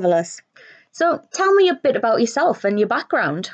[0.00, 0.40] Marvelous.
[0.92, 3.50] So tell me a bit about yourself and your background.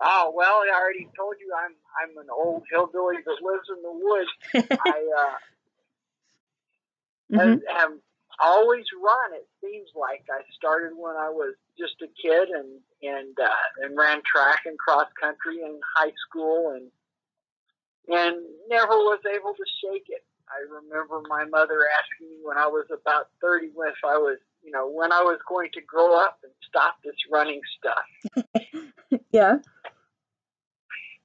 [0.00, 3.92] Oh well, I already told you I'm I'm an old hillbilly that lives in the
[3.92, 4.30] woods.
[4.80, 5.36] I uh,
[7.36, 7.62] Mhm.
[7.68, 7.98] have, have
[8.40, 9.34] always run.
[9.34, 13.96] It seems like I started when I was just a kid and and uh, and
[13.96, 16.90] ran track and cross country in high school and
[18.08, 18.36] and
[18.68, 20.24] never was able to shake it.
[20.52, 24.70] I remember my mother asking me when I was about thirty if I was you
[24.70, 28.44] know when I was going to grow up and stop this running stuff.
[29.32, 29.56] Yeah.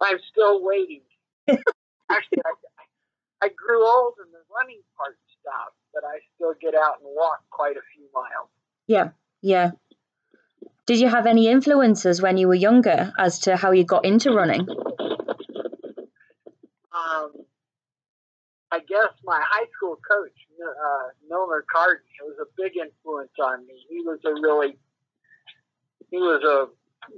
[0.01, 1.01] I'm still waiting.
[1.49, 6.99] Actually, I, I grew old and the running part stopped, but I still get out
[7.01, 8.49] and walk quite a few miles.
[8.87, 9.09] Yeah.
[9.41, 9.71] Yeah.
[10.85, 14.31] Did you have any influences when you were younger as to how you got into
[14.31, 14.67] running?
[16.93, 17.31] Um,
[18.71, 23.85] I guess my high school coach, uh, Milner Carden, was a big influence on me.
[23.89, 24.77] He was a really,
[26.11, 26.67] he was a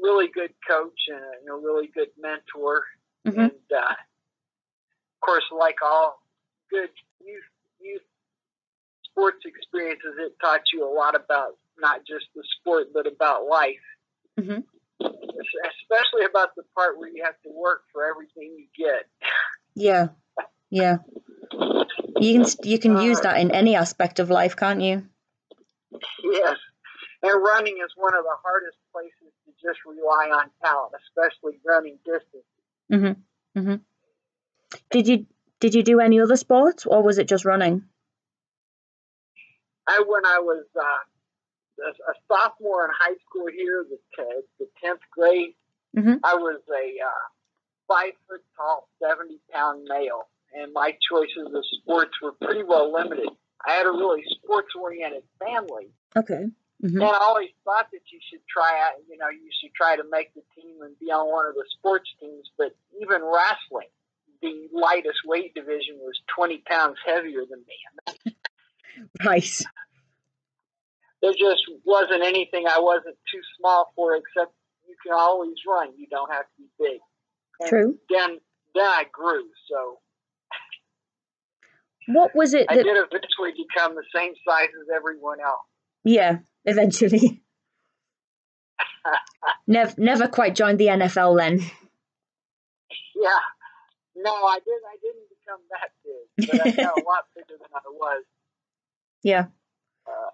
[0.01, 2.85] really good coach and a, and a really good mentor.
[3.25, 3.37] Mhm.
[3.37, 6.21] And uh, of course, like all
[6.69, 7.43] good youth
[7.79, 8.03] youth
[9.05, 13.85] sports experiences, it taught you a lot about not just the sport but about life.
[14.39, 14.63] Mhm.
[15.01, 19.09] Especially about the part where you have to work for everything you get.
[19.73, 20.09] Yeah.
[20.69, 20.97] Yeah.
[22.19, 25.07] You can you can use that in any aspect of life, can't you?
[26.23, 26.57] Yes.
[27.21, 31.97] And running is one of the hardest places to just rely on talent, especially running
[32.05, 32.45] distance.
[32.91, 33.15] Mhm.
[33.57, 33.81] Mhm.
[34.91, 35.25] Did you
[35.59, 37.83] did you do any other sports or was it just running?
[39.87, 43.97] I, when I was uh, a, a sophomore in high school here, the
[44.59, 45.55] the tenth grade,
[45.97, 46.19] Mhm.
[46.23, 47.25] I was a uh,
[47.87, 53.29] five foot tall, seventy pound male, and my choices of sports were pretty well limited.
[53.65, 56.43] I had a really sports oriented family, Okay.
[56.43, 57.01] and Mhm.
[57.03, 60.33] I always thought that you should try out, you know, you should try to make
[60.33, 62.49] the team and be on one of the sports teams.
[62.57, 63.89] But even wrestling,
[64.41, 68.35] the lightest weight division was 20 pounds heavier than me.
[69.25, 69.61] Right.
[71.21, 74.53] There just wasn't anything I wasn't too small for, except
[74.87, 75.93] you can always run.
[75.97, 76.99] You don't have to be big.
[77.61, 77.99] And True.
[78.09, 78.39] Then,
[78.73, 79.99] then I grew, so
[82.11, 85.61] What was it I did eventually become the same size as everyone else.
[86.03, 87.43] Yeah, eventually.
[89.67, 91.59] never never quite joined the NFL then.
[93.15, 93.39] Yeah.
[94.15, 94.81] No, I did.
[94.87, 98.23] I didn't become that big, but I got a lot bigger than I was.
[99.21, 99.47] Yeah.
[100.07, 100.29] Uh,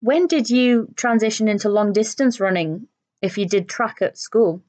[0.00, 2.88] When did you transition into long distance running
[3.22, 4.64] if you did track at school?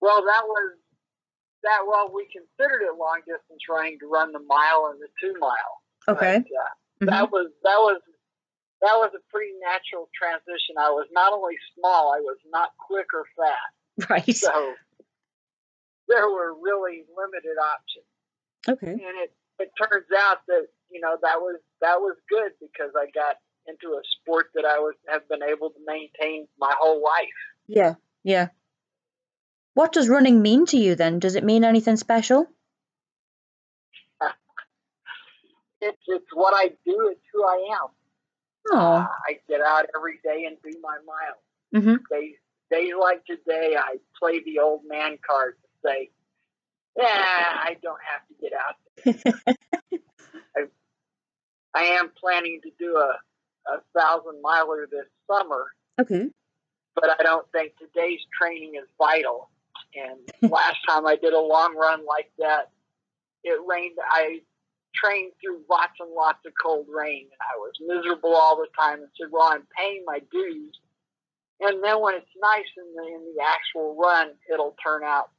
[0.00, 0.78] Well, that was
[1.62, 1.82] that.
[1.86, 5.74] Well, we considered it long distance running to run the mile and the two mile.
[6.08, 6.38] Okay.
[6.42, 7.10] But, uh, Mhm.
[7.10, 8.00] That was that was
[8.80, 10.78] that was a pretty natural transition.
[10.78, 14.34] I was not only small, I was not quick or fast, Right.
[14.36, 14.74] so
[16.08, 18.06] there were really limited options.
[18.68, 18.92] Okay.
[18.92, 23.06] And it it turns out that you know that was that was good because I
[23.10, 23.36] got
[23.66, 27.38] into a sport that I was have been able to maintain my whole life.
[27.66, 27.94] Yeah.
[28.22, 28.48] Yeah.
[29.74, 31.18] What does running mean to you then?
[31.18, 32.46] Does it mean anything special?
[35.80, 37.08] It's it's what I do.
[37.10, 37.88] It's who I am.
[38.70, 38.78] Oh.
[38.78, 41.82] Uh, I get out every day and do my mile.
[41.82, 41.98] Mhm.
[42.10, 42.36] Days
[42.70, 46.10] days like today, I play the old man card to say,
[46.96, 48.76] "Yeah, I don't have to get out."
[51.74, 53.18] I am planning to do a
[53.66, 55.64] a thousand miler this summer,
[56.00, 56.28] okay.
[56.94, 59.48] but I don't think today's training is vital.
[59.94, 62.70] And last time I did a long run like that,
[63.44, 63.96] it rained.
[64.10, 64.40] I
[64.94, 69.00] trained through lots and lots of cold rain, and I was miserable all the time.
[69.00, 70.78] And said, "Well, I'm paying my dues."
[71.60, 75.30] And then when it's nice in the in the actual run, it'll turn out,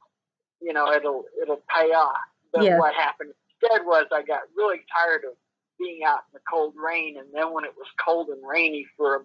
[0.60, 2.16] you know, it'll it'll pay off.
[2.52, 2.78] But Yeah.
[2.78, 3.32] what happened
[3.62, 5.36] instead was I got really tired of
[5.78, 9.16] being out in the cold rain, and then when it was cold and rainy for
[9.16, 9.20] a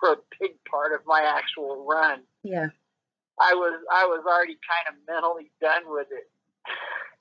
[0.00, 2.68] for a big part of my actual run, Yeah.
[3.40, 6.30] I was I was already kind of mentally done with it.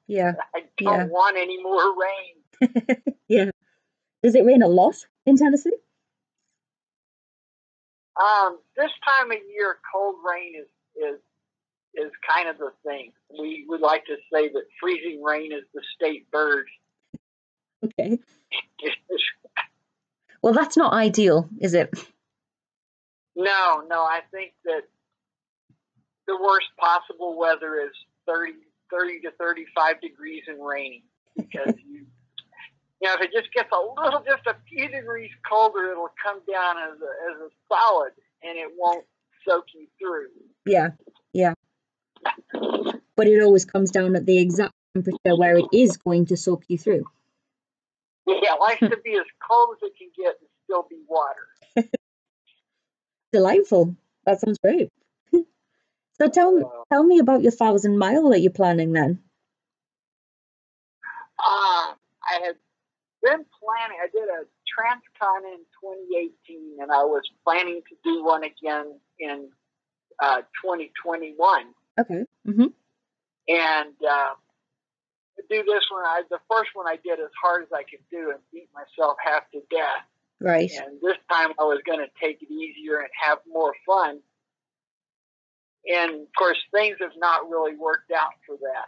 [0.08, 0.34] Yeah.
[0.56, 1.06] I don't Yeah.
[1.06, 3.18] want any more rain.
[3.28, 3.50] yeah.
[4.22, 4.96] Does it rain a lot
[5.26, 5.72] in Tennessee?
[8.20, 11.20] Um, this time of year, cold rain is is
[11.96, 13.12] is kind of the thing.
[13.40, 16.68] We would like to say that freezing rain is the state bird.
[17.84, 18.20] Okay.
[20.42, 21.90] Well, that's not ideal, is it?
[23.34, 24.82] no, no, I think that
[26.28, 27.92] the worst possible weather is
[28.28, 28.54] 30,
[28.92, 31.04] 30 to 35 degrees and rainy
[31.36, 32.06] because you
[33.02, 36.40] you know, if it just gets a little, just a few degrees colder, it'll come
[36.50, 39.06] down as a, as a solid and it won't
[39.48, 40.28] soak you through.
[40.66, 40.92] Yeah,
[41.34, 41.54] yeah.
[43.16, 46.64] But it always comes down at the exact temperature where it is going to soak
[46.70, 47.04] you through.
[48.26, 51.90] Yeah, it likes to be as cold as it can get and still be water.
[53.34, 53.98] Delightful.
[54.26, 54.90] That sounds great.
[56.14, 59.20] So tell me, tell me about your thousand mile that you're planning then.
[61.40, 61.94] Uh,
[62.24, 62.56] I had
[63.22, 68.44] been planning, I did a Transcon in 2018, and I was planning to do one
[68.44, 69.50] again in
[70.22, 71.66] uh, 2021.
[72.00, 72.26] Okay.
[72.46, 72.66] hmm
[73.48, 74.34] And uh,
[75.50, 78.32] do this one, I, the first one I did as hard as I could do
[78.32, 80.06] and beat myself half to death.
[80.40, 80.72] Right.
[80.72, 84.20] And this time I was going to take it easier and have more fun.
[85.86, 88.88] And of course, things have not really worked out for that.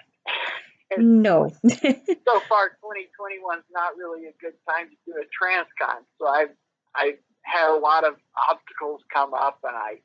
[0.98, 1.50] No.
[1.68, 6.06] so far 2021 is not really a good time to do a transcon.
[6.20, 6.54] So I've
[6.94, 8.16] I've had a lot of
[8.50, 10.00] obstacles come up, and I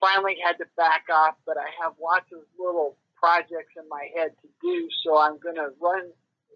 [0.00, 1.36] finally had to back off.
[1.46, 5.56] But I have lots of little projects in my head to do, so I'm going
[5.56, 6.10] to run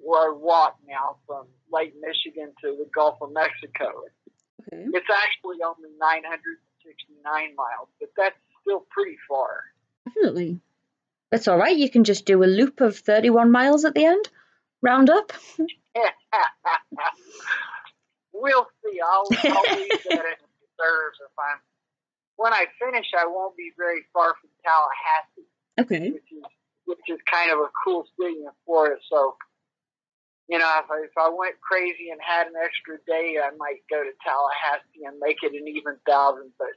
[0.05, 4.05] or walk now from Lake Michigan to the Gulf of Mexico.
[4.73, 4.85] okay.
[4.93, 8.39] It's actually only 969 miles, but that's
[8.69, 9.65] still pretty far.
[10.07, 10.61] Definitely.
[11.31, 11.77] That's all right.
[11.77, 14.29] You can just do a loop of 31 miles at the end.
[14.83, 15.33] Round up.
[18.33, 18.99] we'll see.
[19.05, 21.59] I'll, I'll leave that in reserves if I'm.
[22.37, 25.49] When I finish, I won't be very far from Tallahassee,
[25.81, 26.11] Okay.
[26.13, 26.45] which is
[26.85, 28.95] which is kind of a cool city in Florida.
[29.11, 29.37] So,
[30.49, 33.83] you know, if I, if I went crazy and had an extra day, I might
[33.91, 36.53] go to Tallahassee and make it an even thousand.
[36.57, 36.69] But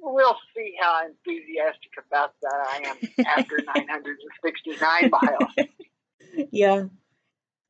[0.00, 2.96] we'll see how enthusiastic about that I am
[3.38, 5.68] after 969 miles.
[6.50, 6.84] Yeah.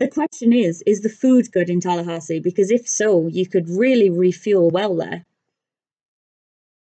[0.00, 2.40] The question is, is the food good in Tallahassee?
[2.40, 5.24] Because if so, you could really refuel well there.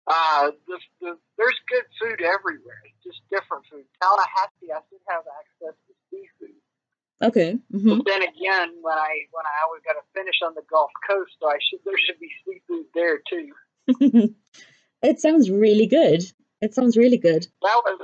[0.08, 2.82] Uh, the, the, there's good food everywhere.
[2.86, 3.86] It's just different food.
[4.02, 6.58] Tallahassee, I should have access to seafood.
[7.22, 7.58] Okay.
[7.72, 10.92] hmm But then again, when I when I always got to finish on the Gulf
[11.08, 13.48] Coast, so I should there should be seafood there too.
[15.04, 16.24] it sounds really good.
[16.62, 17.46] It sounds really good.
[17.62, 18.00] That was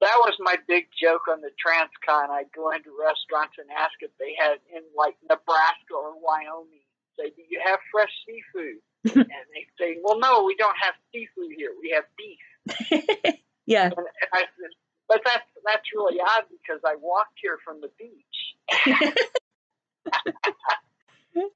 [0.00, 2.28] that was my big joke on the Transcon.
[2.30, 6.82] I'd go into restaurants and ask if they had in like Nebraska or Wyoming.
[7.16, 8.82] Say, do you have fresh seafood?
[9.16, 11.70] and they say, well, no, we don't have seafood here.
[11.80, 13.34] We have beef.
[13.66, 13.86] yeah.
[13.96, 14.70] And I said,
[15.08, 19.14] but that's that's really odd because I walked here from the beach.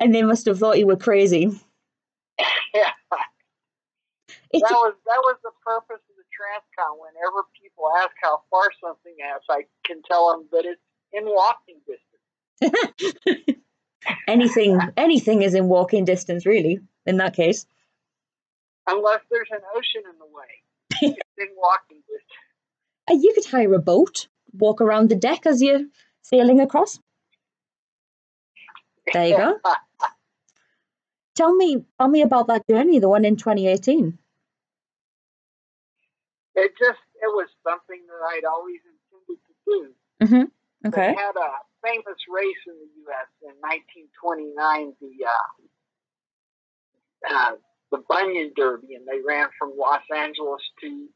[0.00, 1.50] And they must have thought you were crazy.
[2.75, 2.93] yeah,
[4.56, 6.97] It's, that was that was the purpose of the Transcon.
[6.99, 10.81] Whenever people ask how far something is, I can tell them that it's
[11.12, 13.62] in walking distance.
[14.29, 17.67] anything anything is in walking distance, really, in that case.
[18.87, 20.53] Unless there's an ocean in the way,
[21.02, 22.23] it's in walking distance.
[23.09, 25.85] Uh, You could hire a boat, walk around the deck as you're
[26.23, 26.99] sailing across.
[29.12, 29.61] There you go.
[31.37, 34.19] Tell me tell me about that journey, the one in 2018.
[36.56, 39.81] It just it was something that I'd always intended to do.
[40.25, 40.88] Mm-hmm.
[40.88, 41.12] Okay.
[41.12, 41.50] They had a
[41.85, 43.29] famous race in the U.S.
[43.44, 45.47] in 1929, the uh,
[47.28, 47.52] uh,
[47.92, 51.09] the Bunion Derby, and they ran from Los Angeles to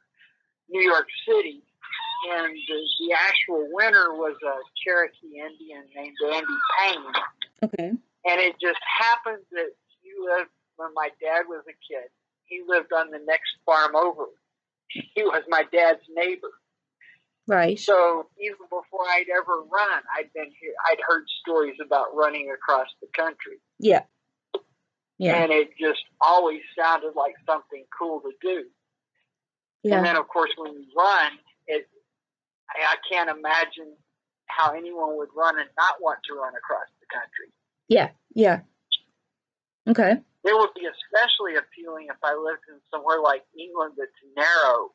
[0.69, 1.63] New York City.
[2.31, 7.13] And the, the actual winner was a Cherokee Indian named Andy Payne.
[7.65, 7.89] Okay.
[7.89, 9.73] And it just happened that
[10.03, 12.13] he lived when my dad was a kid.
[12.45, 14.29] He lived on the next farm over.
[14.93, 16.51] He was my dad's neighbor.
[17.47, 17.79] Right.
[17.79, 20.73] So even before I'd ever run, I'd been here.
[20.91, 24.03] I'd heard stories about running across the country, Yeah.
[25.19, 25.35] Yeah.
[25.43, 28.65] and it just always sounded like something cool to do.
[29.83, 29.97] Yeah.
[29.97, 31.33] And then, of course, when you run,
[31.67, 31.89] it
[32.71, 33.97] I, I can't imagine
[34.47, 37.53] how anyone would run and not want to run across the country.
[37.89, 38.11] Yeah.
[38.35, 38.61] Yeah.
[39.89, 40.21] Okay.
[40.43, 44.91] It would be especially appealing if I lived in somewhere like England that's narrow.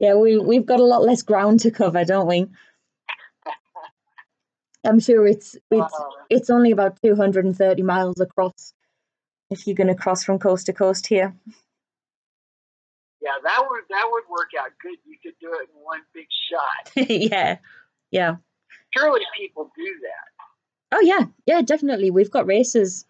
[0.00, 2.46] Yeah, we we've got a lot less ground to cover, don't we?
[4.84, 8.74] I'm sure it's it's Uh, it's only about 230 miles across
[9.50, 11.34] if you're going to cross from coast to coast here.
[13.20, 14.98] yeah, that would that would work out good.
[15.04, 16.92] You could do it in one big shot.
[17.08, 17.58] yeah.
[18.10, 18.36] Yeah.
[18.96, 20.96] Surely people do that.
[20.96, 21.26] Oh yeah.
[21.46, 22.10] Yeah, definitely.
[22.10, 23.04] We've got races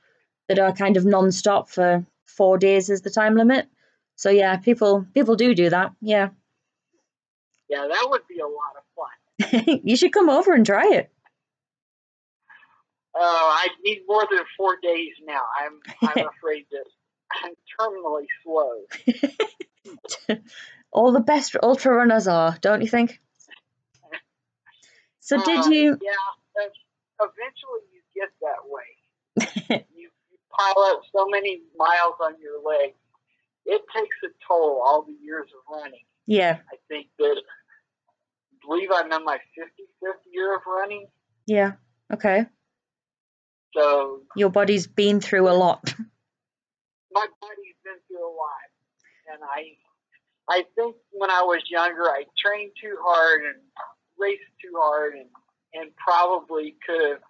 [0.48, 3.68] that are kind of non-stop for 4 days is the time limit.
[4.16, 5.92] So yeah, people people do do that.
[6.00, 6.30] Yeah.
[7.68, 9.80] Yeah, that would be a lot of fun.
[9.84, 11.12] you should come over and try it.
[13.14, 15.42] Oh, I need more than four days now.
[15.60, 16.84] I'm I'm afraid that
[17.44, 20.38] I'm terminally slow.
[20.92, 23.20] All the best ultra runners are, don't you think?
[25.20, 25.98] So did Uh, you?
[26.00, 26.64] Yeah,
[27.20, 29.86] eventually you get that way.
[30.58, 32.96] Pile up so many miles on your legs.
[33.66, 36.04] It takes a toll all the years of running.
[36.26, 41.06] Yeah, I think that I believe I'm in my 55th year of running.
[41.46, 41.72] yeah.
[42.12, 42.46] Okay.
[43.76, 45.82] So Your body's been through a lot.
[47.12, 48.68] my body's been through a lot,
[49.32, 49.76] and I,
[50.48, 53.56] I think when I was younger, I trained too hard and
[54.18, 55.26] raced too hard, and
[55.74, 57.20] and probably could have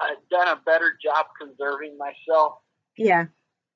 [0.00, 2.54] uh, done a better job conserving myself.
[2.96, 3.26] Yeah.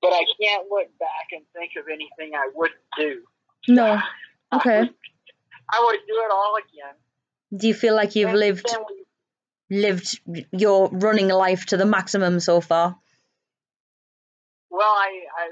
[0.02, 3.22] But I can't look back and think of anything I wouldn't do.
[3.68, 3.98] No.
[4.50, 4.80] I Okay.
[4.80, 4.94] would,
[5.72, 6.94] I would do it all again.
[7.56, 8.66] Do you feel like you've And lived
[9.68, 10.20] we- lived
[10.52, 12.98] your running life to the maximum so far?
[14.70, 15.50] Well, I, I,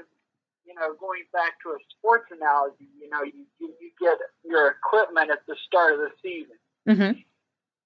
[0.65, 4.69] you know, going back to a sports analogy, you know, you, you, you get your
[4.71, 6.55] equipment at the start of the season.
[6.87, 7.19] Mm-hmm.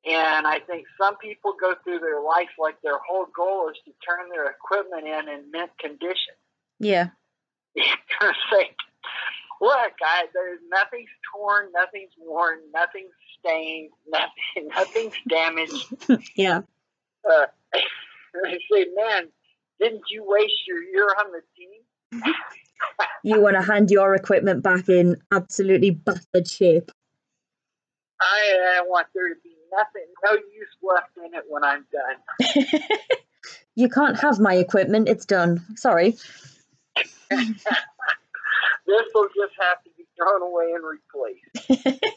[0.06, 3.92] And I think some people go through their life like their whole goal is to
[4.06, 6.36] turn their equipment in in mint condition.
[6.80, 7.10] Yeah.
[7.76, 8.34] You're
[9.64, 16.28] look, I, there's nothing's torn, nothing's worn, nothing's stained, nothing, nothing's damaged.
[16.36, 16.62] Yeah.
[17.26, 19.30] Uh, I say, man,
[19.80, 22.34] didn't you waste your year on the team?
[23.24, 26.92] You want to hand your equipment back in absolutely battered shape.
[28.20, 32.80] I, I want there to be nothing, no use left in it when I'm done.
[33.76, 35.10] You can't have my equipment.
[35.10, 35.66] It's done.
[35.76, 36.16] Sorry.
[38.86, 42.02] This will just have to be thrown away and replaced.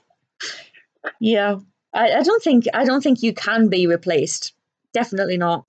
[1.20, 1.60] Yeah.
[1.94, 4.52] I, I don't think I don't think you can be replaced.
[4.92, 5.64] Definitely not.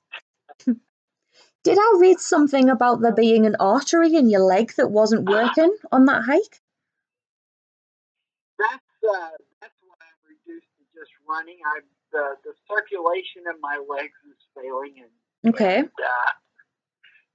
[0.66, 5.76] Did I read something about there being an artery in your leg that wasn't working
[5.92, 6.62] on that hike?
[8.58, 9.30] That's uh,
[9.62, 11.58] that's why I'm reduced to just running.
[11.66, 11.82] I
[12.12, 15.78] the the circulation in my legs is failing, and Okay.
[15.80, 16.32] and, uh,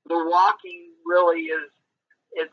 [0.06, 1.70] the walking really is
[2.32, 2.52] it's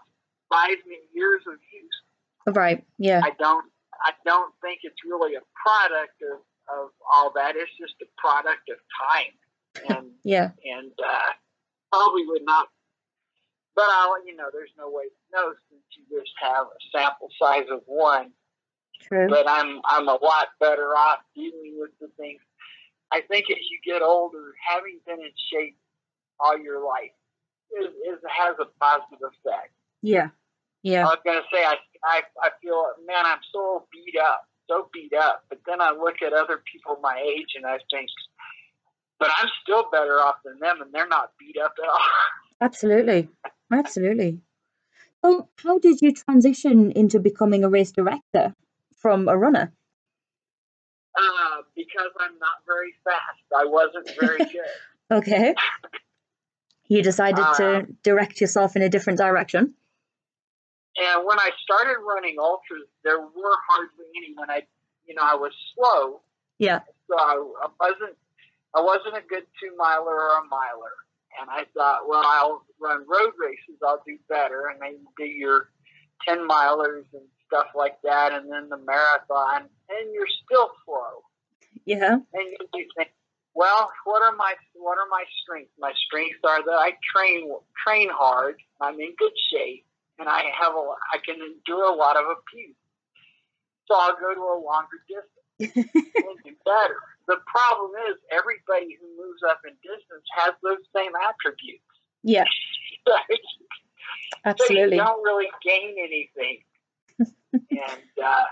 [0.50, 2.56] buys me years of use.
[2.56, 2.86] Right.
[2.98, 3.22] Yeah.
[3.24, 3.66] I don't
[4.06, 6.40] I don't think it's really a product of,
[6.72, 7.56] of all that.
[7.56, 8.78] It's just a product of
[9.10, 9.34] time,
[9.98, 10.52] and Yeah.
[10.64, 11.32] and uh,
[11.92, 12.68] probably would not.
[13.76, 17.30] But I'll you know there's no way to know since you just have a sample
[17.42, 18.32] size of one.
[19.02, 19.28] True.
[19.30, 22.42] but I'm I'm a lot better off dealing with the things.
[23.12, 25.78] I think as you get older, having been in shape
[26.40, 27.12] all your life
[27.80, 29.72] is, is has a positive effect.
[30.02, 30.30] Yeah.
[30.84, 31.06] Yeah.
[31.08, 35.14] I was gonna say I, I I feel man I'm so beat up, so beat
[35.14, 35.46] up.
[35.50, 38.10] But then I look at other people my age and I think,
[39.20, 42.00] but I'm still better off than them, and they're not beat up at all.
[42.62, 43.30] Absolutely.
[43.72, 44.40] Absolutely.
[45.24, 48.56] So, how did you transition into becoming a race director
[49.00, 49.74] from a runner?
[51.18, 53.44] Uh, because I'm not very fast.
[53.58, 54.72] I wasn't very good.
[55.12, 55.56] Okay.
[56.88, 59.74] You decided Uh, to direct yourself in a different direction.
[60.98, 64.34] And when I started running ultras, there were hardly any.
[64.38, 64.64] When I,
[65.06, 66.22] you know, I was slow,
[66.58, 66.80] Yeah.
[67.08, 68.18] so I, I wasn't,
[68.76, 70.94] I wasn't a good two miler or a miler.
[71.40, 73.80] And I thought, well, I'll run road races.
[73.86, 75.70] I'll do better, and then do your
[76.28, 81.26] ten milers and stuff like that, and then the marathon, and you're still slow.
[81.86, 82.22] Yeah.
[82.34, 83.10] And you, think,
[83.56, 85.74] well, what are my what are my strengths?
[85.80, 87.50] My strengths are that I train
[87.86, 88.62] train hard.
[88.80, 89.86] I'm in good shape,
[90.20, 92.78] and I have a I can endure a lot of abuse.
[93.88, 97.02] So I'll go to a longer distance and do better.
[97.28, 101.84] The problem is everybody who moves up in distance has those same attributes.
[102.24, 102.46] Yeah.
[103.08, 104.98] So Absolutely.
[104.98, 106.60] you don't really gain anything.
[107.20, 108.46] And uh,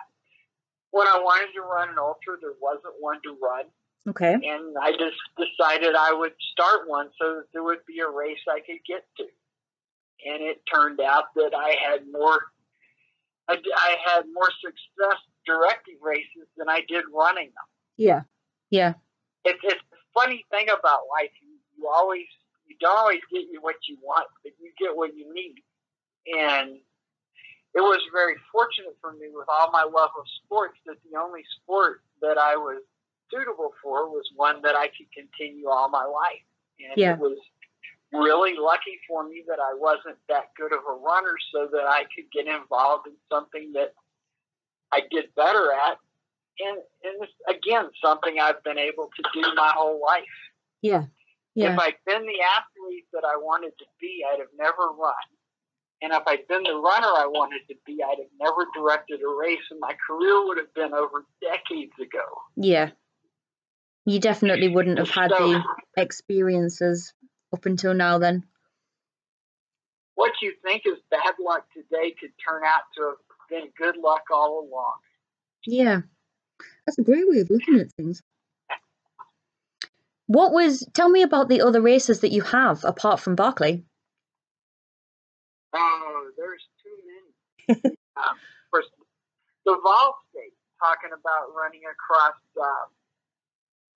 [0.91, 3.65] when I wanted to run an ultra, there wasn't one to run
[4.07, 4.33] Okay.
[4.33, 8.39] and I just decided I would start one so that there would be a race
[8.47, 9.23] I could get to.
[10.25, 12.39] And it turned out that I had more,
[13.49, 17.67] I, I had more success directing races than I did running them.
[17.97, 18.21] Yeah.
[18.69, 18.93] Yeah.
[19.43, 21.31] It's, it's a funny thing about life.
[21.41, 22.25] You, you always,
[22.65, 25.55] you don't always get you what you want, but you get what you need.
[26.33, 26.79] And
[27.77, 31.43] it was very fortunate for me with all my love of sports that the only
[31.61, 32.81] sport that I was
[33.31, 36.41] suitable for was one that I could continue all my life.
[36.79, 37.13] And Yeah.
[37.13, 37.37] it was
[38.11, 42.05] really lucky for me that I wasn't that good of a runner so that I
[42.15, 43.93] could get involved in something that
[44.91, 45.99] I did better at.
[46.59, 50.23] And, and it's, again, something I've been able to do my whole life.
[50.81, 51.05] Yeah.
[51.53, 51.73] Yeah.
[51.73, 55.13] If I'd been the athlete that I wanted to be, I'd have never run.
[56.01, 59.27] And if I'd been the runner I wanted to be, I'd have never directed a
[59.39, 62.23] race, and my career would have been over decades ago.
[62.55, 62.91] Yeah.
[64.05, 65.63] You definitely wouldn't have had So- the
[65.97, 67.13] experiences
[67.53, 68.45] up until now then.
[70.15, 73.17] What you think is bad luck today could turn out to have
[73.49, 74.95] been good luck all along.
[75.65, 76.01] Yeah.
[76.85, 78.21] That's a great way of looking at things.
[80.27, 83.85] What was tell me about the other races that you have apart from Barkley?
[85.73, 87.97] Oh, there's too many.
[88.17, 88.35] um,
[88.71, 88.89] first,
[89.65, 92.85] the Vol State talking about running across uh,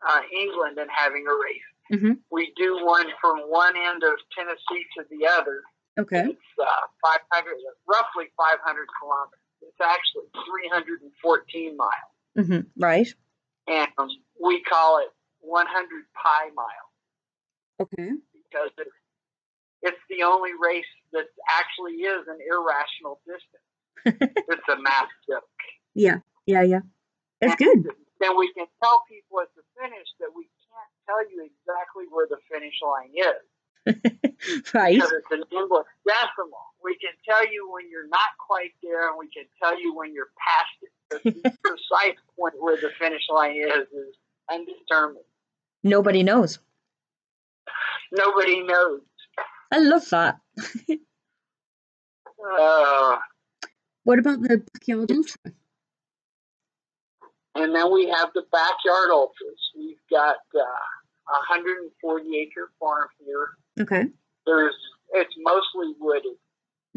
[0.07, 1.69] uh, England and having a race.
[2.01, 2.19] Mhm.
[2.31, 5.61] We do one from one end of Tennessee to the other.
[5.99, 6.23] Okay.
[6.29, 7.55] It's uh, 500,
[7.87, 9.39] roughly 500 kilometers.
[9.61, 11.91] It's actually 314 miles,
[12.47, 13.07] hmm Right.
[13.67, 13.87] and
[14.41, 15.09] we call it
[15.41, 15.67] 100
[16.15, 16.87] pi mile
[17.81, 18.11] Okay.
[18.33, 18.89] because it's
[19.81, 23.69] it's the only race that actually is an irrational distance.
[24.49, 25.43] it's a math joke.
[25.93, 26.19] Yeah.
[26.45, 26.63] Yeah.
[26.63, 26.81] Yeah.
[27.41, 27.89] It's good.
[28.19, 32.27] Then we can tell people at the finish that we can't tell you exactly where
[32.29, 33.41] the finish line is
[34.73, 34.93] right.
[34.95, 36.69] because it's an English decimal.
[36.83, 40.13] We can tell you when you're not quite there, and we can tell you when
[40.13, 41.43] you're past it.
[41.43, 44.15] The precise point where the finish line is is
[44.49, 45.25] undetermined.
[45.83, 46.59] Nobody knows.
[48.11, 49.01] Nobody knows.
[49.71, 50.39] I love that.
[52.59, 53.17] Uh,
[54.03, 55.53] What about the backyard ultra?
[57.55, 59.59] And then we have the backyard ultras.
[59.77, 63.49] We've got uh, a 140 acre farm here.
[63.79, 64.05] Okay.
[64.45, 64.75] There's
[65.13, 66.37] it's mostly wooded.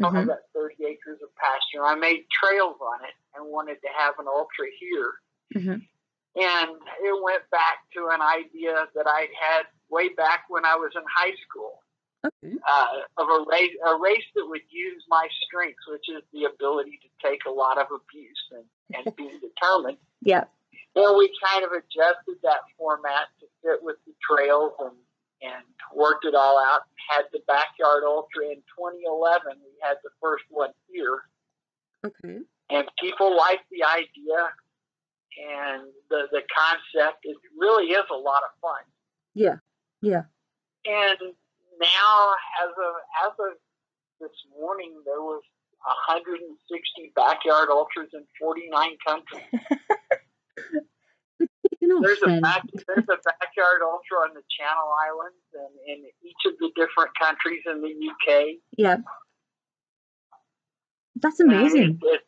[0.01, 1.85] Some hmm of that 30 acres of pasture.
[1.85, 5.13] I made trails on it and wanted to have an ultra here.
[5.53, 5.79] hmm
[6.35, 6.71] And
[7.03, 11.03] it went back to an idea that I'd had way back when I was in
[11.15, 11.79] high school
[12.25, 12.55] Okay.
[12.67, 12.87] uh,
[13.21, 17.27] of a race, a race that would use my strengths, which is the ability to
[17.29, 18.65] take a lot of abuse and,
[19.05, 19.97] and be determined.
[20.21, 20.45] Yeah.
[20.95, 24.95] Well, we kind of adjusted that format to fit with the trails and,
[25.41, 26.81] and worked it all out.
[27.09, 29.57] Had the backyard ultra in 2011.
[29.63, 31.19] We had the first one here,
[32.05, 32.39] Okay.
[32.69, 34.39] and people liked the idea
[35.37, 37.19] and the the concept.
[37.23, 38.81] It really is a lot of fun.
[39.33, 39.57] Yeah.
[40.01, 40.23] Yeah.
[40.85, 41.33] And
[41.79, 42.33] now,
[42.63, 42.93] as of
[43.25, 43.53] as of
[44.19, 45.41] this morning, there was
[45.85, 49.43] 160 backyard ultras in 49 countries.
[52.01, 56.57] There's a back, there's a backyard ultra on the Channel Islands and in each of
[56.57, 58.57] the different countries in the UK.
[58.77, 58.97] Yeah.
[61.21, 61.99] That's amazing.
[62.01, 62.21] It,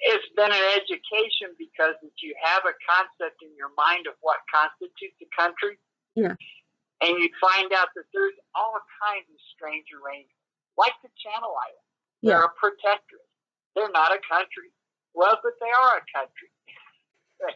[0.00, 4.36] it's been an education because if you have a concept in your mind of what
[4.52, 5.78] constitutes a country,
[6.14, 6.34] Yeah.
[7.04, 10.40] And you find out that there's all kinds of strange arrangements,
[10.80, 11.90] like the Channel Islands.
[12.24, 13.28] They're a protectorate.
[13.76, 14.72] They're not a country.
[15.12, 16.50] Well, but they are a country.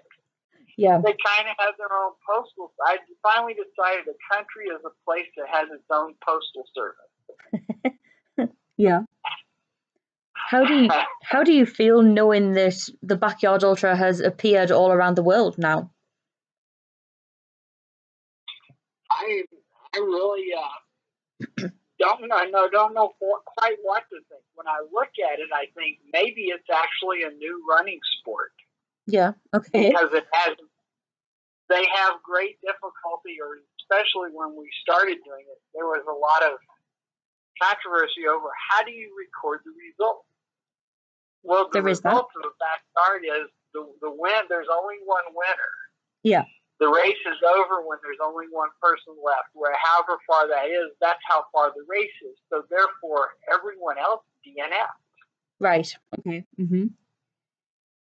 [0.78, 1.02] Yeah.
[1.02, 2.70] they kind of have their own postal.
[2.87, 7.98] I finally decided a country is a place that has its own postal service.
[8.78, 9.00] Yeah.
[10.32, 10.88] How do you
[11.22, 15.56] how do you feel knowing that the backyard ultra has appeared all around the world
[15.58, 15.90] now?
[19.18, 19.44] I
[19.94, 22.44] I really uh, don't know.
[22.50, 24.42] No, don't know for, quite what to think.
[24.54, 28.52] When I look at it, I think maybe it's actually a new running sport
[29.07, 29.33] Yeah.
[29.54, 29.90] Okay.
[29.90, 30.57] because it has.
[31.68, 36.40] They have great difficulty, or especially when we started doing it, there was a lot
[36.40, 36.59] of
[37.61, 40.24] controversy over how do you record the result.
[41.42, 44.48] Well, the There result of the start is the the win.
[44.48, 45.72] There's only one winner.
[46.22, 46.44] Yeah.
[46.80, 49.50] The race is over when there's only one person left.
[49.52, 52.38] Where however far that is, that's how far the race is.
[52.50, 54.90] So therefore, everyone else DNF.
[55.58, 55.88] Right.
[56.20, 56.44] Okay.
[56.60, 56.86] Mm-hmm.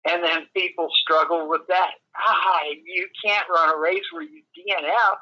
[0.06, 1.92] And then people struggle with that.
[2.18, 5.18] Ah, you can't run a race where you DNF.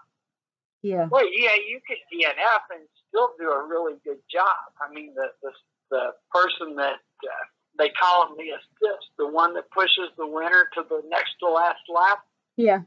[0.82, 1.08] Yeah.
[1.12, 4.58] Well, yeah, you could DNF and still do a really good job.
[4.82, 5.52] I mean, the the,
[5.92, 7.46] the person that uh,
[7.78, 11.50] they call him the assist, the one that pushes the winner to the next to
[11.50, 12.20] last lap,
[12.58, 12.82] Yeah.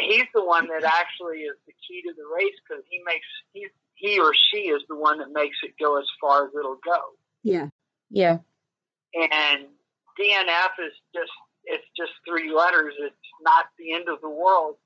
[0.00, 3.66] He's the one that actually is the key to the race because he makes he
[3.94, 7.00] he or she is the one that makes it go as far as it'll go.
[7.42, 7.68] Yeah.
[8.10, 8.38] Yeah.
[9.14, 9.66] And
[10.18, 11.32] DNF is just
[11.64, 12.94] it's just three letters.
[12.98, 14.76] It's not the end of the world.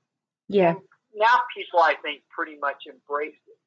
[0.47, 0.71] Yeah.
[0.71, 0.81] And
[1.15, 3.57] now people, I think, pretty much embrace it.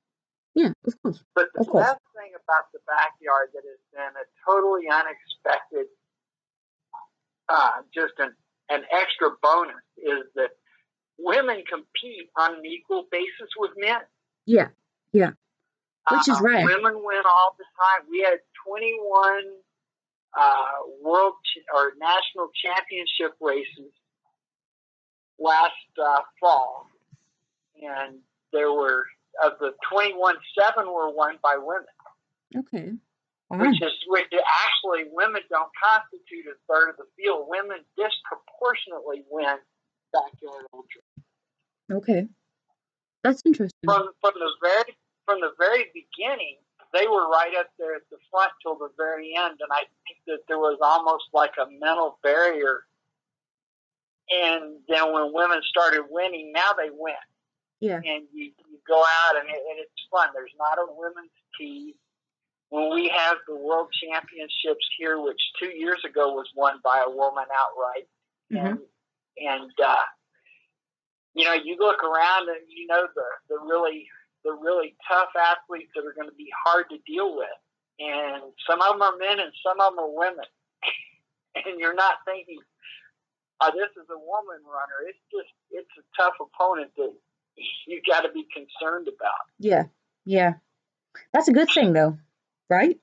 [0.55, 0.73] Yeah.
[0.87, 1.23] Of course.
[1.35, 1.87] But the Of course.
[1.87, 5.87] best thing about the backyard that has been a totally unexpected,
[7.49, 8.35] uh, just an,
[8.69, 10.51] an extra bonus is that
[11.23, 14.01] women compete on an equal basis with men.
[14.47, 14.69] Yeah,
[15.13, 15.31] yeah,
[16.11, 16.65] which is right.
[16.65, 18.07] Women win all the time.
[18.11, 19.45] We had 21
[20.39, 20.65] uh,
[21.03, 23.93] world ch- or national championship races
[25.39, 26.87] last uh, fall,
[27.83, 28.19] and
[28.53, 29.05] there were
[29.45, 31.87] of the 21, seven were won by women,
[32.59, 32.93] Okay.
[33.49, 33.59] Wow.
[33.61, 37.47] which is which actually women don't constitute a third of the field.
[37.49, 39.57] Women disproportionately win
[40.13, 41.03] backyard ultra.
[41.91, 42.27] Okay.
[43.25, 43.81] That's interesting.
[43.85, 46.57] from from the very from the very beginning,
[46.93, 50.19] they were right up there at the front till the very end, and I think
[50.27, 52.85] that there was almost like a mental barrier.
[54.31, 57.15] And then when women started winning, now they win,
[57.81, 57.97] Yeah.
[57.97, 60.29] and you, you go out and, it, and it's fun.
[60.33, 61.95] There's not a women's team.
[62.69, 67.11] When we have the world championships here, which two years ago was won by a
[67.11, 68.07] woman outright,
[68.51, 68.79] hmm and
[69.37, 69.97] and uh,
[71.35, 74.07] you know you look around and you know the the really
[74.45, 77.59] the really tough athletes that are going to be hard to deal with,
[77.99, 80.49] and some of them are men and some of them are women,
[81.67, 82.59] and you're not thinking,
[83.61, 85.09] oh, this is a woman runner.
[85.09, 87.13] It's just it's a tough opponent that
[87.87, 89.45] you got to be concerned about.
[89.59, 89.85] Yeah.
[90.25, 90.55] Yeah.
[91.33, 92.19] That's a good thing, though,
[92.69, 92.99] right?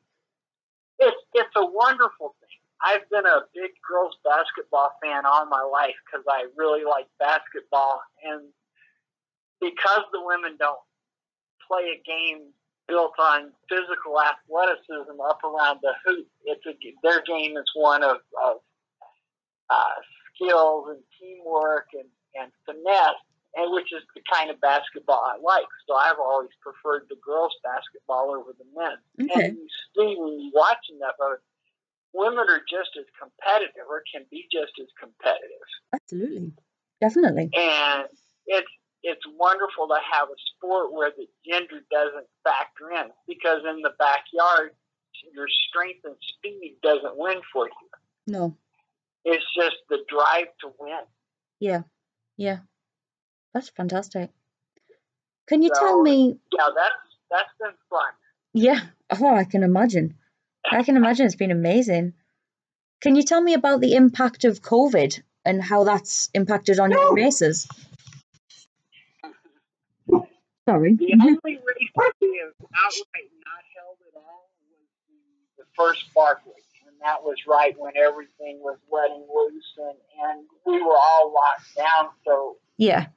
[1.00, 2.47] It's it's a wonderful thing.
[2.84, 8.02] I've been a big girls basketball fan all my life because I really like basketball,
[8.24, 8.42] and
[9.60, 10.80] because the women don't
[11.68, 12.54] play a game
[12.88, 18.18] built on physical athleticism up around the hoop, it's a, their game is one of,
[18.44, 18.58] of
[19.70, 19.98] uh,
[20.34, 22.08] skills and teamwork and,
[22.40, 23.20] and finesse,
[23.56, 25.68] and which is the kind of basketball I like.
[25.88, 28.98] So I've always preferred the girls basketball over the men.
[29.20, 29.48] Okay.
[29.50, 31.42] And you see when you watching that, but
[32.18, 35.68] women are just as competitive or can be just as competitive.
[35.94, 36.54] Absolutely.
[37.00, 37.50] Definitely.
[37.54, 38.10] And
[38.48, 38.68] it's
[39.04, 43.94] it's wonderful to have a sport where the gender doesn't factor in because in the
[44.00, 44.72] backyard
[45.34, 47.88] your strength and speed doesn't win for you.
[48.28, 48.56] No.
[49.26, 51.00] It's just the drive to win.
[51.60, 51.82] Yeah.
[52.38, 52.60] Yeah.
[53.54, 54.32] That's fantastic.
[55.48, 56.40] Can you So- tell me?
[56.52, 56.94] Yeah, that's
[57.30, 58.12] that's been fun.
[58.54, 58.80] Yeah.
[59.22, 60.16] Oh, I can imagine.
[60.72, 62.14] I can imagine it's been amazing.
[63.02, 67.14] Can you tell me about the impact of COVID and how that's impacted on your
[67.14, 67.68] races?
[70.68, 70.96] Sorry.
[70.96, 71.48] The only mm-hmm.
[71.48, 76.96] race that we have outright not held at all was the, the first Barkley, and
[77.02, 82.10] that was right when everything was letting loose, and, and we were all locked down.
[82.26, 83.08] So Yeah.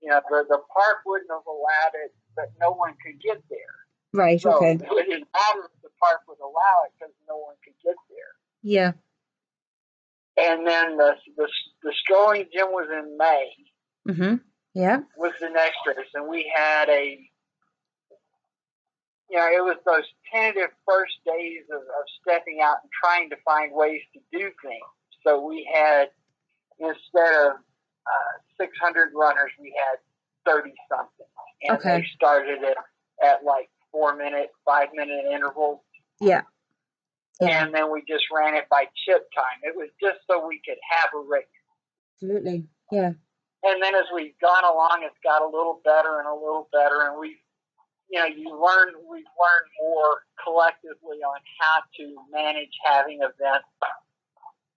[0.00, 3.74] you know the the park wouldn't have allowed it, but no one could get there.
[4.12, 4.40] Right.
[4.40, 4.72] So Okay.
[4.74, 8.32] it didn't matter if the park would allow it because no one could get there.
[8.62, 8.92] Yeah.
[10.36, 11.48] And then the the
[11.82, 13.50] the Strolling Jim was in May.
[14.08, 14.40] Mhm.
[14.74, 15.00] Yeah.
[15.16, 17.16] was the next race, and we had a,
[19.30, 23.36] you know, it was those tentative first days of, of stepping out and trying to
[23.44, 24.90] find ways to do things.
[25.24, 26.10] So we had,
[26.80, 29.98] instead of uh, 600 runners, we had
[30.44, 31.26] 30 something.
[31.62, 32.00] And Okay.
[32.00, 32.76] they started it
[33.24, 35.80] at like four minute, five minute intervals.
[36.20, 36.42] Yeah.
[37.40, 37.64] Yeah.
[37.64, 39.58] And then we just ran it by chip time.
[39.62, 41.44] It was just so we could have a race.
[42.16, 42.64] Absolutely.
[42.92, 43.12] Yeah.
[43.64, 47.08] and then as we've gone along, it's got a little better and a little better,
[47.08, 47.40] and we,
[48.10, 53.66] you know, you learn, we've learned more collectively on how to manage having events.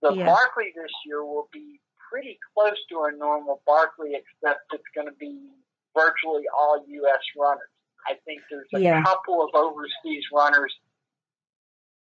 [0.02, 0.26] The Yeah.
[0.26, 5.14] Barkley this year will be pretty close to a normal Barkley, except it's going to
[5.20, 5.52] be
[5.94, 7.20] virtually all U.S.
[7.38, 7.70] runners.
[8.08, 9.04] I think there's a Yeah.
[9.04, 10.74] couple of overseas runners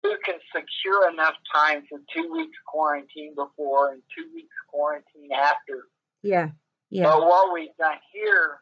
[0.03, 5.87] who can secure enough time for two weeks quarantine before and two weeks quarantine after
[6.23, 6.49] Yeah.
[6.89, 7.03] Yeah.
[7.03, 8.61] but what we've done here,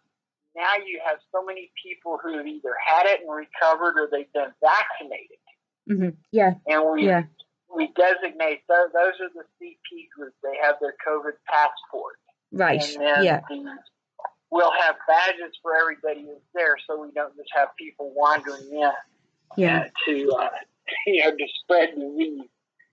[0.55, 4.31] now you have so many people who have either had it and recovered or they've
[4.33, 5.37] been vaccinated.
[5.87, 6.17] Mhm.
[6.31, 6.53] Yeah.
[6.67, 7.23] And we Yeah.
[7.71, 10.33] we designate those, those are the CP group.
[10.43, 12.19] They have their COVID passport.
[12.51, 12.81] Right.
[12.95, 13.41] And then Yeah.
[13.47, 13.77] the,
[14.49, 18.91] we'll have badges for everybody who's there so we don't just have people wandering in
[19.55, 19.81] Yeah.
[19.85, 20.49] uh, to, uh,
[21.07, 22.41] you know, to spread disease.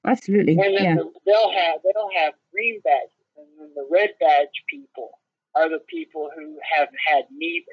[0.04, 0.52] Absolutely.
[0.52, 0.94] And then Yeah.
[0.96, 5.18] the, they'll have they'll have green badges, and then the red badge people
[5.54, 7.72] are the people who have had neither.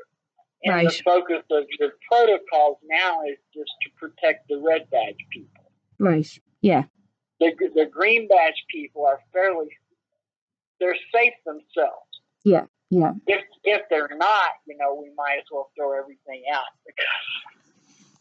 [0.65, 0.87] And Right.
[0.87, 5.71] the focus of the protocols now is just to protect the red badge people.
[5.99, 6.27] Right.
[6.61, 6.83] Yeah.
[7.39, 9.67] The the green badge people are fairly
[10.79, 12.09] they're safe themselves.
[12.43, 12.65] Yeah.
[12.89, 13.13] Yeah.
[13.27, 17.05] If if they're not, you know, we might as well throw everything out because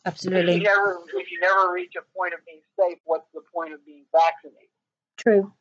[0.05, 0.61] if you Absolutely.
[0.61, 4.05] never if you never reach a point of being safe, what's the point of being
[4.13, 4.69] vaccinated?
[5.17, 5.53] True.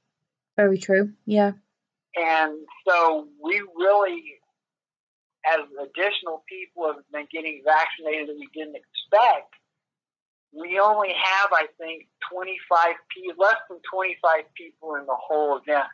[0.58, 1.14] Very true.
[1.26, 1.52] Yeah.
[2.16, 4.40] And so we really
[5.46, 9.54] as additional people have been getting vaccinated that we didn't expect,
[10.54, 15.88] we only have, I think, 25 people, less than 25 people in the whole event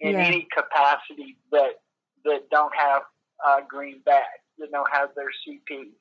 [0.00, 0.24] in Yeah.
[0.24, 1.80] any capacity that
[2.24, 3.02] that don't have
[3.46, 4.24] uh, green badge,
[4.58, 5.92] that don't have their CP.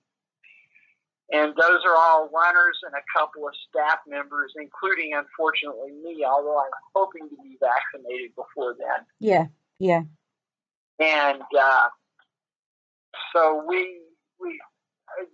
[1.31, 6.59] And those are all runners and a couple of staff members, including, unfortunately, me, although
[6.59, 9.05] I'm hoping to be vaccinated before then.
[9.19, 9.45] Yeah.
[9.79, 10.03] Yeah.
[10.99, 11.88] And uh,
[13.33, 13.99] so we
[14.39, 14.59] we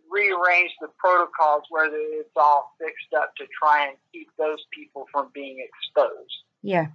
[0.10, 5.30] rearranged the protocols where it's all fixed up to try and keep those people from
[5.34, 6.44] being exposed.
[6.62, 6.88] Yeah.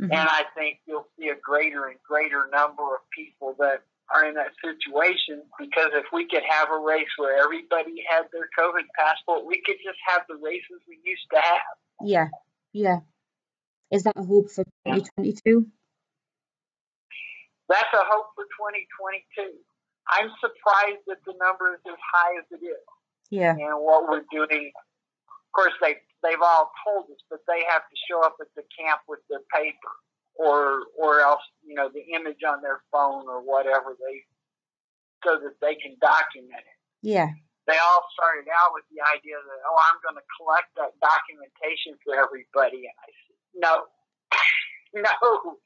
[0.00, 0.12] Mhm.
[0.12, 3.82] And I think you'll see a greater and greater number of people that
[4.14, 8.48] are in that situation because if we could have a race where everybody had their
[8.58, 11.74] COVID passport, we could just have the races we used to have.
[12.02, 12.28] Yeah.
[12.72, 13.00] Yeah.
[13.90, 15.66] Is that a hope for 2022?
[17.68, 19.58] That's a hope for 2022.
[20.06, 22.86] I'm surprised that the number is as high as it is.
[23.30, 23.58] Yeah.
[23.58, 24.70] and what we're doing.
[24.70, 28.62] Of course, they they've all told us, but they have to show up at the
[28.78, 29.94] camp with their paper,
[30.38, 34.22] or or else you know the image on their phone or whatever they,
[35.24, 36.78] so that they can document it.
[37.02, 37.32] Yeah.
[37.66, 41.98] They all started out with the idea that oh, I'm going to collect that documentation
[42.06, 43.72] for everybody, and I said no,
[44.94, 45.58] no,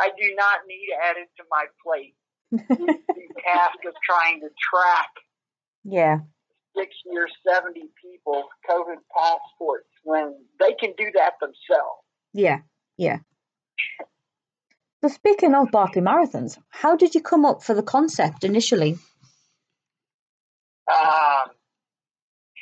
[0.00, 2.16] I do not need added to my plate
[2.50, 2.98] the,
[3.44, 5.12] task of trying to track
[5.84, 6.18] Yeah.
[6.76, 12.02] 60 or 70 people COVID passports when they can do that themselves.
[12.32, 12.58] Yeah.
[12.96, 13.18] Yeah.
[15.02, 18.98] So speaking of Barkley Marathons, how did you come up for the concept initially?
[20.92, 21.50] Um,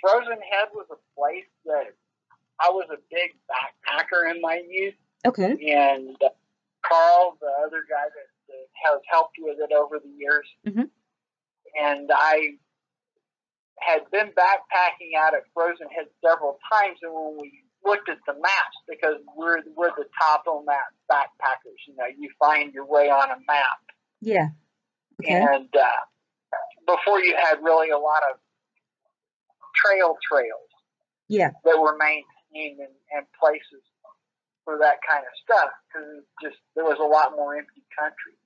[0.01, 1.95] Frozen Head was a place that
[2.61, 4.95] I was a big backpacker in my youth,
[5.27, 5.51] Okay.
[5.73, 6.29] and uh,
[6.87, 10.91] Karl, the other guy that, that has helped with it over the years, Mhm.
[11.81, 12.59] and I
[13.81, 18.35] had been backpacking out at Frozen Head several times, and when we looked at the
[18.35, 23.31] maps, because we're we're the topo map backpackers, you know, you find your way on
[23.31, 23.81] a map,
[24.21, 24.49] Yeah.
[25.21, 25.33] Okay.
[25.35, 26.03] and uh,
[26.87, 28.39] before you had really a lot of
[29.75, 30.71] trail trails
[31.29, 31.51] Yeah.
[31.65, 33.83] that were maintained and, and places
[34.65, 38.37] for that kind of stuff because just there was a lot more empty country.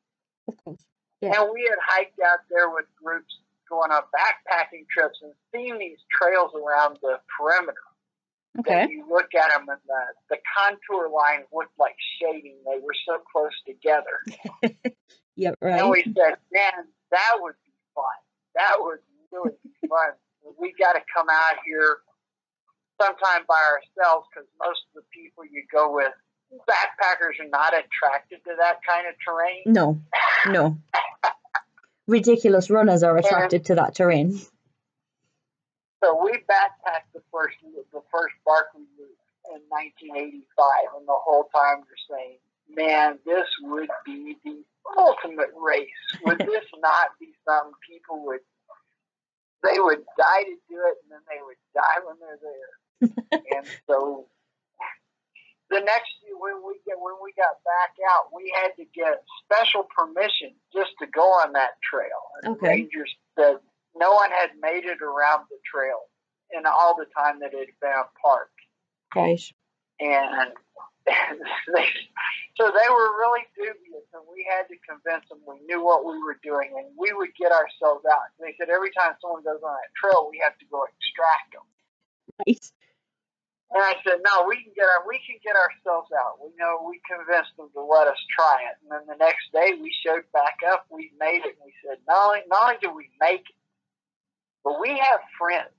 [0.49, 0.85] Of course.
[1.21, 1.41] Yeah.
[1.41, 3.31] And we had hiked out there with groups
[3.69, 7.87] going on backpacking trips and seeing these trails around the perimeter.
[8.61, 8.85] Okay.
[8.85, 10.03] That you look at them and the,
[10.37, 12.57] the contour lines looked like shading.
[12.67, 14.21] They were so close together.
[15.37, 15.53] Yeah.
[15.63, 16.05] And we Right.
[16.05, 16.73] said, man,
[17.11, 18.05] that would be fun.
[18.55, 18.99] That would
[19.33, 20.13] really be fun.
[20.61, 21.99] We got to come out here
[23.01, 26.13] sometime by ourselves because most of the people you go with,
[26.69, 29.63] backpackers are not attracted to that kind of terrain.
[29.65, 30.01] No.
[30.49, 30.77] No.
[32.07, 34.39] Ridiculous runners are attracted to that terrain.
[36.03, 39.23] So we backpacked the first the first Barkley route
[39.55, 42.39] in 1985, and the whole time we're saying,
[42.69, 44.65] "Man, this would be the
[44.99, 46.03] ultimate race.
[46.25, 48.41] Would this not be something people would?
[49.63, 52.73] They would die to do it, and then they would die when they're there."
[53.57, 54.27] and so
[55.71, 59.23] the next year when we get when we got back out, we had to get
[59.47, 62.21] special permission just to go on that trail.
[62.43, 62.61] And Okay.
[62.61, 63.57] the rangers said
[63.95, 66.09] no one had made it around the trail
[66.57, 68.53] in all the time that it had been a park.
[69.15, 69.43] Right.
[70.01, 70.53] And
[71.07, 71.87] they,
[72.57, 76.17] so they were really dubious, and we had to convince them we knew what we
[76.23, 78.33] were doing, and we would get ourselves out.
[78.39, 81.67] They said every time someone goes on that trail, we have to go extract them.
[82.47, 82.65] Right.
[83.73, 86.37] And I said, no, we can get our we can get ourselves out.
[86.45, 88.77] We know we convinced them to let us try it.
[88.85, 91.97] And then the next day we showed back up, we made it, and we said,
[92.05, 93.62] not only not only did we make it,
[94.65, 95.71] but we have friends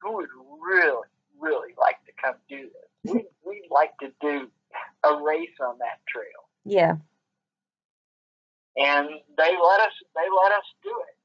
[0.00, 0.28] who would
[0.60, 1.06] really,
[1.40, 3.12] really like to come do this.
[3.14, 4.48] We we'd like to do
[5.04, 6.48] a race on that trail.
[6.64, 6.96] Yeah.
[8.76, 11.16] And they let us they let us do it.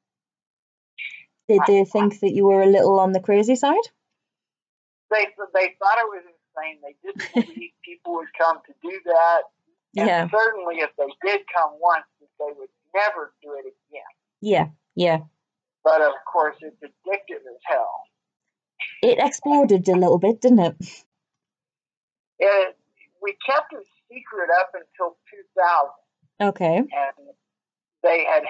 [1.54, 3.88] Did they think that you were a little on the crazy side?
[5.12, 6.80] They they thought it was insane.
[6.84, 9.42] They didn't believe people would come to do that.
[9.96, 10.28] And Yeah.
[10.30, 12.06] certainly if they did come once,
[12.40, 14.04] they would never do it again.
[14.42, 14.68] Yeah.
[14.96, 15.20] Yeah.
[15.88, 18.02] But of course, it's addictive as hell.
[19.02, 20.76] It exploded a little bit, didn't it?
[22.39, 22.76] It,
[23.21, 25.15] we kept it secret up until
[26.41, 26.78] 2000, Okay.
[26.78, 27.28] and
[28.04, 28.43] they had,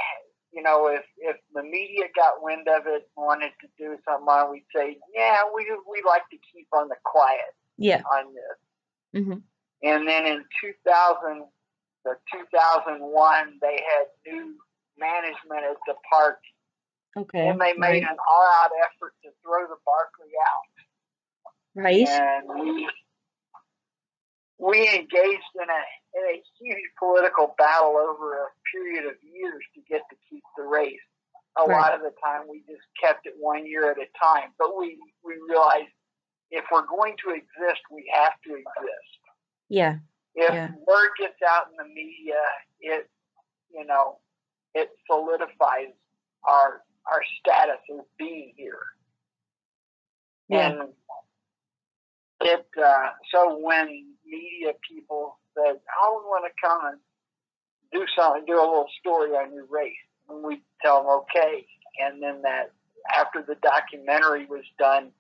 [0.52, 4.52] you know, if if the media got wind of it, wanted to do something on,
[4.52, 8.02] we'd say, yeah, we we like to keep on the quiet Yeah.
[8.17, 9.23] on this.
[9.23, 9.39] hmm
[9.84, 11.45] And then in 2000,
[12.04, 14.56] the 2001, they had new
[14.97, 16.39] management at the park,
[17.15, 17.48] Okay.
[17.48, 18.12] and they made right.
[18.12, 20.67] an all-out effort to throw the Barkley out.
[21.76, 22.08] Right.
[22.08, 22.89] and we
[24.60, 25.82] we engaged in a
[26.17, 30.63] in a huge political battle over a period of years to get to keep the
[30.63, 31.00] race.
[31.60, 31.78] A Right.
[31.80, 34.54] lot of the time, we just kept it one year at a time.
[34.58, 35.89] But we we realized
[36.50, 39.20] if we're going to exist, we have to exist.
[39.70, 39.98] Yeah.
[40.36, 40.72] If Yeah.
[40.88, 42.41] word gets out in the media,
[42.80, 43.10] it
[43.70, 44.20] you know
[44.74, 45.93] it solidifies
[46.43, 48.86] our our status as being here.
[50.50, 50.70] Yeah.
[50.70, 50.89] And
[52.41, 53.88] it uh, so when
[54.26, 57.00] media people said, "I want to come and
[57.91, 59.93] do something, do a little story on your race,"
[60.30, 61.65] and we tell them, "Okay,"
[62.00, 62.72] and then that
[63.15, 65.12] after the documentary was done,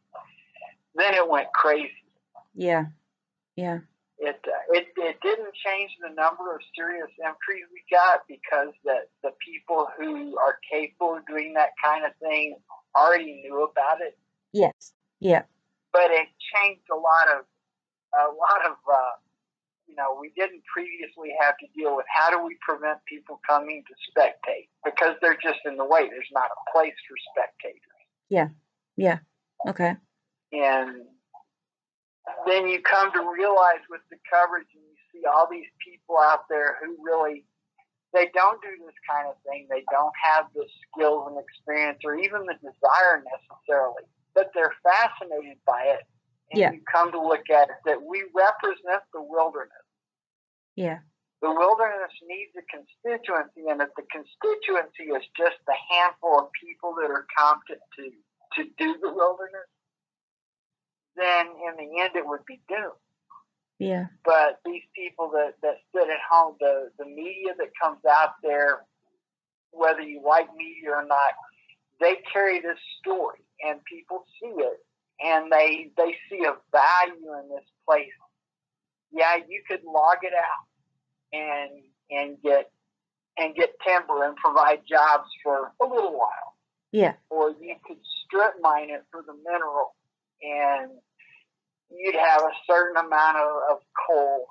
[0.95, 1.91] then it went crazy.
[2.53, 2.85] Yeah.
[3.55, 3.79] Yeah.
[4.19, 9.05] It uh, it it didn't change the number of serious entries we got because the
[9.23, 12.57] the people who are capable of doing that kind of thing
[12.95, 14.17] already knew about it.
[14.53, 14.93] Yes.
[15.19, 15.43] Yeah.
[15.93, 17.45] but it changed a lot of
[18.13, 19.15] a lot of uh,
[19.87, 23.83] you know we didn't previously have to deal with how do we prevent people coming
[23.87, 28.49] to spectate because they're just in the way there's not a place for spectators Yeah.
[28.95, 29.19] Yeah.
[29.67, 29.95] Okay.
[30.53, 31.05] and
[32.45, 36.47] then you come to realize with the coverage and you see all these people out
[36.49, 37.43] there who really
[38.13, 42.15] they don't do this kind of thing they don't have the skills and experience or
[42.15, 44.03] even the desire necessarily
[44.35, 46.03] but they're fascinated by it
[46.51, 46.71] and Yeah.
[46.71, 49.87] you come to look at it that we represent the wilderness
[50.75, 50.99] Yeah.
[51.41, 56.95] the wilderness needs a constituency and if the constituency is just a handful of people
[57.01, 58.11] that are competent to
[58.55, 59.67] to do the wilderness
[61.17, 62.93] then in the end it would be doomed
[63.79, 64.05] Yeah.
[64.23, 68.85] but these people that, that sit at home, the, the media that comes out there,
[69.71, 71.33] whether you like media or not,
[71.99, 74.79] they carry this story and people see it
[75.23, 78.07] and they they see a value in this place.
[79.11, 80.67] Yeah, you could log it out
[81.33, 81.71] and
[82.11, 82.71] and get
[83.37, 86.55] and get timber and provide jobs for a little while
[86.91, 87.13] Yeah.
[87.29, 89.95] or you could strip mine it for the mineral
[90.41, 90.91] and
[91.89, 94.47] you'd have a certain amount of, of coal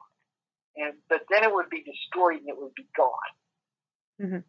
[0.77, 3.33] and but then it would be destroyed and it would be gone
[4.21, 4.45] Mhm.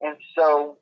[0.00, 0.78] and so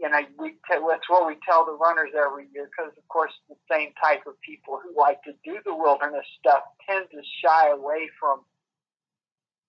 [0.00, 3.32] you know we t- that's what we tell the runners every year because of course
[3.48, 7.70] the same type of people who like to do the wilderness stuff tend to shy
[7.70, 8.40] away from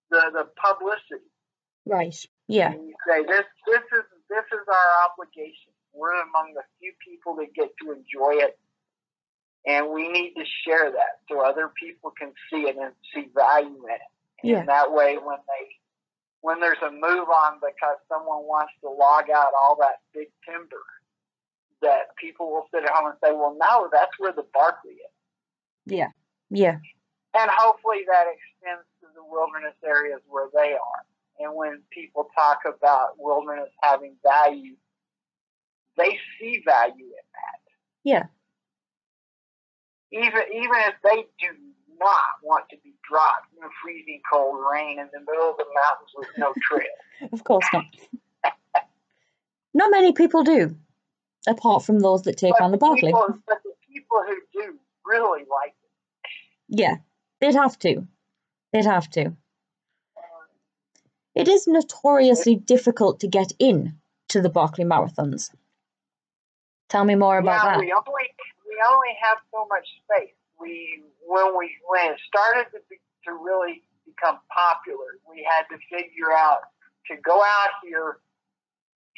[0.10, 1.30] the the publicity
[1.88, 2.16] Right.
[2.48, 2.72] Yeah.
[2.74, 5.72] and you say this this is this is our obligation.
[5.94, 8.58] We're among the few people that get to enjoy it,
[9.68, 13.84] and we need to share that so other people can see it and see value
[13.86, 14.02] in it.
[14.44, 14.60] Yeah.
[14.60, 15.76] And that way, when they
[16.42, 20.84] when there's a move on because someone wants to log out all that big timber,
[21.82, 25.12] that people will sit at home and say, "Well, no, that's where the Barkley is."
[25.88, 26.10] Yeah.
[26.50, 26.78] Yeah.
[27.34, 31.04] and hopefully that extends to the wilderness areas where they are.
[31.40, 34.76] And when people talk about wilderness having value,
[35.98, 37.62] they see value in that.
[38.04, 38.24] Yeah.
[40.12, 41.56] Even even if they do
[42.00, 46.12] not want to be dropped in freezing cold rain in the middle of the mountains
[46.16, 47.32] with no trail.
[47.32, 47.86] Of course not.
[49.74, 50.78] Not many people do,
[51.48, 53.10] apart from those that take but on the Barkley.
[53.10, 56.30] People, but the people who do really like it.
[56.70, 56.96] Yeah,
[57.42, 58.08] they'd have to.
[58.72, 59.36] They'd have to.
[61.36, 63.98] It is notoriously difficult to get in
[64.30, 65.50] to the Barkley marathons.
[66.88, 67.80] Tell me more about yeah, that.
[67.80, 68.24] we only
[68.76, 70.36] we only have so much space.
[70.60, 75.80] We when we when it started to be, to really become popular, we had to
[75.88, 76.68] figure out
[77.08, 78.20] to go out here.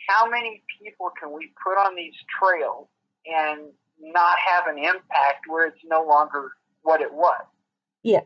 [0.07, 2.87] How many people can we put on these trails
[3.25, 7.41] and not have an impact where it's no longer what it was?
[8.03, 8.21] Yeah,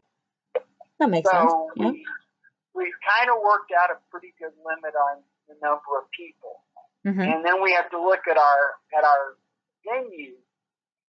[0.99, 1.49] that makes sense.
[1.49, 1.89] So Yeah.
[1.91, 2.05] we
[2.75, 6.59] we've kind of worked out a pretty good limit on the number of people.
[7.03, 8.63] hmm and then we have to look at our
[8.95, 9.35] at our
[9.83, 10.35] venue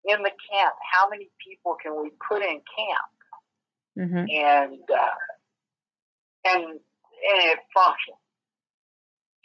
[0.05, 0.75] in the camp.
[0.93, 3.11] How many people can we put in camp,
[3.97, 5.21] hmm and uh,
[6.45, 8.19] and and it functions.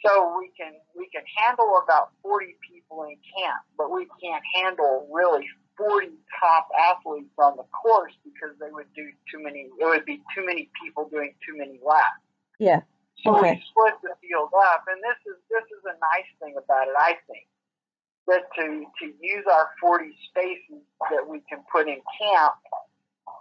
[0.04, 5.08] So we can we can handle about forty people in camp, but we can't handle
[5.12, 5.46] really
[5.76, 9.66] forty top athletes on the course because they would do too many.
[9.78, 12.22] It would be too many people doing too many laps.
[12.58, 12.80] Yeah.
[13.24, 13.58] So Okay.
[13.58, 16.94] we split the field up, and this is this is a nice thing about it,
[16.96, 17.46] I think,
[18.28, 22.54] that to to use our forty spaces that we can put in camp,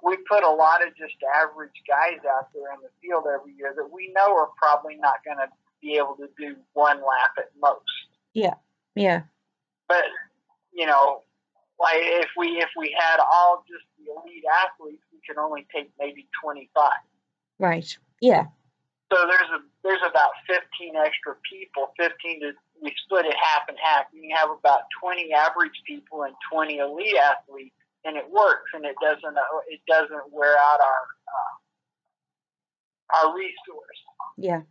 [0.04, 3.74] we put a lot of just average guys out there in the field every year
[3.76, 5.48] that we know are probably not going to
[5.82, 7.84] be able to do one lap at most.
[8.34, 8.56] Yeah.
[8.96, 9.22] Yeah.
[9.88, 10.06] But
[10.74, 11.24] you know,
[11.80, 15.90] like if we if we had all just the elite athletes, we could only take
[16.00, 17.04] maybe twenty five.
[17.60, 17.98] Right.
[18.22, 18.46] Yeah.
[19.12, 21.94] So there's a there's about fifteen extra people.
[21.98, 22.52] Fifteen to
[22.82, 24.06] we split it half and half.
[24.14, 27.76] You have about twenty average people and twenty elite athletes,
[28.06, 28.72] and it works.
[28.74, 31.54] And it doesn't uh, it doesn't wear out our uh,
[33.18, 34.00] our resource.
[34.38, 34.62] Yeah.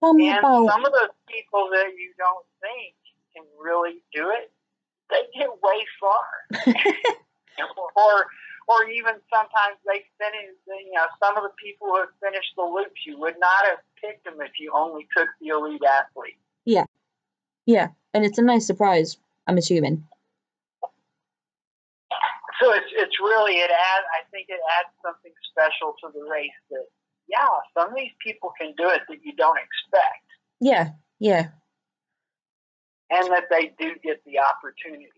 [0.00, 2.96] Tell me and about some of those people that you don't think
[3.36, 4.50] can really do it,
[5.10, 6.24] they get way far.
[7.96, 8.26] or
[8.68, 10.56] or even sometimes they finish.
[10.66, 13.82] You know, some of the people who have finished the loops, you would not have
[14.00, 16.38] picked them if you only took the elite athlete.
[16.64, 16.84] Yeah.
[17.66, 17.88] Yeah.
[18.14, 20.04] And it's a nice surprise, I'm assuming.
[22.60, 24.06] So it's it's really it adds.
[24.12, 26.84] I think it adds something special to the race that
[27.26, 30.26] yeah, some of these people can do it that you don't expect,
[30.60, 30.90] Yeah.
[31.20, 31.48] Yeah.
[33.10, 35.08] and that they do get the opportunity.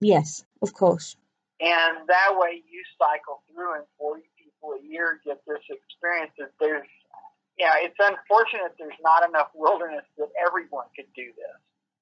[0.00, 1.16] Yes, of course.
[1.60, 6.32] And that way you cycle through and 40 people a year get this experience.
[6.38, 6.88] That there's,
[7.58, 11.56] yeah, it's unfortunate there's not enough wilderness that everyone could do this.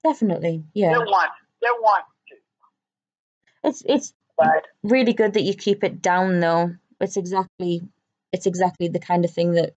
[0.04, 0.64] Definitely.
[0.74, 0.92] Yeah.
[0.92, 1.30] They want,
[1.60, 6.74] they want to, It's it's but really good that you keep it down though.
[7.00, 7.82] It's exactly
[8.32, 9.74] it's exactly the kind of thing that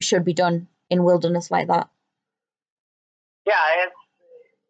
[0.00, 1.88] should be done in wilderness like that.
[3.46, 3.94] yeah, it's,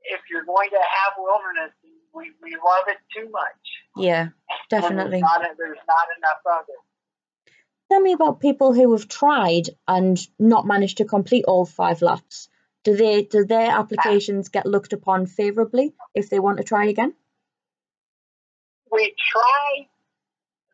[0.05, 1.73] if you're going to have wilderness,
[2.15, 3.63] we, we love it too much.
[3.97, 4.29] Yeah,
[4.71, 5.21] definitely.
[5.21, 6.81] There's not, there's not enough of it.
[7.93, 12.49] Tell me about people who have tried and not managed to complete all five laps.
[12.85, 17.13] Do they do their applications get looked upon favorably if they want to try again?
[18.91, 19.87] We try,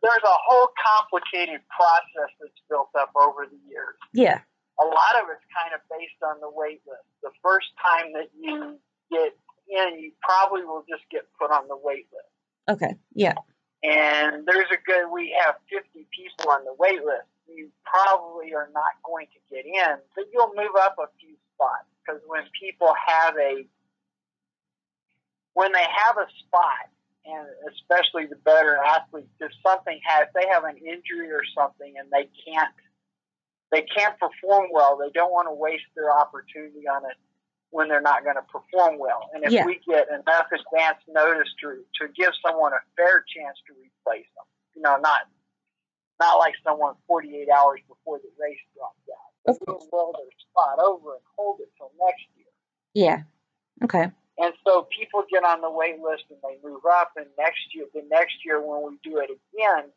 [0.01, 3.97] there's a whole complicated process that's built up over the years.
[4.15, 4.39] Yeah.
[4.81, 7.03] a lot of it's kind of based on the wait list.
[7.25, 8.79] The first time that you
[9.11, 9.33] get
[9.69, 12.79] in, you probably will just get put on the wait list.
[12.81, 12.95] Okay.
[13.13, 13.35] Yeah.
[13.83, 17.31] And there's a good, we have 50 people on the wait list.
[17.47, 21.89] You probably are not going to get in, but you'll move up a few spots
[22.03, 23.65] because when people have a,
[25.55, 26.91] when they have a spot,
[27.25, 32.09] and especially the better athletes, if something has, they have an injury or something and
[32.11, 32.73] they can't
[33.71, 34.97] they can't perform well.
[34.97, 37.17] They don't want to waste their opportunity on it
[37.71, 39.29] when they're not going to perform well.
[39.35, 39.65] And if Yeah.
[39.67, 44.47] we get enough advance notice to to give someone a fair chance to replace them,
[44.75, 45.23] you know, not
[46.21, 49.53] not like someone 48 hours before the race drops out.
[49.55, 49.89] Of We'll course.
[49.93, 52.47] roll their spot over and hold it till next year.
[52.95, 53.23] Yeah.
[53.85, 54.11] Okay.
[54.39, 57.13] And so people get on the wait list and they move up.
[57.17, 59.91] And next year, the next year when we do it again,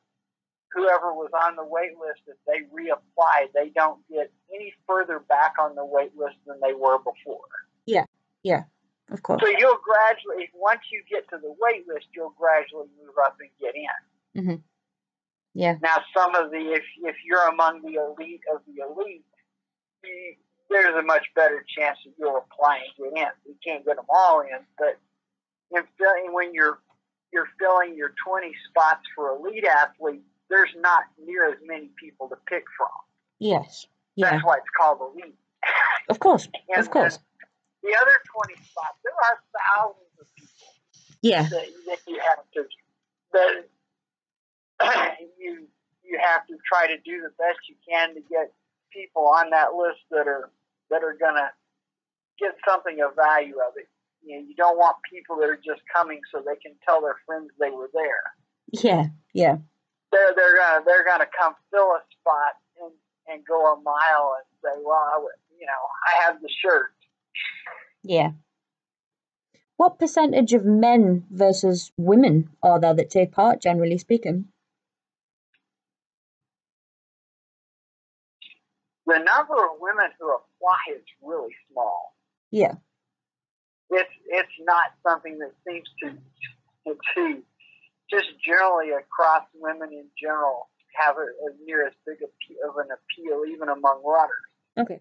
[0.73, 5.55] whoever was on the wait list, if they reapply, they don't get any further back
[5.59, 7.45] on the wait list than they were before.
[7.85, 8.05] Yeah,
[8.43, 8.63] yeah,
[9.11, 9.41] of course.
[9.43, 13.49] So you'll gradually, once you get to the wait list, you'll gradually move up and
[13.59, 14.41] get in.
[14.41, 14.61] Mm-hmm.
[15.53, 15.75] Yeah.
[15.81, 19.25] Now, some of the, if, if you're among the elite of the elite,
[20.03, 20.35] you-
[20.69, 23.29] there's a much better chance that you'll apply and get in.
[23.45, 24.97] You can't get them all in, but
[25.75, 26.79] in filling, when you're
[27.33, 32.35] you're filling your 20 spots for elite athletes, there's not near as many people to
[32.45, 32.89] pick from.
[33.39, 33.87] Yes.
[34.15, 34.31] Yeah.
[34.31, 35.33] That's why it's called elite.
[36.09, 36.47] Of course.
[36.77, 37.17] Of course.
[37.81, 38.17] the other
[38.53, 40.73] 20 spots, there are thousands of people
[41.23, 41.43] Yeah.
[41.49, 42.65] that, that you have to
[43.33, 45.67] that you
[46.03, 48.51] you have to try to do the best you can to get
[48.91, 50.51] people on that list that are
[50.89, 51.49] that are gonna
[52.39, 53.87] get something of value out of it.
[54.23, 57.15] You know, you don't want people that are just coming so they can tell their
[57.25, 58.23] friends they were there.
[58.73, 59.05] Yeah.
[59.33, 59.57] Yeah.
[60.11, 62.91] They're they're gonna they're gonna come fill a spot and,
[63.27, 65.73] and go a mile and say, well, I would, you know,
[66.07, 66.91] I have the shirt.
[68.03, 68.31] Yeah.
[69.77, 74.45] What percentage of men versus women are there that take part, generally speaking?
[79.07, 82.13] The number of women who apply is really small.
[82.51, 82.75] Yeah.
[83.89, 86.11] it's it's not something that seems to
[86.87, 87.43] to, to
[88.11, 92.29] just generally across women in general have a, a near as big a,
[92.67, 94.51] of an appeal even among runners.
[94.77, 94.99] Okay.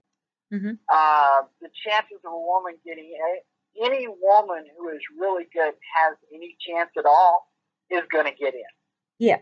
[0.53, 0.79] Mm-hmm.
[0.89, 6.17] Uh, the chances of a woman getting a, any woman who is really good has
[6.35, 7.51] any chance at all
[7.91, 8.73] is going to get in.
[9.19, 9.39] Yeah.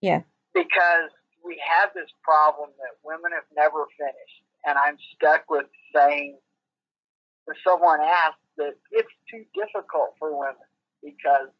[0.00, 0.22] Yeah.
[0.54, 1.10] Because
[1.44, 6.38] we have this problem that women have never finished, and I'm stuck with saying
[7.46, 10.66] if someone asks that it's too difficult for women
[11.02, 11.54] because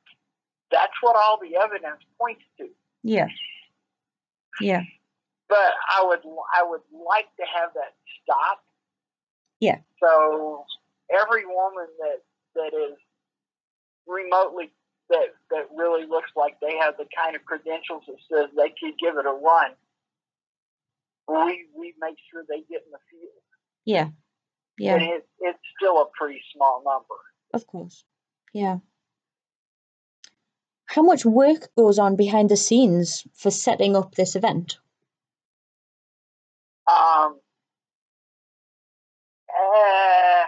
[0.70, 2.68] that's what all the evidence points to.
[3.02, 3.28] Yeah.
[4.60, 4.82] Yeah.
[5.48, 6.20] But I would
[6.56, 8.64] I would like to have that stop
[9.60, 9.78] Yeah.
[10.02, 10.64] So
[11.10, 12.22] every woman that
[12.54, 12.98] that is
[14.06, 14.70] remotely
[15.10, 18.98] that that really looks like they have the kind of credentials that says they could
[18.98, 19.72] give it a run,
[21.28, 23.42] we we make sure they get in the field.
[23.84, 24.08] Yeah.
[24.78, 24.94] Yeah.
[24.94, 27.14] And it, it's still a pretty small number.
[27.54, 28.04] Of course.
[28.52, 28.78] Yeah.
[30.86, 34.78] How much work goes on behind the scenes for setting up this event?
[36.88, 37.40] Um,
[39.50, 40.44] uh,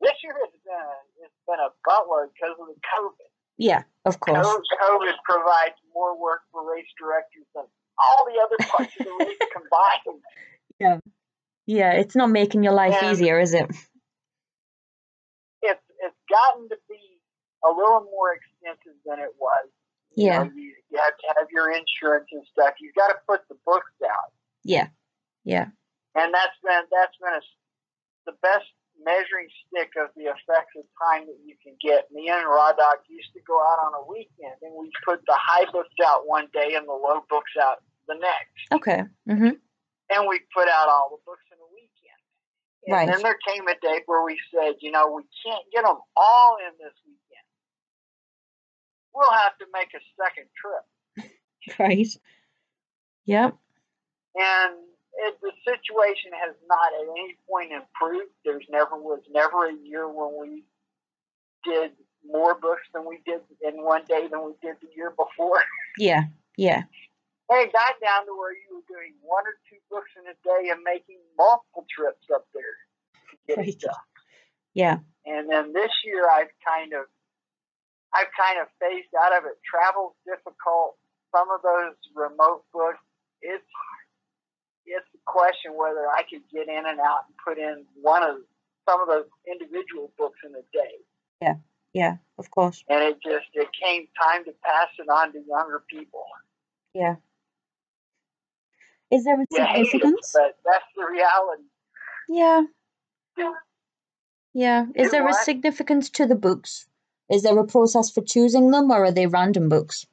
[0.00, 3.28] this year has been it's been a buttload because of the COVID.
[3.58, 4.44] Yeah, of course.
[4.44, 7.64] COVID provides more work for race directors than
[7.98, 10.22] all the other parts of the race combined.
[10.80, 10.98] Yeah.
[11.66, 13.66] Yeah, it's not making your life And- easier, is it?
[15.62, 16.98] It's it's gotten to be
[17.64, 18.32] a little more
[18.62, 19.66] expensive than it was.
[20.14, 20.38] You Yeah.
[20.44, 22.74] know, you, you have to have your insurance and stuff.
[22.80, 24.32] You've got to put the books out.
[24.64, 24.88] Yeah.
[25.44, 25.68] Yeah.
[26.14, 27.42] and that's been that's been a,
[28.30, 28.68] the best
[29.02, 32.06] measuring stick of the effects of time that you can get.
[32.12, 35.34] Me and Raw Dog used to go out on a weekend, and we put the
[35.34, 39.02] high books out one day and the low books out the next, Okay.
[39.26, 39.56] Mm-hmm.
[40.14, 42.22] and we put out all the books in a weekend.
[42.86, 42.86] Right.
[42.86, 43.08] And Right.
[43.10, 46.56] then there came a day where we said, you know, we can't get them all
[46.62, 47.21] in this weekend.
[49.14, 50.84] We'll have to make a second trip.
[51.78, 52.08] Right.
[53.26, 53.54] Yep.
[54.34, 54.72] and
[55.14, 58.32] it, the situation has not at any point improved.
[58.44, 60.64] There's never was never a year when we
[61.64, 61.92] did
[62.26, 65.60] more books than we did in one day than we did the year before.
[65.98, 66.24] Yeah.
[66.56, 66.82] Yeah.
[67.50, 70.34] And it got down to where you were doing one or two books in a
[70.42, 72.74] day and making multiple trips up there
[73.30, 73.72] to get Right.
[73.78, 73.98] stuff.
[74.72, 74.96] Yeah.
[75.26, 77.04] And then this year, I've kind of,
[78.14, 79.56] I've kind of phased out of it.
[79.64, 80.96] Travel's difficult.
[81.34, 83.00] Some of those remote books,
[83.40, 83.64] it's,
[84.84, 88.36] it's a question whether I could get in and out and put in one of
[88.88, 90.94] some of those individual books in a day.
[91.40, 91.54] Yeah.
[91.94, 92.82] Yeah, of course.
[92.88, 96.24] And it just, it came time to pass it on to younger people.
[96.94, 97.16] Yeah.
[99.10, 100.32] Is there a it, significance?
[100.32, 101.64] but that's the reality.
[102.28, 102.62] Yeah.
[104.54, 104.86] Yeah.
[104.94, 106.86] Is You there a significance to the books?
[107.30, 110.06] Is there a process for choosing them or are they random books?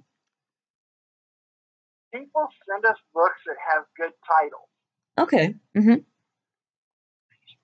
[2.14, 4.70] People send us books that have good titles.
[5.18, 5.56] Okay.
[5.78, 6.02] Mm-hmm.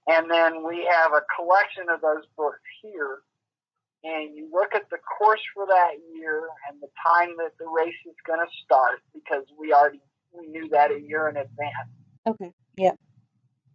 [0.08, 3.22] And then we have a collection of those books here.
[4.04, 7.96] And you look at the course for that year and the time that the race
[8.06, 11.90] is going to start because we already we knew that a year in advance.
[12.28, 12.52] Okay.
[12.78, 12.94] Yeah.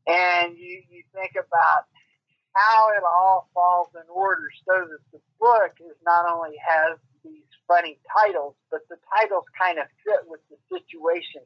[0.06, 1.88] And you, you think about
[2.54, 7.46] how it all falls in order so that the book is not only has these
[7.68, 11.42] funny titles, but the titles kind of fit with the situation.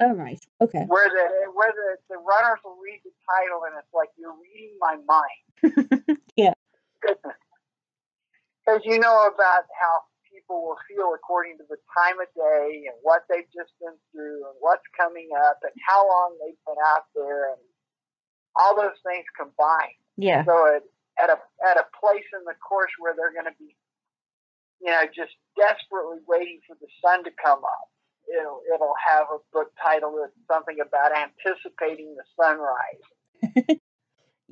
[0.00, 0.40] Oh, all right.
[0.60, 0.84] Okay.
[0.88, 4.76] Where the where the, the runners will read the title and it's like you're reading
[4.80, 6.18] my mind.
[6.36, 6.54] Yeah.
[7.02, 9.94] Because you know about how
[10.32, 14.48] people will feel according to the time of day and what they've just been through
[14.48, 17.60] and what's coming up and how long they've been out there and
[18.56, 20.01] all those things combined.
[20.16, 20.44] Yeah.
[20.44, 20.82] So at,
[21.22, 23.76] at a at a place in the course where they're going to be,
[24.80, 27.88] you know, just desperately waiting for the sun to come up,
[28.28, 33.78] it'll it'll have a book title that's something about anticipating the sunrise.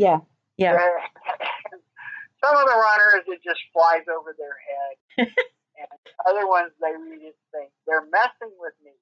[0.00, 0.20] Yeah.
[0.56, 0.72] Yeah.
[2.42, 5.28] Some of the runners, it just flies over their head.
[5.76, 8.92] and other ones, they read it and think, they're messing with me.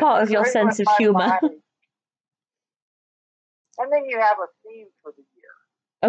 [0.00, 1.38] Part of your sense of humor.
[3.78, 5.54] And then you have a theme for the year.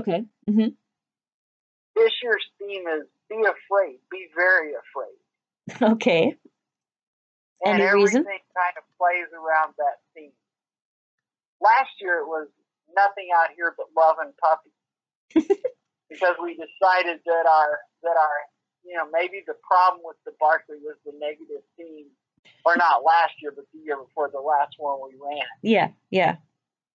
[0.02, 0.26] Okay.
[0.50, 0.74] Mm-hmm.
[1.96, 5.20] This year's theme is be afraid, be very afraid.
[5.96, 6.36] Okay.
[7.66, 8.44] And Any everything reason?
[8.52, 10.36] kind of plays around that theme.
[11.62, 12.50] Last year it was
[12.94, 14.76] nothing out here but love and puppies.
[16.10, 18.38] because we decided that our that our
[18.84, 22.12] you know maybe the problem with the Barkley was the negative theme,
[22.66, 25.48] or not last year, but the year before the last one we ran.
[25.64, 25.90] Yeah.
[26.12, 26.36] Yeah.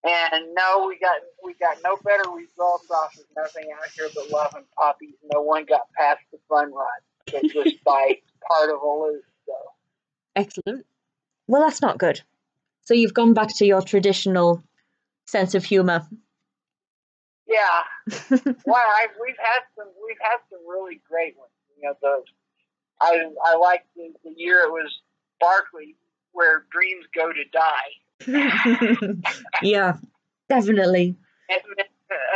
[0.05, 4.30] And no, we got we got no better results off of nothing out here but
[4.30, 5.14] love and puppies.
[5.32, 6.86] No one got past the fun run,
[7.26, 8.14] but just by
[8.49, 9.22] part of a loop.
[9.46, 9.55] So
[10.36, 10.86] Excellent.
[11.49, 12.20] Well, that's not good.
[12.82, 14.62] So you've gone back to your traditional
[15.26, 16.07] sense of humor.
[17.49, 17.82] yeah,
[18.64, 21.51] well, I, we've had some we've had some really great ones.
[21.76, 22.22] You know, the
[23.01, 25.01] I I like the, the year it was
[25.40, 25.96] Barkley
[26.32, 27.90] where dreams go to die.
[29.62, 29.96] yeah.
[30.48, 31.16] Definitely.
[31.50, 31.62] And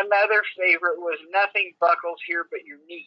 [0.05, 3.07] another favorite was nothing buckles here but your knee.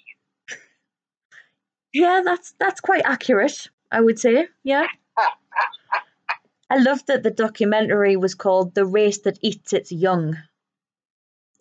[1.93, 3.67] Yeah, that's that's quite accurate.
[3.91, 4.47] I would say.
[4.63, 4.87] Yeah.
[6.69, 10.31] I loved that the documentary was called "The Race That Eats Its Young."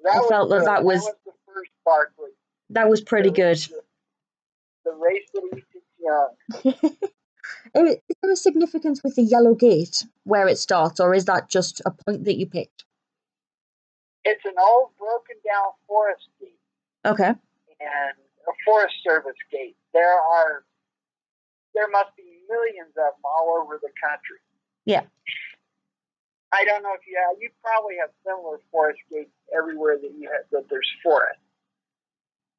[0.02, 0.66] That I was felt that good.
[0.68, 2.30] that was- the first Barkley.
[2.70, 3.58] That was pretty good.
[3.58, 3.82] The,
[4.86, 6.98] the race that eats its young.
[7.74, 11.80] Is there a significance with the yellow gate where it starts, or is that just
[11.84, 12.84] a point that you picked?
[14.24, 16.58] It's an old broken down forest gate
[17.04, 17.28] Okay.
[17.28, 18.16] and
[18.48, 19.76] a forest service gate.
[19.92, 20.64] There are
[21.74, 24.38] there must be millions of them all over the country.
[24.84, 25.02] Yeah.
[26.52, 30.30] I don't know if you have you probably have similar forest gates everywhere that you
[30.32, 31.40] have that there's forest.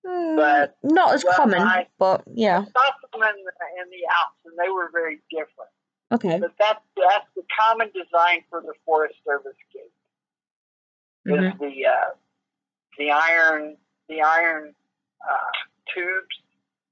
[0.05, 2.63] But- not as well, common, I- but yeah.
[2.63, 5.71] Saw some in the, in the Alps and they were very different.
[6.11, 6.39] Okay.
[6.39, 9.91] But that's that's the common design for the Forest Service gate.
[11.27, 11.53] Mhm.
[11.53, 12.11] Is the uh,
[12.99, 13.77] the iron
[14.07, 14.75] the iron
[15.27, 15.51] uh,
[15.93, 16.35] tubes.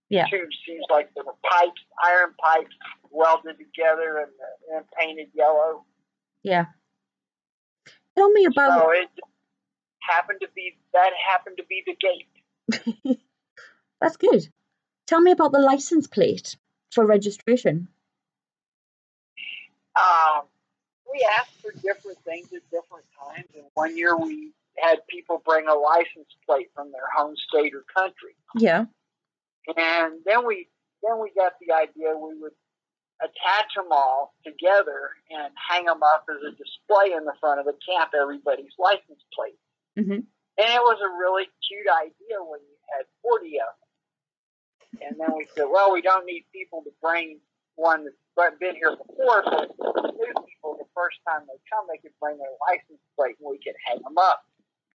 [0.09, 0.25] Yeah.
[0.27, 2.75] Tubes seems like there were pipes, iron pipes
[3.11, 4.31] welded together and,
[4.75, 5.85] and painted yellow.
[6.41, 6.65] Yeah.
[8.17, 8.79] Tell me about.
[8.81, 9.09] So it
[10.01, 12.27] happened to be that happened to be the gate.
[14.01, 14.47] That's good.
[15.07, 16.55] Tell me about the license plate
[16.91, 17.87] for registration.
[19.95, 20.43] Um,
[21.11, 25.67] we asked for different things at different times, and one year we had people bring
[25.67, 28.35] a license plate from their home state or country.
[28.55, 28.85] Yeah.
[29.67, 30.67] And then we
[31.03, 32.53] then we got the idea we would
[33.21, 37.65] attach them all together and hang them up as a display in the front of
[37.65, 39.59] the camp, everybody's license plate.
[39.97, 40.21] hmm
[40.57, 43.89] And it was a really cute idea when you had 40 of them.
[45.01, 47.39] And then we said, well, we don't need people to bring
[47.75, 48.05] one
[48.37, 49.73] that's been here before, but
[50.13, 53.57] new people, the first time they come, they could bring their license plate and we
[53.57, 54.45] could hang them up.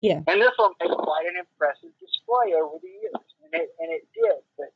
[0.01, 0.23] Yeah.
[0.27, 3.19] And this will make quite an impressive display over the years.
[3.43, 4.39] And it, and it did.
[4.57, 4.71] But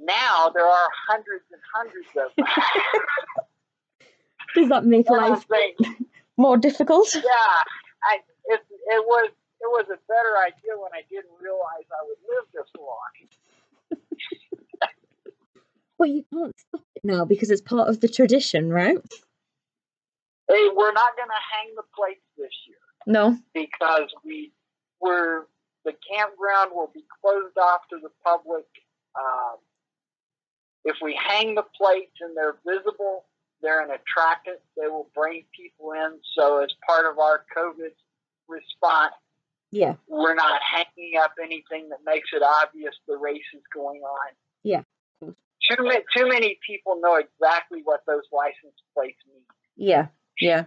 [0.00, 2.46] now there are hundreds and hundreds of them.
[4.54, 5.44] Does that make life
[6.36, 7.14] more difficult?
[7.14, 7.20] yeah,
[8.04, 9.30] I, it, it was
[9.66, 13.12] it was a better idea when I didn't realize I would live this long.
[15.98, 18.98] But you can't stop it now because it's part of the tradition, right?
[20.46, 23.38] Hey, we're not going to hang the plates this year No.
[23.54, 24.52] because we
[25.00, 25.44] we're
[25.86, 28.66] the campground will be closed off to the public.
[29.18, 29.56] Um,
[30.84, 33.24] if we hang the plates and they're visible,
[33.62, 34.58] they're an attractant.
[34.76, 36.18] They will bring people in.
[36.36, 37.94] So as part of our COVID
[38.48, 39.14] response,
[39.72, 39.94] Yeah.
[40.08, 44.32] we're not hanging up anything that makes it obvious the race is going on.
[44.62, 44.82] Yeah.
[45.22, 49.42] Too many, too many people know exactly what those license plates mean.
[49.76, 50.06] Yeah.
[50.40, 50.64] Yeah.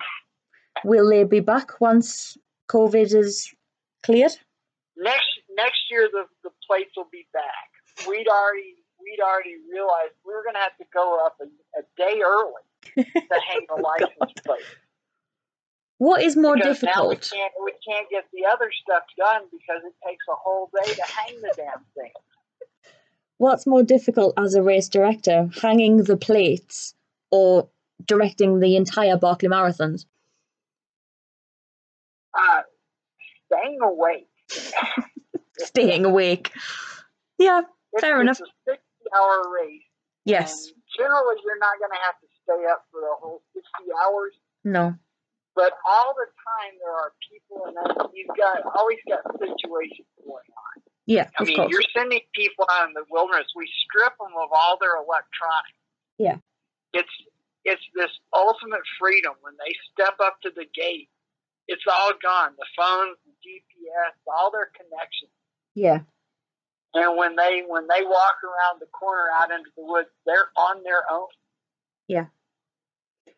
[0.84, 2.38] Will they be back once
[2.70, 3.54] COVID is
[4.04, 4.34] cleared?
[4.98, 8.08] Next next year the, the plates will be back.
[8.08, 11.46] We'd already we'd already realized we were going to have to go up a,
[11.80, 14.62] a day early to hang the oh, license plate.
[16.00, 17.32] What is more because now we difficult?
[17.40, 21.04] can't we can't get the other stuff done because it takes a whole day to
[21.04, 22.12] hang the damn thing.
[23.38, 26.94] What's more difficult as a race director, hanging the plates
[27.32, 27.70] or
[28.06, 30.06] directing the entire Barkley Marathons?
[32.34, 32.62] Uh,
[33.52, 34.28] staying awake.
[35.60, 36.52] Staying awake.
[37.38, 37.62] Yeah,
[37.94, 38.40] It's, Fair enough.
[38.40, 39.82] It's a sixty-hour race.
[40.26, 40.72] yes.
[40.98, 44.34] Generally, you're not going to have to stay up for the whole sixty hours.
[44.64, 44.96] No.
[45.56, 47.76] But all the time, there are people, and
[48.14, 50.74] you've got always got situations going on.
[51.10, 51.70] Yeah, I of mean, course.
[51.74, 53.50] you're sending people out in the wilderness.
[53.56, 55.82] We strip them of all their electronics.
[56.18, 56.38] Yeah.
[56.94, 57.12] It's
[57.66, 61.10] it's this ultimate freedom when they step up to the gate.
[61.68, 62.54] It's all gone.
[62.58, 65.34] The phones, the GPS, all their connections.
[65.76, 66.06] Yeah.
[66.94, 70.84] And when they when they walk around the corner out into the woods, they're on
[70.84, 71.28] their own.
[72.08, 72.26] Yeah.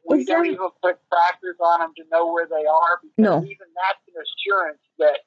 [0.07, 3.37] We don't even put trackers on them to know where they are because No.
[3.43, 5.19] even that's an assurance that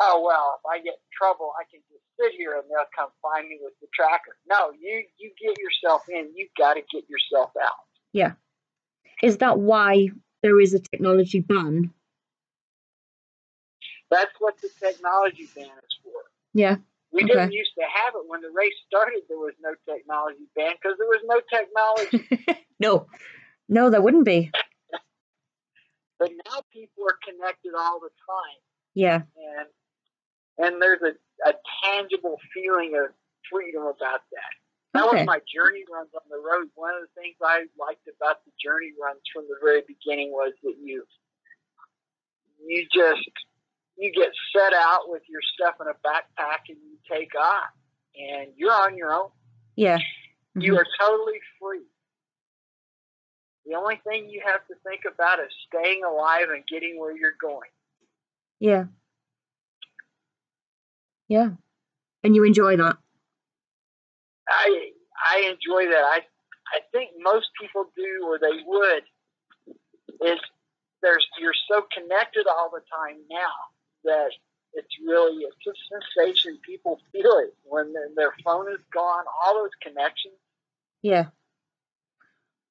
[0.00, 3.10] oh well, if I get in trouble, I can just sit here and they'll come
[3.20, 4.36] find me with the tracker.
[4.48, 6.32] No, you you get yourself in.
[6.34, 7.76] You've got to get yourself out.
[8.12, 8.32] Yeah.
[9.22, 10.08] Is that why
[10.42, 11.92] there is a technology ban?
[14.10, 16.12] That's what the technology ban is for.
[16.52, 16.76] Yeah.
[17.12, 17.32] We Okay.
[17.34, 19.22] didn't used to have it when the race started.
[19.28, 22.64] There was no technology ban because there was no technology.
[22.80, 23.06] no.
[23.72, 24.50] No, there wouldn't be.
[26.18, 28.60] but now people are connected all the time.
[28.94, 29.22] Yeah.
[29.36, 29.68] and
[30.58, 31.16] and there's a,
[31.48, 33.14] a tangible feeling of
[33.50, 34.52] freedom about that.
[34.92, 35.24] That Okay.
[35.24, 36.68] was my journey runs on the road.
[36.74, 40.52] One of the things I liked about the journey runs from the very beginning was
[40.62, 41.04] that you
[42.64, 43.24] you just
[43.96, 47.72] you get set out with your stuff in a backpack and you take off
[48.14, 49.30] and you're on your own.
[49.76, 49.98] Yeah.
[50.54, 50.78] You Mhm.
[50.78, 51.86] are totally free.
[53.66, 57.36] The only thing you have to think about is staying alive and getting where you're
[57.40, 57.70] going.
[58.58, 58.84] Yeah.
[61.28, 61.50] Yeah.
[62.24, 62.96] And you enjoy that?
[64.48, 64.90] I
[65.30, 66.02] I enjoy that.
[66.04, 66.20] I
[66.74, 69.02] I think most people do, or they would.
[70.28, 70.38] Is
[71.02, 73.56] there's you're so connected all the time now
[74.04, 74.30] that
[74.74, 75.72] it's really it's a
[76.16, 76.58] sensation.
[76.66, 79.24] People feel it when their, their phone is gone.
[79.44, 80.34] All those connections.
[81.02, 81.26] Yeah.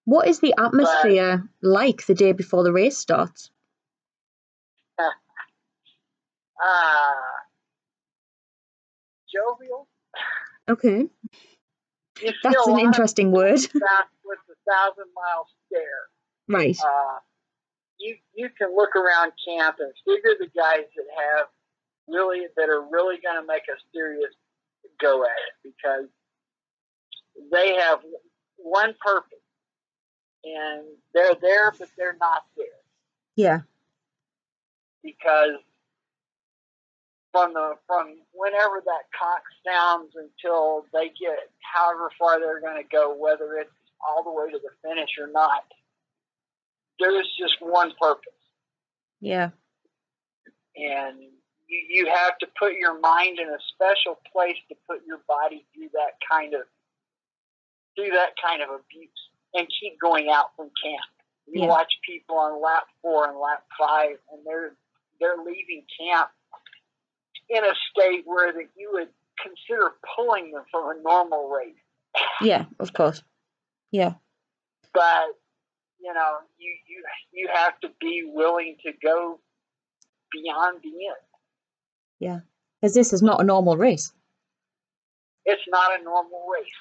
[0.05, 3.49] What is the atmosphere but, like the day before the race starts?
[6.63, 7.41] Uh,
[9.33, 9.87] jovial.
[10.69, 11.09] Okay.
[12.43, 13.59] That's an interesting word.
[13.59, 16.05] with the thousand mile stare.
[16.47, 16.77] Right.
[16.79, 17.17] Uh,
[17.99, 21.47] you you can look around camp and figure the guys that have
[22.07, 24.33] really that are really going to make a serious
[24.99, 26.09] go at it because
[27.51, 27.99] they have
[28.57, 29.40] one purpose
[30.43, 30.83] and
[31.13, 32.65] they're there but they're not there.
[33.35, 33.61] Yeah.
[35.03, 35.59] Because
[37.31, 42.87] from the from whenever that conch sounds until they get however far they're going to
[42.89, 43.71] go, whether it's
[44.05, 45.63] all the way to the finish or not,
[46.99, 48.33] there is just one purpose.
[49.19, 49.51] Yeah.
[50.75, 51.19] And
[51.67, 55.65] you, you have to put your mind in a special place to put your body
[55.73, 56.61] through that kind of
[57.95, 59.09] through that kind of abuse
[59.53, 61.01] and keep going out from camp.
[61.47, 61.67] You yeah.
[61.67, 64.73] watch people on lap four and lap five, and they're
[65.19, 66.29] they're leaving camp
[67.49, 69.09] in a state where that you would
[69.41, 71.75] consider pulling them from a normal race.
[72.41, 73.23] Yeah, of course.
[73.91, 74.13] Yeah.
[74.93, 75.35] But
[76.01, 79.39] you know, you you you have to be willing to go
[80.31, 81.15] beyond the end.
[82.19, 82.39] Yeah,
[82.79, 84.13] because this is not a normal race.
[85.45, 86.73] It's not a normal race.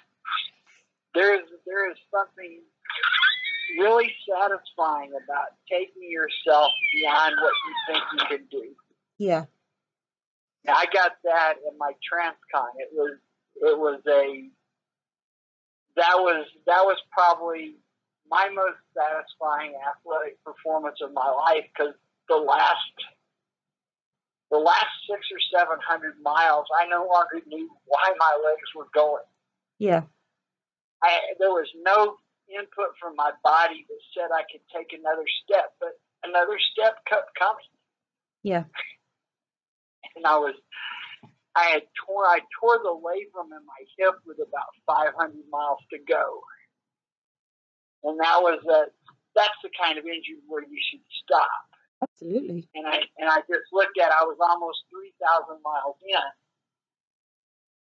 [1.15, 2.61] There is there is something
[3.79, 8.75] really satisfying about taking yourself beyond what you think you can do.
[9.19, 9.45] Yeah.
[10.69, 12.69] I got that in my Transcon.
[12.79, 13.19] It was
[13.57, 14.49] it was a
[15.97, 17.77] that was that was probably
[18.31, 21.95] my most satisfying athletic performance of my life because
[22.29, 22.95] the last
[24.51, 28.89] the last six or seven hundred miles, I no longer knew why my legs were
[28.95, 29.23] going.
[29.79, 30.03] Yeah.
[31.03, 32.17] I there was no
[32.51, 35.95] input from my body that said I could take another step, but
[36.25, 37.71] another step kept coming.
[38.43, 38.65] Yeah
[40.17, 40.55] and I was
[41.57, 45.17] I had tore I tore the labrum in my hip with about 500
[45.51, 46.41] miles to go,
[48.05, 48.91] and that was a
[49.35, 51.63] that's the kind of injury where you should stop.
[52.03, 52.69] Absolutely.
[52.75, 56.31] And I and I just looked at I was almost 3,000 miles in,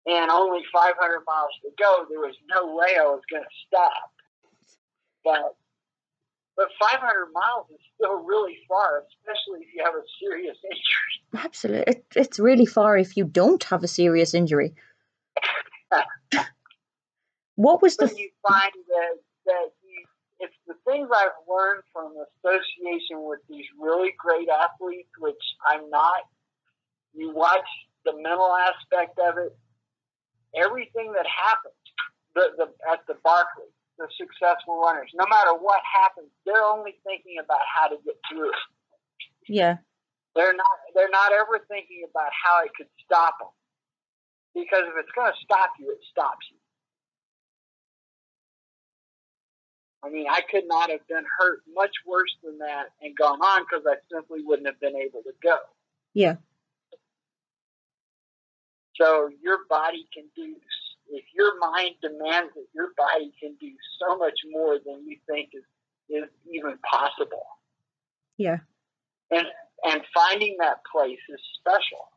[0.06, 0.96] and only 500
[1.26, 2.06] miles to go.
[2.08, 4.10] There was no way I was going to stop,
[5.24, 5.56] but
[6.56, 11.44] but 500 miles is still really far, especially if you have a serious injury.
[11.44, 11.92] Absolutely.
[11.92, 14.74] It, it's really far if you don't have a serious injury.
[17.56, 18.06] what was the.
[18.06, 20.04] you find that, that you,
[20.40, 22.12] it's the things I've learned from
[22.44, 26.28] association with these really great athletes, which I'm not.
[27.14, 27.68] You watch
[28.04, 29.56] the mental aspect of it,
[30.54, 31.74] everything that happens
[32.34, 35.10] the, the, at the Barkley the successful runners.
[35.14, 38.64] No matter what happens, they're only thinking about how to get through it.
[39.48, 39.76] Yeah.
[40.34, 40.76] They're not.
[40.94, 43.52] They're not ever thinking about how it could stop them.
[44.54, 46.56] Because if it's going to stop you, it stops you.
[50.02, 53.62] I mean, I could not have been hurt much worse than that and gone on
[53.62, 55.56] because I simply wouldn't have been able to go.
[56.12, 56.36] Yeah.
[59.00, 60.54] So your body can do
[61.12, 63.70] if your mind demands it, your body can do
[64.00, 65.64] so much more than you think is
[66.08, 67.44] is even possible.
[68.36, 68.58] Yeah.
[69.30, 69.46] And
[69.84, 72.08] and finding that place is special.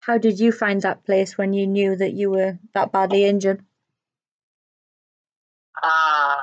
[0.00, 3.62] How did you find that place when you knew that you were that badly injured?
[5.82, 6.36] Uh,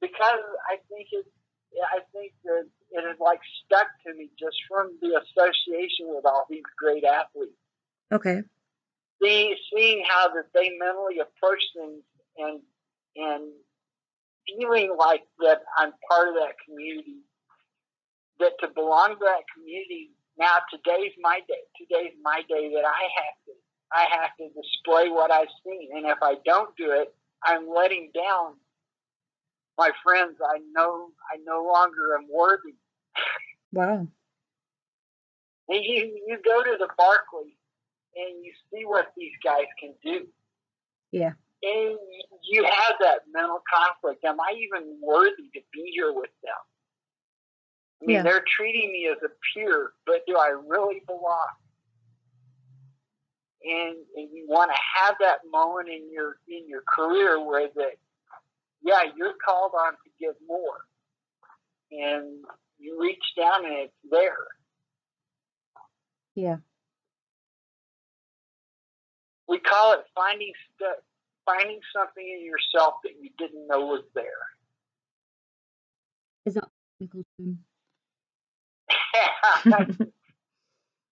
[0.00, 1.26] because I think it,
[1.92, 6.46] I think that it is like stuck to me just from the association with all
[6.48, 7.56] these great athletes.
[8.12, 8.42] Okay
[9.20, 12.02] seeing seeing how that they mentally approach things
[12.38, 12.60] and
[13.16, 13.52] and
[14.46, 17.18] feeling like that I'm part of that community,
[18.40, 20.10] that to belong to that community.
[20.38, 21.64] Now today's my day.
[21.76, 23.52] Today's my day that I have to
[23.92, 28.10] I have to display what I've seen, and if I don't do it, I'm letting
[28.14, 28.54] down
[29.76, 30.36] my friends.
[30.44, 32.74] I know I no longer am worthy.
[33.72, 34.06] Wow.
[35.68, 37.57] And you you go to the Barkley
[38.18, 40.26] and you see what these guys can do.
[41.10, 41.32] Yeah.
[41.62, 41.98] and
[42.44, 44.24] you have that mental conflict.
[44.24, 46.62] Am I even worthy to be here with them?
[48.00, 48.22] I mean, Yeah.
[48.22, 51.48] they're treating me as a peer, but do I really belong?
[53.64, 57.94] And, and you want to have that moment in your in your career where that,
[58.82, 60.84] yeah, you're called on to give more,
[61.90, 62.44] and
[62.78, 64.46] you reach down and it's there.
[66.36, 66.58] Yeah.
[69.48, 71.02] We call it finding st-
[71.46, 74.44] finding something in yourself that you didn't know was there.
[76.44, 76.68] Is that
[77.00, 77.58] technical term?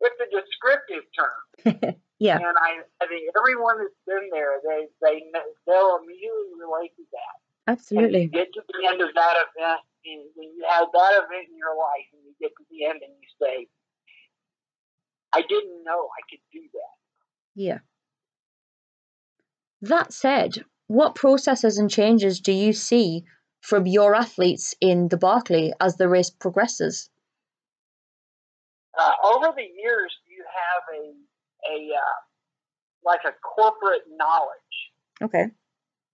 [0.00, 1.96] it's a descriptive term.
[2.18, 2.36] yeah.
[2.36, 5.24] And I, I think everyone that's been there, they they
[5.66, 7.36] they'll immediately relate to that.
[7.66, 8.26] And you Absolutely.
[8.28, 11.74] get to the end of that event, and when you have that event in your
[11.74, 13.66] life, and you get to the end, and you say,
[15.34, 16.94] "I didn't know I could do that."
[17.56, 17.80] Yeah.
[19.82, 23.24] That said, what processes and changes do you see
[23.60, 27.10] from your athletes in the Barkley as the race progresses?
[28.98, 31.12] Uh, over the years, you have a
[31.70, 32.18] a uh,
[33.04, 34.76] like a corporate knowledge.
[35.20, 35.46] Okay.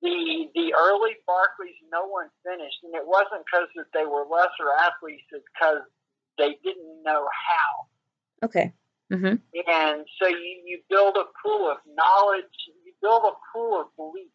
[0.03, 4.73] The the early Barkleys, no one finished, and it wasn't because that they were lesser
[4.81, 5.83] athletes; it's because
[6.39, 8.47] they didn't know how.
[8.47, 8.73] Okay.
[9.13, 9.41] Mhm.
[9.69, 12.51] And so you, you build a pool of knowledge,
[13.03, 14.31] build a pool of belief.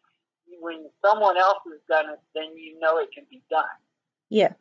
[0.60, 3.64] When someone else has done it, then you know it can be done.
[4.30, 4.52] Yeah.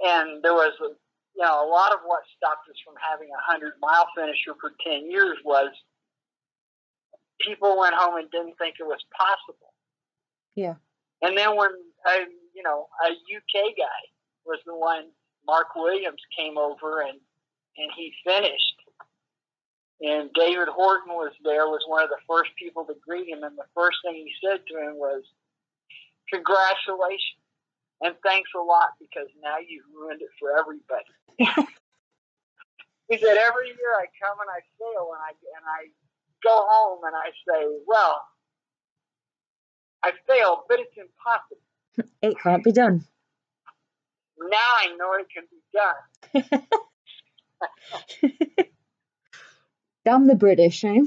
[0.00, 0.94] And there was, a,
[1.36, 4.74] you know, a lot of what stopped us from having a hundred mile finisher for
[4.84, 5.70] ten years was
[7.40, 9.74] people went home and didn't think it was possible.
[10.54, 10.74] Yeah.
[11.22, 11.70] And then when
[12.06, 14.00] a you know a UK guy
[14.46, 15.10] was the one,
[15.46, 17.18] Mark Williams came over and
[17.76, 18.78] and he finished.
[20.04, 23.56] And David Horton was there, was one of the first people to greet him, and
[23.56, 25.24] the first thing he said to him was,
[26.28, 27.40] "Congratulations
[28.02, 31.08] and thanks a lot because now you've ruined it for everybody."
[33.08, 35.88] he said, "Every year I come and I fail, and I and I
[36.44, 38.20] go home and I say, well."
[40.04, 41.62] I failed, but it's impossible.
[42.20, 43.06] It can't be done.
[44.38, 45.62] Now I know it can be
[46.52, 46.62] done.
[50.04, 50.88] Damn the British, eh?
[50.90, 51.00] Down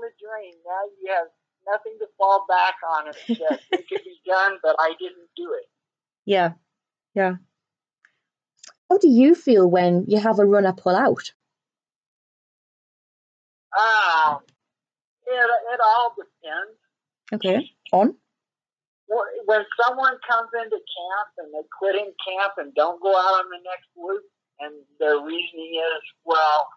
[0.00, 0.54] the drain.
[0.64, 1.28] Now you have
[1.66, 3.36] nothing to fall back on say,
[3.72, 5.66] it could be done, but I didn't do it.
[6.24, 6.52] Yeah.
[7.14, 7.34] Yeah.
[8.88, 11.32] How do you feel when you have a runner pull out?
[13.76, 14.38] Um,
[15.26, 16.78] it, it all depends.
[17.32, 17.70] Okay.
[17.92, 18.14] On?
[19.10, 23.44] Wh- When someone comes into camp and they quit in camp and don't go out
[23.44, 24.22] on the next loop,
[24.60, 26.68] and their reasoning is, well,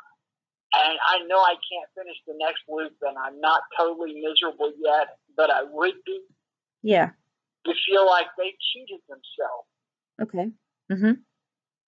[0.74, 5.18] I, I know I can't finish the next loop, and I'm not totally miserable yet,
[5.36, 6.22] but I would be.
[6.84, 7.12] Yeah.
[7.66, 9.68] You feel like they cheated themselves.
[10.22, 10.52] Okay.
[10.92, 11.18] Mm Mhm.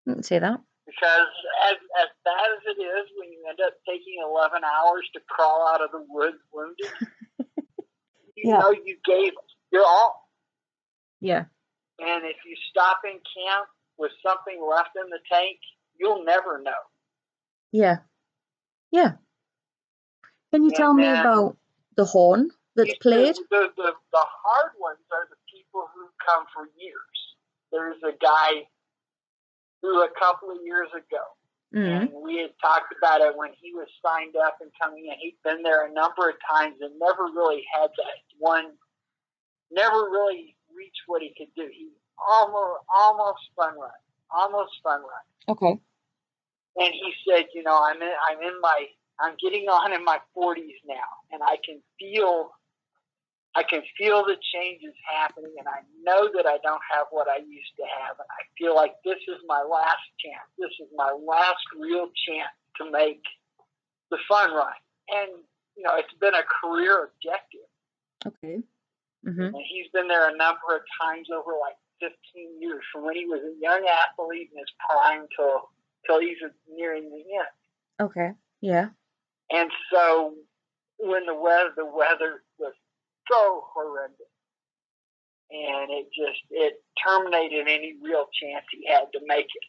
[0.07, 0.59] I can see that.
[0.85, 1.29] Because
[1.69, 5.67] as, as bad as it is when you end up taking 11 hours to crawl
[5.71, 6.91] out of the woods wounded,
[8.35, 8.59] you Yeah.
[8.59, 9.33] know you gave
[9.71, 10.29] your all.
[11.21, 11.45] Yeah.
[11.99, 13.67] And if you stop in camp
[13.97, 15.59] with something left in the tank,
[15.99, 16.81] you'll never know.
[17.71, 17.97] Yeah.
[18.91, 19.13] Yeah.
[20.51, 21.57] Can you And tell me about
[21.95, 23.35] the horn that's played?
[23.35, 27.17] The, the, the, hard ones are the people who come for years.
[27.71, 28.65] There's a guy
[29.81, 31.23] who a couple of years ago
[31.75, 32.01] Mm.
[32.01, 35.13] And we had talked about it when he was signed up and coming in.
[35.19, 38.71] He'd been there a number of times and never really had that one,
[39.71, 41.69] never really reached what he could do.
[41.71, 43.91] He almost, almost fun run,
[44.31, 45.25] almost fun run.
[45.47, 45.79] Okay.
[46.79, 48.85] And he said, you know, I'm in, I'm in my,
[49.19, 52.51] I'm getting on in my 40s now, and I can feel,
[53.55, 57.37] I can feel the changes happening, and I know that I don't have what I
[57.43, 60.47] used to have, and I feel like this is my last chance.
[60.57, 63.21] This is my last real chance to make
[64.09, 64.73] the fun run.
[65.09, 65.43] And
[65.75, 67.67] you know, it's been a career objective,
[68.25, 68.63] Okay.
[69.25, 69.47] Mhm.
[69.51, 73.25] and he's been there a number of times over like 15 years, from when he
[73.25, 75.69] was a young athlete in his prime till
[76.05, 76.37] till he's
[76.73, 78.07] nearing the end.
[78.09, 78.31] Okay.
[78.61, 78.89] Yeah.
[79.51, 80.35] And so
[80.99, 82.73] when the weather the weather was
[83.31, 84.27] so horrendous
[85.51, 86.73] and it just it
[87.05, 89.63] terminated any real chance he had to make it.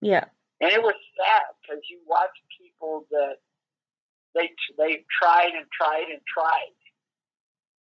[0.00, 0.24] Yeah.
[0.60, 3.36] And it was sad because you watch people that
[4.34, 6.74] they they tried and tried and tried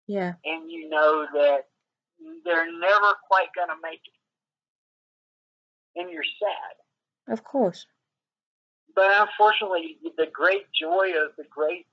[0.08, 0.34] Yeah.
[0.46, 1.62] and you know that
[2.46, 6.00] they're never quite going to make it.
[6.00, 6.76] And you're sad.
[7.28, 7.86] Of course.
[8.96, 11.86] But unfortunately, the great joy of the great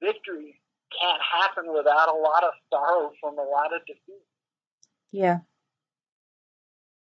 [0.00, 0.60] victory
[1.00, 4.22] can't happen without a lot of sorrow from a lot of defeat.
[5.10, 5.38] Yeah.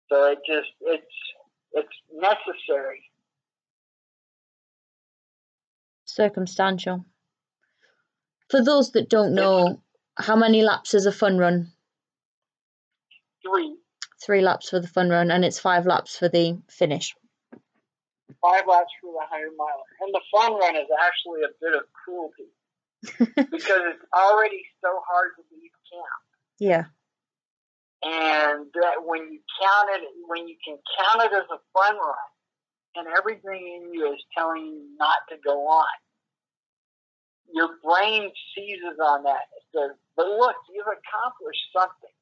[0.09, 1.15] So it just it's
[1.73, 3.03] it's necessary.
[6.05, 7.05] Circumstantial.
[8.51, 9.81] For those that don't know,
[10.17, 11.73] how many laps is a fun run?
[13.47, 13.77] Three.
[14.25, 17.15] Three laps for the fun run, and it's five laps for the finish.
[18.43, 21.85] Five laps for the hundred miler, and the fun run is actually a bit of
[21.93, 22.51] cruelty
[23.51, 26.23] because it's already so hard to leave camp.
[26.61, 26.85] Yeah.
[28.03, 32.31] and that when you count it, when you can count it as a fun run,
[32.97, 35.97] and everything in you is telling you not to go on,
[37.53, 39.49] your brain seizes on that.
[39.57, 42.15] It says, "But look, you've accomplished something.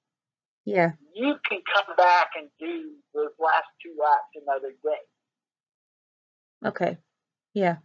[0.65, 0.93] Yeah.
[1.15, 5.03] You can come back and do those last two laps another day."
[6.65, 6.99] Okay.
[7.55, 7.77] Yeah.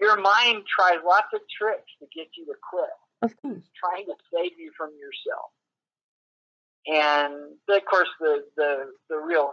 [0.00, 2.90] Your mind tries lots of tricks to get you to quit.
[3.22, 3.68] Of course.
[3.76, 5.52] trying to save you from yourself.
[6.86, 9.52] And of course, the, the the real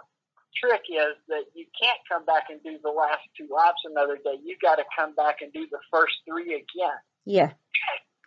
[0.55, 4.39] trick is that you can't come back and do the last two laps another day.
[4.41, 6.97] You got to come back and do the first three again.
[7.25, 7.51] Yeah.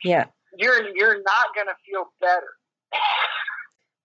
[0.04, 0.26] Yeah.
[0.58, 2.52] You're you're not going to feel better.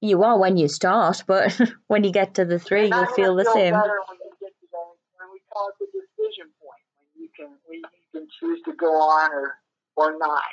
[0.01, 3.35] You are when you start, but when you get to the 3 You're you'll feel
[3.35, 3.73] the same.
[3.73, 4.77] Better when you get to the,
[5.55, 8.73] when we call it the decision point, when you can when you can choose to
[8.73, 9.55] go on or
[9.95, 10.43] or not.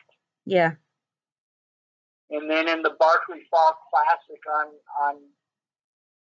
[0.46, 0.72] Yeah.
[2.30, 4.66] And then in the Barkley Fall Classic on
[5.02, 5.14] on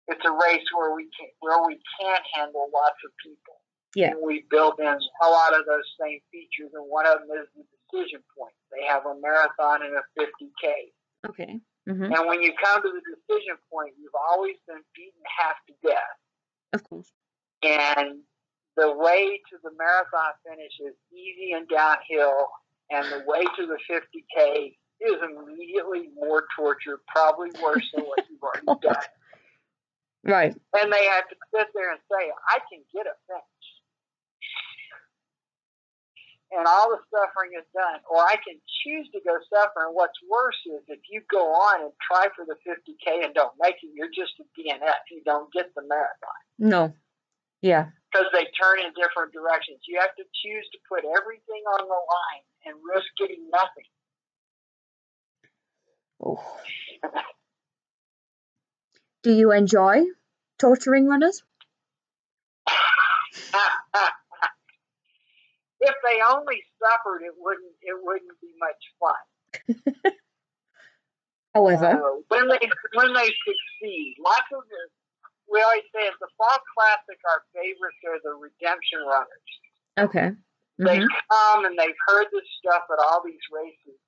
[0.07, 3.61] it's a race where we can where we can handle lots of people.
[3.95, 4.11] Yeah.
[4.11, 7.47] And we build in a lot of those same features and one of them is
[7.55, 8.55] the decision point.
[8.71, 10.91] They have a marathon and a fifty K.
[11.27, 11.59] Okay.
[11.88, 15.73] hmm And when you come to the decision point, you've always been beaten half to
[15.86, 16.17] death.
[16.73, 17.11] Of course.
[17.63, 18.23] And
[18.78, 22.47] the way to the marathon finish is easy and downhill,
[22.89, 28.41] and the way to the 50K is immediately more torture, probably worse than what you've
[28.41, 29.03] already done.
[30.24, 30.53] Right.
[30.78, 33.67] And they have to sit there and say, I can get a finish.
[36.51, 38.03] And all the suffering is done.
[38.11, 39.88] Or I can choose to go suffer.
[39.88, 43.55] And what's worse is if you go on and try for the 50K and don't
[43.59, 45.01] make it, you're just a DNF.
[45.09, 46.93] You don't get the marathon No.
[47.62, 47.86] Yeah.
[48.12, 49.80] because they turn in different directions.
[49.88, 53.89] You have to choose to put everything on the line and risk getting nothing.
[56.24, 56.43] Oh.
[59.24, 60.03] Do you enjoy
[60.59, 61.43] torturing runners?
[65.82, 70.14] if they only suffered, it wouldn't it wouldn't be much fun.
[71.55, 74.64] However, Uh, when they when they succeed, lots of
[75.52, 79.49] we always say at the Fall Classic, our favorites are the redemption runners.
[79.99, 80.32] okay.
[80.86, 83.99] They hmm come and they've heard this stuff at all these races,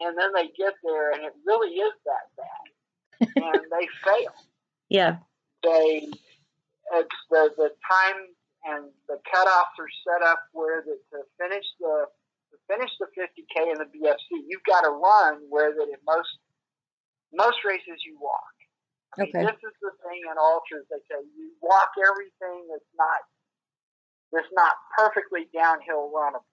[0.00, 2.66] and then they get there and it really is that bad,
[3.40, 4.34] and they fail.
[4.88, 5.16] Yeah.
[5.62, 6.08] they
[6.94, 8.18] it's the the time
[8.64, 12.06] and the cutoffs are set up where the, to finish the
[12.52, 16.30] to finish the 50k in the BFC, you've got to run where that in most
[17.32, 18.51] most races you walk.
[19.18, 19.44] I mean, Okay.
[19.44, 20.86] this is the thing in ultras.
[20.88, 23.20] They say you walk everything that's not
[24.32, 26.48] that's not perfectly downhill runnable.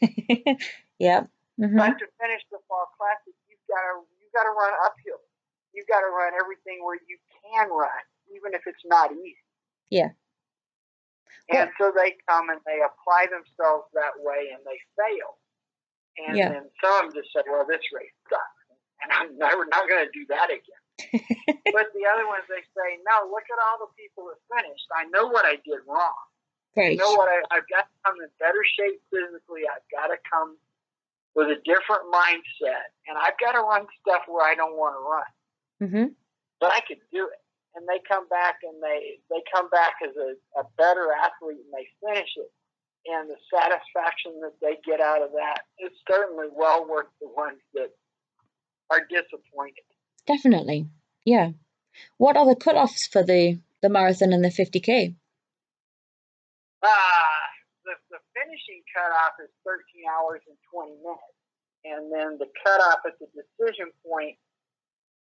[0.98, 1.24] yeah.
[1.56, 5.20] hmm But to finish the fall classic, you've got to you've got to run uphill.
[5.72, 8.02] You've got to run everything where you can run,
[8.36, 9.40] even if it's not easy.
[9.88, 10.12] Yeah.
[11.48, 15.40] And so they come and they apply themselves that way, and they fail.
[16.28, 16.48] And Yeah.
[16.50, 18.64] then some just say, "Well, this race sucks,"
[19.02, 20.81] and I'm never not going to do that again.
[21.76, 24.88] but the other ones, they say, "No, look at all the people that finished.
[24.92, 26.20] I know what I did wrong.
[26.74, 26.96] Great.
[26.96, 27.28] You know what?
[27.28, 29.68] I, I've got to come in better shape physically.
[29.68, 30.56] I've got to come
[31.34, 35.02] with a different mindset, and I've got to run stuff where I don't want to
[35.04, 35.30] run,
[35.80, 36.08] hmm
[36.62, 37.42] but I can do it.
[37.74, 41.74] And they come back and they they come back as a, a better athlete and
[41.74, 42.52] they finish it.
[43.10, 47.58] And the satisfaction that they get out of that is certainly well worth the ones
[47.74, 47.90] that
[48.90, 49.88] are disappointed.
[50.26, 50.88] Definitely.
[51.24, 51.52] Yeah.
[52.16, 55.14] What are the cutoffs for the the marathon and the 50k?
[56.84, 57.42] Ah,
[57.84, 61.34] the, the finishing cutoff is 13 hours and 20 minutes.
[61.84, 64.38] And then the cutoff at the decision point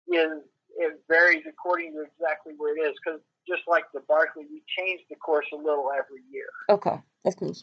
[0.08, 0.44] is
[0.76, 2.96] it varies according to exactly where it is.
[3.00, 6.48] Because just like the Barkley, we change the course a little every year.
[6.68, 7.00] Okay.
[7.24, 7.56] that's Of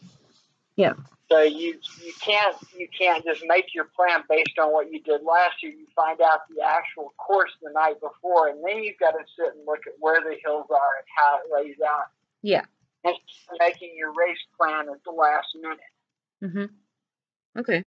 [0.88, 1.06] course.
[1.30, 5.22] So you you can't you can't just make your plan based on what you did
[5.22, 5.72] last year.
[5.72, 9.54] You find out the actual course the night before, and then you've got to sit
[9.54, 12.06] and look at where the hills are and how it lays out.
[12.42, 12.64] Yeah.
[13.04, 13.14] And
[13.58, 15.78] making your race plan at the last minute.
[16.42, 17.82] hmm Okay.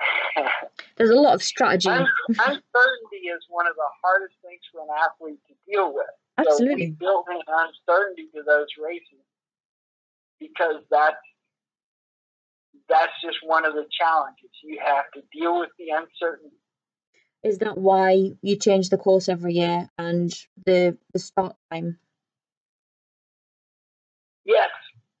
[0.96, 1.88] There's a lot of strategy.
[1.90, 6.06] Uncertainty is one of the hardest things for an athlete to deal with.
[6.40, 6.96] So we Absolutely.
[6.98, 9.24] built in uncertainty to those races
[10.38, 11.16] because that's
[12.88, 14.50] that's just one of the challenges.
[14.62, 16.56] You have to deal with the uncertainty.
[17.42, 20.30] Is that why you change the course every year and
[20.66, 21.98] the the start time?
[24.44, 24.70] Yes,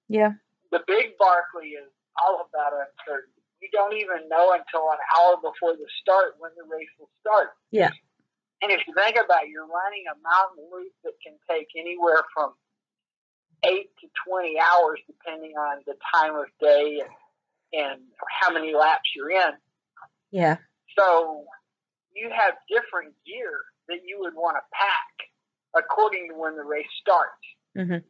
[0.08, 0.32] Yeah.
[0.72, 1.88] the big Barkley is
[2.22, 3.40] all about uncertainty.
[3.62, 7.50] You don't even know until an hour before the start when the race will start.
[7.70, 7.90] Yeah.
[8.62, 12.24] And if you think about it, you're running a mountain loop that can take anywhere
[12.34, 12.52] from
[13.64, 17.10] eight to 20 hours, depending on the time of day and,
[17.72, 18.00] and
[18.40, 19.52] how many laps you're in.
[20.30, 20.56] Yeah.
[20.98, 21.44] So
[22.14, 23.52] you have different gear
[23.88, 25.28] that you would want to pack
[25.76, 27.44] according to when the race starts.
[27.76, 28.04] Mhm.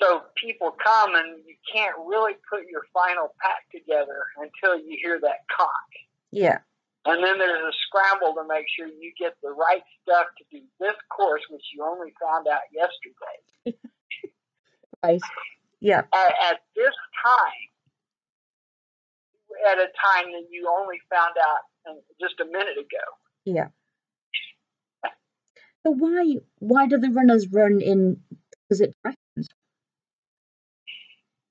[0.00, 5.20] So people come and you can't really put your final pack together until you hear
[5.20, 5.94] that conch.
[6.30, 6.58] Yeah.
[7.06, 10.64] And then there's a scramble to make sure you get the right stuff to do
[10.80, 13.78] this course, which you only found out yesterday.
[15.02, 15.20] Right.
[15.80, 15.98] Yeah.
[16.14, 17.68] At, at this time,
[19.70, 23.04] at a time that you only found out uh, just a minute ago.
[23.44, 23.68] Yeah.
[25.86, 28.22] So why why do the runners run in
[28.66, 29.48] opposite directions?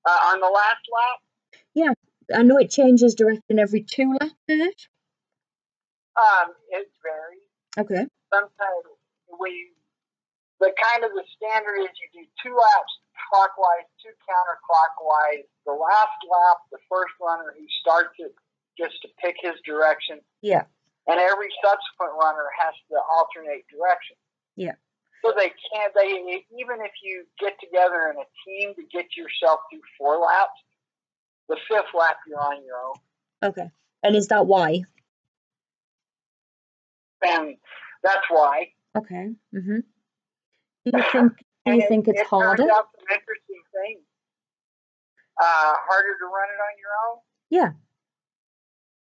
[0.06, 1.20] Uh, on the last lap,
[1.74, 1.92] Yeah,
[2.34, 4.86] I know it changes direction every two laps, is it?
[6.16, 7.48] um, it varies.
[7.78, 8.06] Okay.
[8.32, 8.84] Sometimes
[9.40, 9.70] we,
[10.60, 12.92] the kind of the standard is you do two laps
[13.30, 15.44] clockwise, two counterclockwise.
[15.66, 18.34] The last lap, the first runner who starts it
[18.76, 20.20] gets to pick his direction.
[20.42, 20.64] Yeah.
[21.06, 24.16] and every subsequent runner has to alternate direction.
[24.56, 24.74] Yeah.
[25.24, 25.92] So they can't.
[25.94, 26.08] They
[26.58, 30.60] even if you get together in a team to get yourself through four laps,
[31.48, 32.96] the fifth lap you're on your own,
[33.50, 33.70] Okay.
[34.02, 34.82] And is that why?
[37.22, 37.56] and
[38.02, 38.72] that's why.
[38.96, 39.34] Okay.
[39.54, 39.82] Mhm.
[40.84, 41.32] Do you think
[41.64, 42.62] do And you it- think it's it harder?
[42.64, 44.04] Out some interesting things.
[45.40, 45.44] Uh,
[45.88, 47.18] harder to run it on your own.
[47.50, 47.72] Yeah.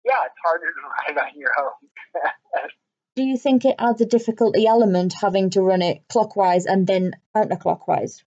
[0.05, 0.81] Yeah, it's harder to
[1.17, 2.69] run it on your own.
[3.15, 7.11] Do you think it adds a difficulty element having to run it clockwise and then
[7.35, 8.23] counterclockwise?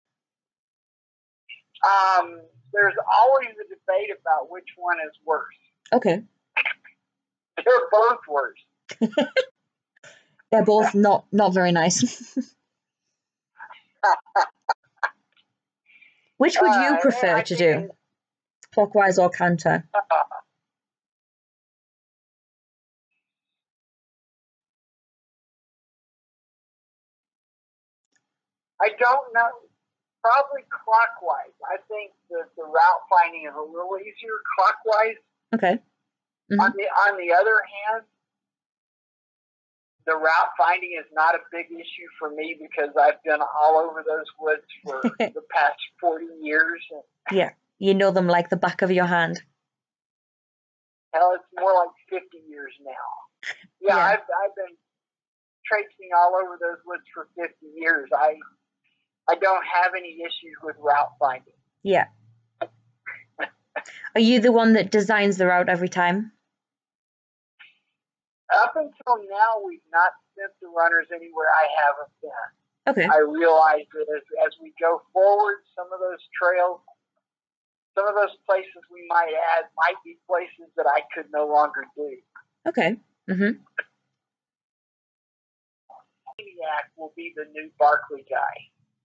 [1.85, 2.41] um,
[2.73, 5.55] there's always a debate about which one is worse.
[5.93, 6.21] Okay.
[7.65, 8.59] They're both worse.
[10.51, 12.37] They're both not not very nice.
[16.37, 17.89] Which would you Uh, prefer I to do?
[18.73, 19.87] Clockwise or counter?
[28.81, 29.49] I don't know.
[30.21, 31.55] Probably clockwise.
[31.65, 35.17] I think that the route finding is a little easier clockwise.
[35.55, 35.79] Okay.
[36.51, 36.59] Mhm.
[36.61, 38.03] On the on the other hand,
[40.07, 44.03] the route finding is not a big issue for me because I've been all over
[44.07, 46.81] those woods for the past forty years.
[47.29, 49.41] And You know them like the back of your hand.
[51.13, 53.51] hell, it's more like fifty years now.
[53.81, 54.03] Yeah, Yeah.
[54.05, 54.75] I've I've been
[55.65, 58.09] traipsing all over those woods for fifty years.
[58.17, 58.35] I
[59.29, 61.53] I don't have any issues with route finding.
[61.83, 62.05] Yeah.
[64.15, 66.31] Are you the one that designs the route every time?
[68.63, 72.47] Up until now, we've not sent the runners anywhere I haven't been.
[72.87, 73.03] Okay.
[73.03, 76.79] I realize that as, as we go forward, some of those trails,
[77.97, 81.83] some of those places we might add might be places that I could no longer
[81.97, 82.15] do.
[82.67, 82.95] Okay.
[83.29, 83.59] Mm-hmm.
[86.39, 88.55] Maniac will be the new Barkley guy,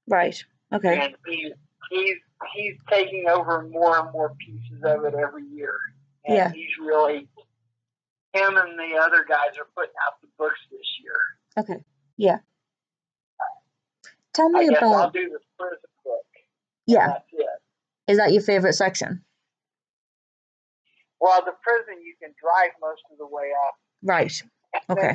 [0.06, 0.44] Right.
[0.72, 1.00] Okay.
[1.00, 1.52] and he's
[1.90, 2.16] he's
[2.54, 5.74] he's taking over more and more pieces of it every year.
[6.26, 6.52] And Yeah.
[6.52, 7.28] he's really
[8.32, 11.20] him and the other guys are putting out the books this year.
[11.58, 11.84] Okay.
[12.16, 12.38] Yeah.
[14.34, 16.24] Tell I me guess I'll about do the prison book.
[16.86, 17.18] yeah.
[18.08, 19.22] Is that your favorite section?
[21.20, 23.74] Well, the prison you can drive most of the way up.
[24.02, 24.32] Right.
[24.88, 25.10] Okay.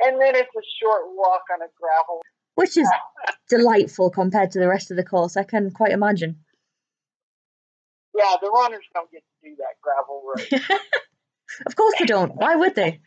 [0.00, 2.20] and then it's a short walk on a gravel.
[2.56, 2.90] Which is
[3.48, 5.36] delightful compared to the rest of the course.
[5.36, 6.40] I can quite imagine.
[8.18, 10.80] Yeah, the runners don't get to do that gravel road.
[11.66, 12.34] Of course they don't.
[12.34, 13.00] Why would they?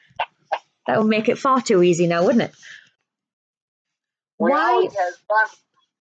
[0.87, 2.53] That would make it far too easy now, wouldn't it?
[4.39, 4.71] We Why?
[4.71, 5.47] always had fun.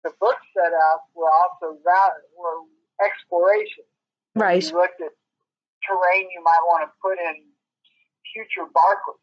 [0.03, 2.63] The book set out uh, were also that were
[3.03, 3.83] exploration.
[4.35, 4.63] Right.
[4.63, 5.11] You looked at
[5.83, 7.43] terrain you might want to put in
[8.31, 9.19] future Barkleys.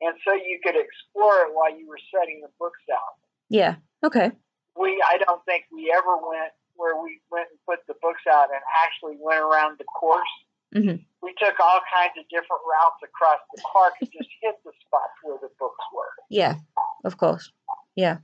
[0.00, 3.16] And so you could explore it while you were setting the books out.
[3.48, 3.76] Yeah.
[4.04, 4.32] Okay.
[4.76, 8.50] We I don't think we ever went where we went and put the books out
[8.52, 10.28] and actually went around the course
[10.74, 11.04] Mhm.
[11.22, 15.12] We took all kinds of different routes across the park and just hit the spots
[15.22, 16.12] where the books were.
[16.28, 16.56] Yeah,
[17.04, 17.50] of course.
[17.94, 18.18] Yeah.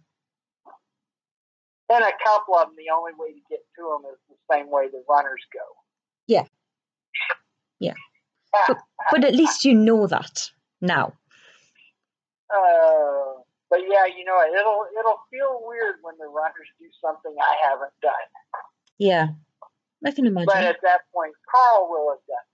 [1.89, 4.70] And a couple of them, the only way to get to them is the same
[4.70, 5.60] way the runners go.
[6.27, 6.47] Yeah.
[7.78, 7.94] Yeah.
[8.55, 8.77] Ah,
[9.10, 10.51] But at least you know that
[10.82, 11.14] now.
[12.51, 13.40] Uh,
[13.70, 17.93] but yeah, you know, it'll it'll feel weird when the runners do something I haven't
[18.02, 18.12] done.
[18.98, 19.28] Yeah.
[20.05, 20.47] I can imagine.
[20.47, 22.47] But at that point, Karl will have done.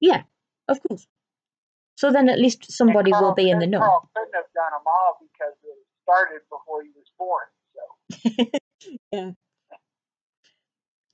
[0.00, 0.22] Yeah,
[0.68, 1.06] of course.
[1.96, 3.80] So then at least somebody will be in the know.
[3.80, 7.46] Karl couldn't have done them all because it started before he was born.
[7.74, 9.30] So yeah.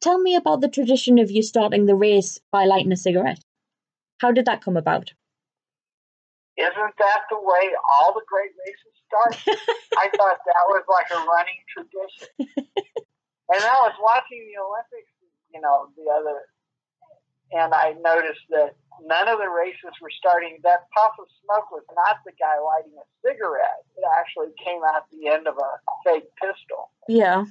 [0.01, 3.39] Tell me about the tradition of you starting the race by lighting a cigarette.
[4.21, 5.13] How did that come about?
[6.59, 7.65] isn't that the way
[7.97, 9.35] all the great races start?
[9.97, 12.29] I thought that was like a running tradition.
[13.53, 15.12] And I was watching the Olympics,
[15.53, 16.49] you know, the other,
[17.53, 20.59] and I noticed that none of the races were starting.
[20.63, 23.85] That puff of smoke was not the guy lighting a cigarette.
[23.97, 25.71] It actually came out the end of a
[26.05, 26.91] fake pistol.
[27.09, 27.45] Yeah.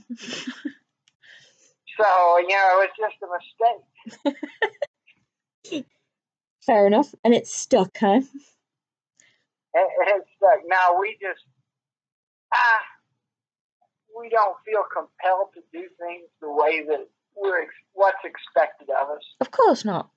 [1.99, 3.27] So, you know, it was just a
[5.73, 5.85] mistake.
[6.65, 7.13] Fair enough.
[7.23, 8.21] And it's stuck, huh?
[9.73, 11.43] It, it's like, now we just,
[12.53, 12.81] ah,
[14.17, 19.09] we don't feel compelled to do things the way that we're, ex- what's expected of
[19.09, 19.23] us.
[19.39, 20.09] Of course not.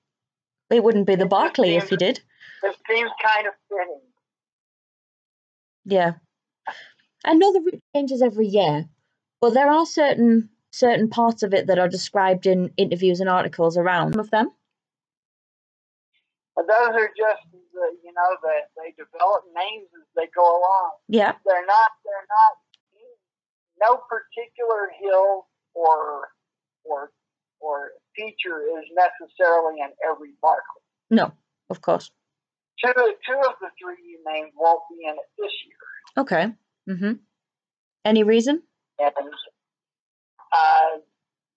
[0.69, 2.21] It wouldn't be the Barkley if you did.
[2.63, 4.01] It seems kind of fitting.
[5.85, 6.13] Yeah.
[7.23, 8.85] I know the route changes every year,
[9.41, 13.77] but there are certain certain parts of it that are described in interviews and articles
[13.77, 14.49] around some of them.
[16.55, 20.91] But those are just, the, you know, that they develop names as they go along.
[21.07, 21.33] Yeah.
[21.45, 22.53] They're not, they're not,
[23.79, 26.29] no particular hill or,
[26.89, 27.11] or,
[27.59, 30.81] or feature is necessarily in every Barkley.
[31.09, 31.31] No,
[31.69, 32.11] of course.
[32.83, 36.23] Two, two of the three you named won't be in it this year.
[36.23, 36.53] Okay.
[36.89, 37.13] Mm-hmm.
[38.03, 38.61] Any reason?
[38.99, 40.99] And uh,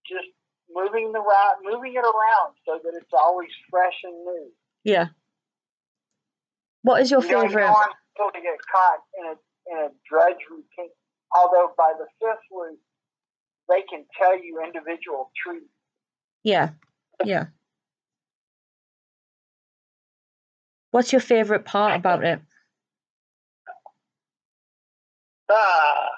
[0.06, 0.28] just
[0.72, 4.50] moving the route, moving it around so that it's always fresh and new.
[4.84, 5.06] Yeah.
[6.82, 7.62] What is your you you favorite?
[7.62, 9.34] don't want to get caught in a
[9.68, 10.92] in a drudge routine.
[11.36, 12.47] Although by the fifth
[13.68, 15.68] they can tell you individual trees.
[16.42, 16.70] Yeah.
[17.24, 17.46] Yeah.
[20.90, 22.40] What's your favorite part about it?
[25.50, 26.08] Ah,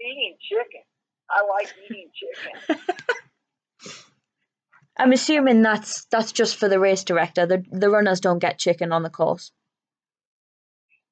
[0.00, 0.82] eating chicken.
[1.30, 2.80] I like eating chicken.
[4.98, 7.46] I'm assuming that's that's just for the race director.
[7.46, 9.52] The the runners don't get chicken on the course.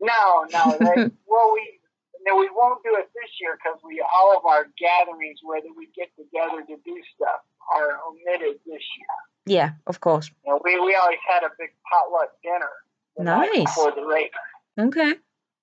[0.00, 0.76] No, no.
[0.78, 1.80] They, well, we
[2.26, 5.88] no, we won't do it this year because we all of our gatherings where we
[5.94, 7.40] get together to do stuff
[7.74, 9.14] are omitted this year.
[9.46, 10.30] Yeah, of course.
[10.44, 12.70] You know, we we always had a big potluck dinner
[13.18, 13.64] Nice.
[13.64, 14.30] before the race,
[14.78, 15.14] Okay.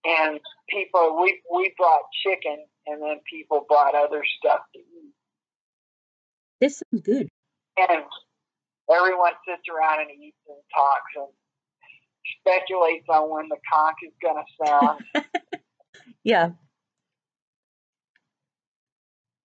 [0.05, 5.13] and people we we brought chicken, and then people brought other stuff to eat,
[6.61, 7.27] This sounds good.
[7.77, 8.03] and
[8.89, 11.27] everyone sits around and eats and talks and
[12.39, 15.03] speculates on when the conch is going to sound.
[16.23, 16.51] Yeah.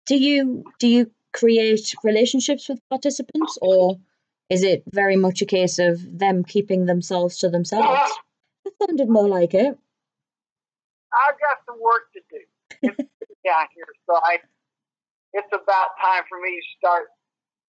[0.06, 3.98] Do you do you create relationships with participants or
[4.50, 8.12] is it very much a case of them keeping themselves to themselves?
[8.64, 9.78] That sounded more like it.
[11.14, 12.40] I've got some work to do
[13.46, 14.40] down here, so I.
[15.34, 17.08] It's about time for me to start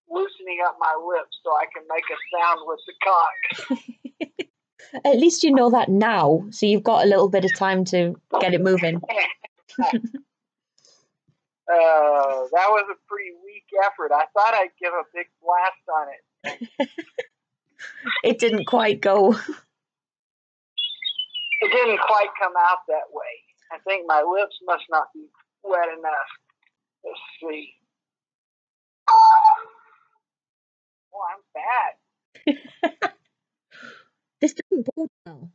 [0.09, 4.48] loosening up my lips so I can make a sound with the conch.
[5.05, 8.15] At least you know that now, so you've got a little bit of time to
[8.41, 9.01] get it moving.
[11.71, 14.11] Uh, that was a pretty weak effort.
[14.11, 16.89] I thought I'd give a big blast on it.
[18.25, 19.33] It didn't quite go.
[21.61, 23.45] It didn't quite come out that way.
[23.73, 25.27] I think my lips must not be
[25.63, 26.31] wet enough.
[27.05, 27.75] Let's see.
[29.11, 29.67] Oh,
[31.29, 33.13] I'm bad.
[34.41, 35.51] This didn't go well.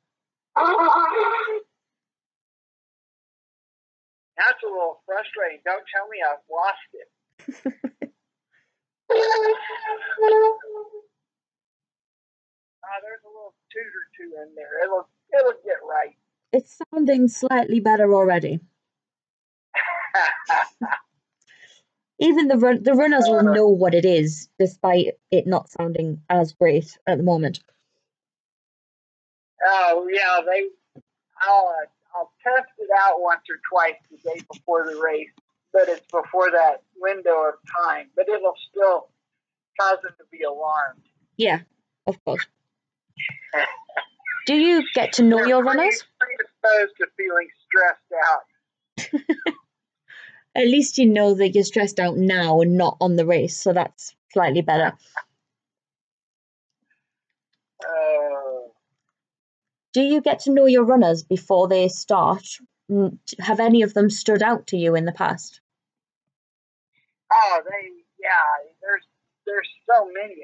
[4.38, 5.62] That's a little frustrating.
[5.64, 7.10] Don't tell me I've lost it.
[12.86, 14.84] Ah, there's a little toot or two in there.
[14.84, 16.18] It'll it'll get right.
[16.52, 18.60] It's sounding slightly better already.
[22.20, 26.54] Even the run- the runners will know what it is, despite it not sounding as
[26.54, 27.62] great at the moment.
[29.66, 30.68] Oh yeah, they.
[31.42, 35.30] I'll uh, I'll test it out once or twice the day before the race,
[35.72, 38.10] but it's before that window of time.
[38.16, 39.10] But it'll still
[39.80, 41.02] cause them to be alarmed.
[41.38, 41.60] Yeah,
[42.08, 42.46] of course.
[44.46, 46.04] Do you get to know They're your runners?
[46.20, 49.54] predisposed to feeling stressed out.
[50.56, 53.74] At least you know that you're stressed out now and not on the race, so
[53.74, 54.94] that's slightly better.
[57.84, 58.63] Uh,
[59.94, 62.44] Do you get to know your runners before they start?
[62.92, 65.62] Mm, Have any of them stood out to you in the past?
[67.32, 67.90] oh, they
[68.20, 68.30] yeah.
[68.82, 69.04] There's
[69.46, 70.36] there's so many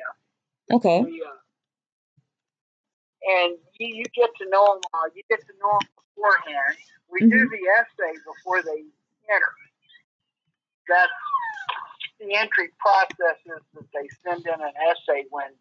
[0.69, 1.01] of Okay.
[1.01, 1.11] them.
[1.11, 1.30] We, uh,
[3.43, 4.81] and you, you get to know them.
[4.93, 5.07] all.
[5.15, 6.77] you get to know them beforehand.
[7.11, 7.49] We do Mhm.
[7.49, 8.84] the essay before they
[9.30, 9.53] enter.
[10.88, 11.11] That's
[12.19, 15.51] the entry process is that they send in an essay when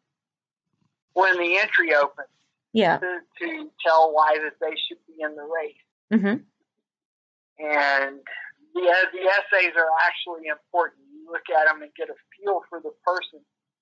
[1.15, 2.29] when the entry opens
[2.73, 2.99] Yeah.
[2.99, 5.83] to, to tell why that they should be in the race.
[6.13, 6.45] Mhm.
[7.59, 8.21] and
[8.75, 11.03] the the essays are actually important.
[11.13, 13.41] You look at them and get a feel for the person.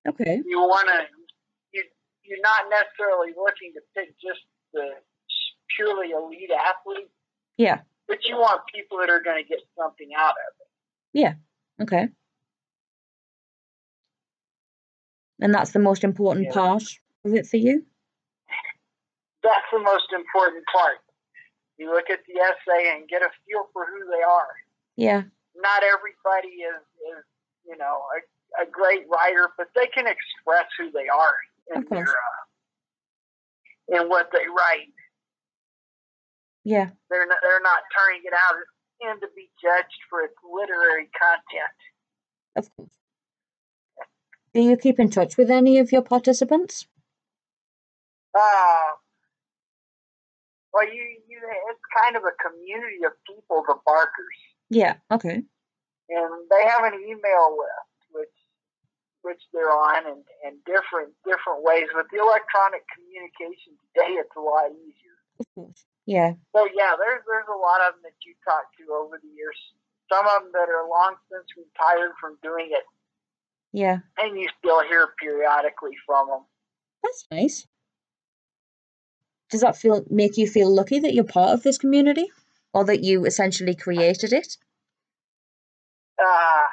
[0.08, 0.40] Okay.
[0.46, 1.06] You want to
[1.72, 1.84] you
[2.24, 4.40] you're not necessarily looking to pick just
[4.72, 4.90] the
[5.76, 7.10] purely elite athlete,
[7.56, 7.82] Yeah.
[8.08, 10.68] but you want people that are going to get something out of it.
[11.12, 11.34] Yeah.
[11.82, 12.08] Okay.
[15.40, 16.52] And that's the most important Yeah.
[16.54, 16.82] part
[17.24, 17.84] of it for you?
[19.46, 20.98] That's the most important part.
[21.78, 24.50] You look at the essay and get a feel for who they are.
[24.96, 25.22] Yeah.
[25.54, 26.82] Not everybody is
[27.14, 27.22] is
[27.62, 31.36] you know a, a great writer, but they can express who they are
[31.74, 32.42] in their uh,
[34.00, 34.90] in what they write.
[36.64, 36.90] Yeah.
[37.10, 38.58] They're not, they're not turning it out
[39.00, 41.78] in to be judged for its literary content.
[42.56, 42.90] Of course.
[44.52, 46.86] Do you keep in touch with any of your participants?
[48.34, 48.96] Uh,
[50.76, 54.36] well, you, you it's kind of a community of people, the Barkers,
[54.68, 55.00] Yeah.
[55.10, 55.40] Okay.
[56.12, 58.36] and they have an email list which
[59.24, 61.88] which they're on, and, and different different ways.
[61.96, 65.16] With the electronic communication today, it's a lot easier.
[65.40, 65.80] Of course.
[66.04, 66.36] Yeah.
[66.54, 69.56] So yeah, there's there's a lot of them that you talk to over the years.
[70.12, 72.84] Some of them that are long since retired from doing it,
[73.72, 73.98] Yeah.
[74.20, 76.42] and you still hear periodically from them.
[77.02, 77.66] That's nice.
[79.50, 82.26] Does that feel make you feel lucky that you're part of this community?
[82.72, 84.58] Or that you essentially created it?
[86.18, 86.66] Uh,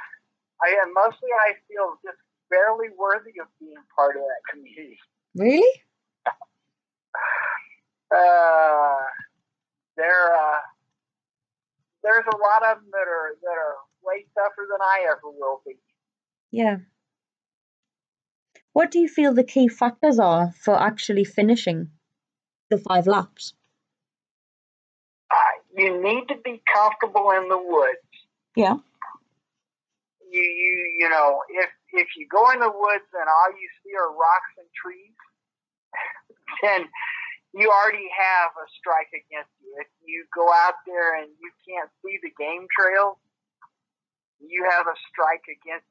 [0.62, 2.18] I am mostly I feel just
[2.50, 4.98] barely worthy of being part of that community.
[5.36, 5.82] Really?
[8.14, 9.02] Uh,
[9.98, 10.60] there, uh,
[12.04, 15.64] there's a lot of them that are that are way tougher than I ever will
[15.66, 15.80] be.
[16.52, 16.78] Yeah.
[18.74, 21.90] What do you feel the key factors are for actually finishing
[22.74, 23.54] the five laps?
[25.76, 28.10] You need to be comfortable in the woods.
[28.56, 28.78] Yeah.
[30.30, 33.94] You you you know if if you go in the woods and all you see
[33.98, 35.18] are rocks and trees,
[36.62, 36.90] then
[37.54, 39.74] you already have a strike against you.
[39.78, 43.18] If you go out there and you can't see the game trail,
[44.41, 45.86] you have a strike against.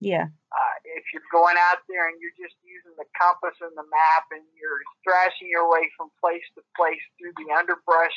[0.00, 0.30] Yeah.
[0.30, 4.30] Uh, if you're going out there and you're just using the compass and the map
[4.30, 8.14] and you're thrashing your way from place to place through the underbrush,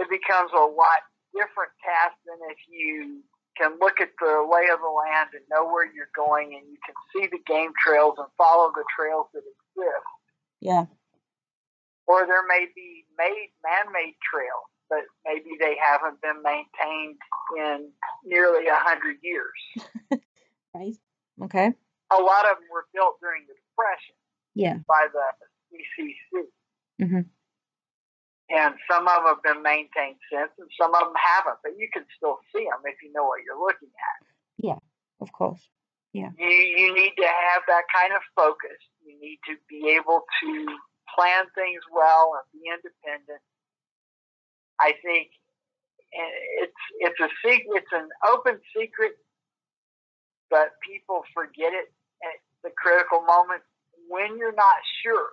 [0.00, 1.04] it becomes a lot
[1.36, 3.22] different task than if you
[3.60, 6.80] can look at the lay of the land and know where you're going and you
[6.80, 10.08] can see the game trails and follow the trails that exist.
[10.60, 10.84] Yeah.
[12.06, 17.18] Or there may be made man-made trails, but maybe they haven't been maintained
[17.56, 17.92] in
[18.24, 19.60] nearly a hundred years.
[20.74, 20.96] Right.
[21.42, 21.72] Okay.
[22.12, 24.14] A lot of them were built during the Depression
[24.54, 24.78] Yeah.
[24.86, 25.24] by the
[25.70, 26.46] CCC,
[26.98, 27.20] hmm
[28.50, 31.62] and some of them have been maintained since, and some of them haven't.
[31.62, 34.26] But you can still see them if you know what you're looking at.
[34.58, 34.82] Yeah.
[35.20, 35.62] Of course.
[36.12, 36.30] Yeah.
[36.36, 38.74] You you need to have that kind of focus.
[39.06, 40.50] You need to be able to
[41.14, 43.38] plan things well and be independent.
[44.80, 45.30] I think
[46.10, 47.86] it's it's a secret.
[47.86, 49.12] It's an open secret,
[50.50, 51.94] but people forget it
[52.26, 53.62] at the critical moment
[54.10, 55.30] when you're not sure.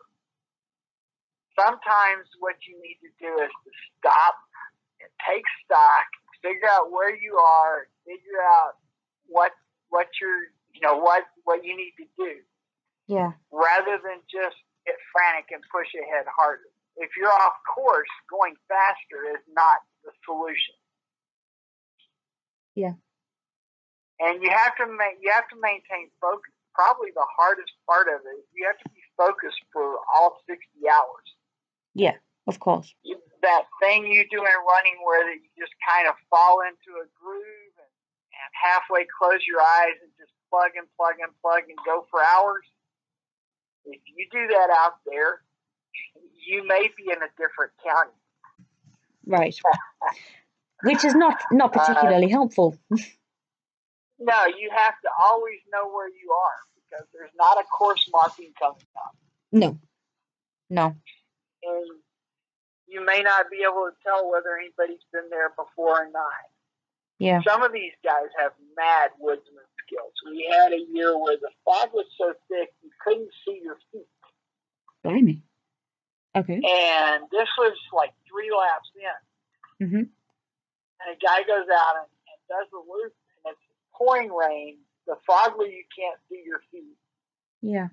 [1.57, 4.37] Sometimes what you need to do is to stop
[5.01, 6.05] and take stock,
[6.45, 8.77] figure out where you are, figure out
[9.25, 9.51] what
[9.89, 12.37] what you're you know what what you need to do
[13.07, 13.33] Yeah.
[13.51, 16.69] rather than just get frantic and push ahead harder.
[16.97, 20.77] If you're off course, going faster is not the solution.
[22.75, 22.93] Yeah.
[24.19, 26.51] And you have to ma- you have to maintain focus.
[26.73, 30.61] Probably the hardest part of it is you have to be focused for all 60
[30.89, 31.27] hours.
[31.93, 32.17] Yeah.
[32.47, 32.93] Of course.
[33.03, 37.05] You- That thing you do in running where you just kind of fall into a
[37.19, 37.93] groove and,
[38.33, 42.19] and halfway close your eyes and just plug and plug and plug and go for
[42.23, 42.65] hours
[43.85, 45.41] If you do that out there,
[46.45, 48.17] you may be in a different county.
[49.25, 49.55] Right.
[50.83, 52.77] Which is not not Uh, particularly helpful.
[54.19, 58.51] No, you have to always know where you are because there's not a course marking
[58.59, 59.15] coming up.
[59.51, 59.79] No.
[60.69, 60.95] No.
[61.63, 61.85] And
[62.87, 66.45] you may not be able to tell whether anybody's been there before or not.
[67.19, 67.41] Yeah.
[67.45, 70.13] Some of these guys have mad woodsman skills.
[70.25, 74.07] We had a year where the fog was so thick you couldn't see your feet.
[75.03, 75.41] Blimey.
[76.35, 76.61] Okay.
[76.61, 79.87] And this was like three laps in.
[79.87, 80.09] Mhm.
[81.01, 83.13] And a guy goes out and, and does the loop,
[83.97, 84.77] pouring rain.
[85.07, 86.97] The fog where you can't see your feet.
[87.61, 87.87] Yeah.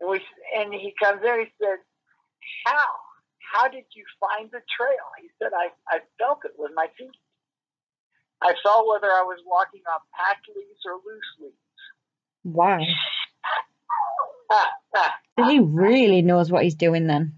[0.00, 0.20] And we
[0.56, 1.40] and he comes in.
[1.40, 1.78] He said,
[2.66, 2.86] "How?
[3.52, 7.16] How did you find the trail?" He said, "I I felt it with my feet.
[8.40, 11.56] I saw whether I was walking on packed leaves or loose leaves."
[12.44, 12.78] Wow.
[14.50, 15.48] Ah, ah.
[15.48, 17.32] He really knows what he's doing then.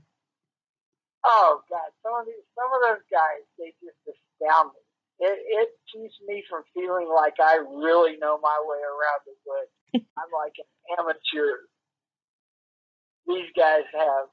[1.24, 4.86] Oh God, some of these, some of those guys, they just astound me.
[5.18, 10.06] It, it keeps me from feeling like I really know my way around the woods.
[10.18, 11.64] I'm like an amateur.
[13.26, 14.28] These guys have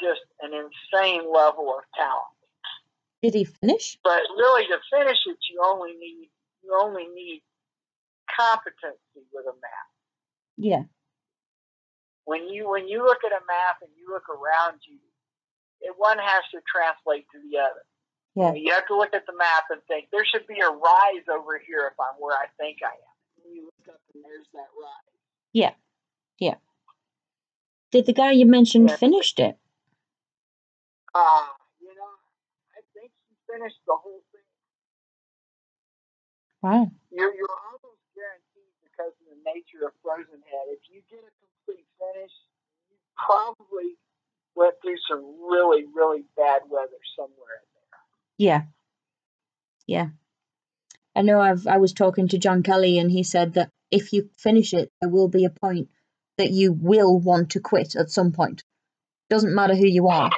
[0.00, 2.38] just an insane level of talent.
[3.22, 3.98] Did he finish?
[4.04, 6.30] But really, to finish it, you only need
[6.62, 7.42] you only need
[8.28, 9.88] competency with a map.
[10.56, 10.82] Yeah.
[12.24, 14.98] When you when you look at a map and you look around you,
[15.80, 17.82] it, one has to translate to the other.
[18.38, 18.54] Yeah.
[18.54, 21.58] You have to look at the map and think there should be a rise over
[21.58, 23.14] here if I'm where I think I am.
[23.42, 25.18] And you look up and there's that rise.
[25.52, 25.74] Yeah.
[26.38, 26.54] Yeah.
[27.90, 28.96] Did the guy you mentioned Yeah.
[28.96, 29.58] finished it?
[31.14, 31.50] Uh,
[31.80, 32.14] you know,
[32.78, 34.46] I think he finished the whole thing.
[36.62, 36.90] Wow.
[37.10, 40.66] You're you're almost guaranteed because of the nature of Frozen Head.
[40.78, 42.34] If you get a complete finish,
[42.90, 43.98] you probably
[44.54, 47.67] went through some really really bad weather somewhere in there.
[48.38, 48.62] Yeah.
[49.86, 50.10] Yeah.
[51.16, 54.30] I know I've I was talking to John Kelly and he said that if you
[54.38, 55.88] finish it, there will be a point
[56.36, 58.62] that you will want to quit at some point.
[59.30, 60.30] Doesn't matter who you are.
[60.30, 60.36] Uh,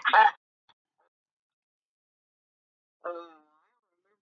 [3.05, 3.31] I remember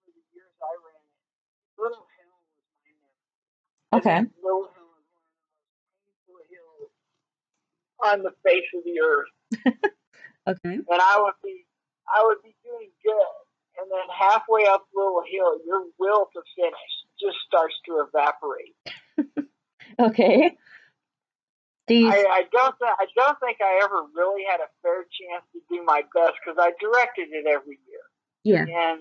[0.07, 1.81] the years I ran it.
[1.81, 2.67] Little Hill was
[3.93, 4.01] my memory.
[4.01, 4.17] Okay.
[4.19, 6.91] And Little Hill is one of the most painful hills
[8.05, 9.33] on the face of the earth.
[10.49, 10.81] Okay.
[10.81, 11.67] And I would be
[12.09, 13.48] I would be doing good.
[13.79, 18.77] And then halfway up Little Hill, your will to finish just starts to evaporate.
[19.99, 20.57] Okay.
[21.89, 25.45] You I, I don't th- I don't think I ever really had a fair chance
[25.55, 28.05] to do my best because I directed it every year.
[28.45, 28.61] yeah.
[28.69, 29.01] and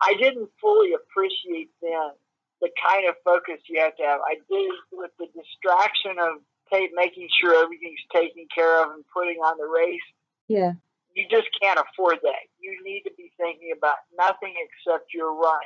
[0.00, 2.16] I didn't fully appreciate then
[2.62, 4.20] the kind of focus you have to have.
[4.24, 6.40] I did it with the distraction of
[6.72, 10.08] making sure everything's taken care of and putting on the race.
[10.48, 10.72] Yeah.
[11.16, 12.44] You just can't afford that.
[12.60, 15.62] You need to be thinking about nothing except your run,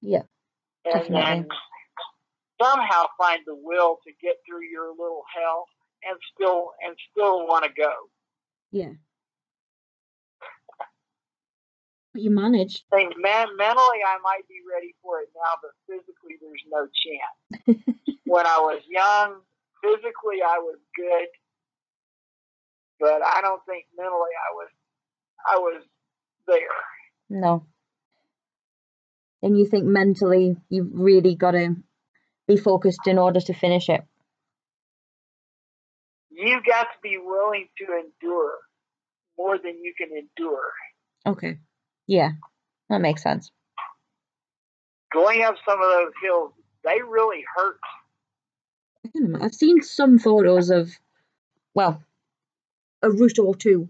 [0.00, 0.22] Yeah.
[0.86, 1.48] and then
[2.60, 5.64] somehow find the will to get through your Little Hill
[6.08, 7.92] and still and still want to go.
[8.72, 8.92] Yeah.
[12.14, 12.84] But you managed.
[12.90, 17.84] think man, mentally I might be ready for it now, but physically there's no chance.
[18.24, 19.40] when I was young,
[19.84, 21.28] physically I was good,
[22.98, 24.68] but I don't think mentally I was
[25.46, 25.82] I was
[26.46, 26.58] there.
[27.28, 27.66] No.
[29.42, 31.76] And you think mentally you've really got to
[32.46, 34.02] be focused in order to finish it.
[36.30, 38.54] You've got to be willing to endure
[39.36, 40.72] more than you can endure.
[41.26, 41.58] Okay.
[42.06, 42.30] Yeah.
[42.88, 43.50] That makes sense.
[45.12, 46.52] Going up some of those hills,
[46.84, 47.80] they really hurt.
[49.40, 50.90] I've seen some photos of,
[51.74, 52.02] well,
[53.02, 53.88] a route or two,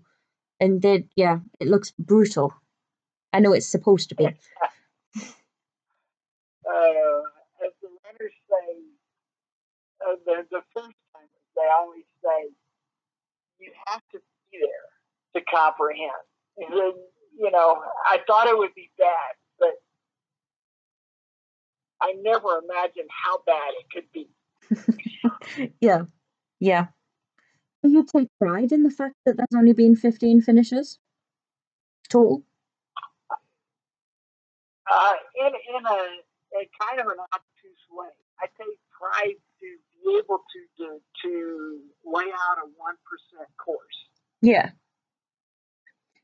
[0.61, 2.53] and they, yeah, it looks brutal.
[3.33, 4.25] I know it's supposed to be.
[4.25, 4.31] Uh,
[7.65, 8.83] as the runners say,
[10.07, 12.51] uh, the, the first time they always say,
[13.59, 14.19] you have to
[14.51, 14.89] be there
[15.37, 16.13] to comprehend.
[16.59, 16.93] And then,
[17.39, 19.75] you know, I thought it would be bad, but
[22.01, 25.71] I never imagined how bad it could be.
[25.81, 26.03] yeah.
[26.61, 26.87] Yeah.
[27.83, 30.99] Do you take pride in the fact that there's only been 15 finishes?
[32.09, 32.43] Total?
[34.89, 36.01] Uh, in in a,
[36.57, 38.09] a kind of an obtuse way,
[38.41, 39.69] I take pride to
[40.01, 40.87] be able to to,
[41.23, 41.33] to
[42.09, 43.99] lay out a one percent course.
[44.41, 44.73] Yeah.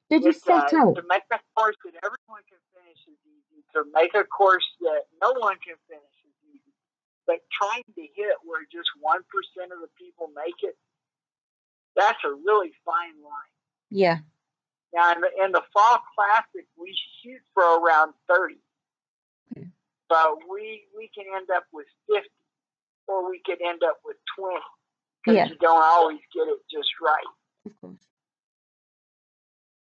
[0.08, 0.96] Did you It's, set uh, out?
[0.96, 3.60] to make a course that everyone can finish is easy.
[3.76, 6.72] To make a course that no one can finish is easy.
[7.28, 10.76] But trying to hit where just one percent of the people make it,
[11.96, 13.54] That's a really fine line.
[13.90, 14.18] Yeah.
[14.94, 18.54] Now, in the, in the fall classic, we shoot for around 30.
[19.56, 19.66] Okay.
[20.08, 22.28] But we, we can end up with 50
[23.06, 24.56] or we could end up with 20
[25.24, 25.46] because Yeah.
[25.48, 27.26] you don't always get it just right.
[27.66, 28.06] Of course.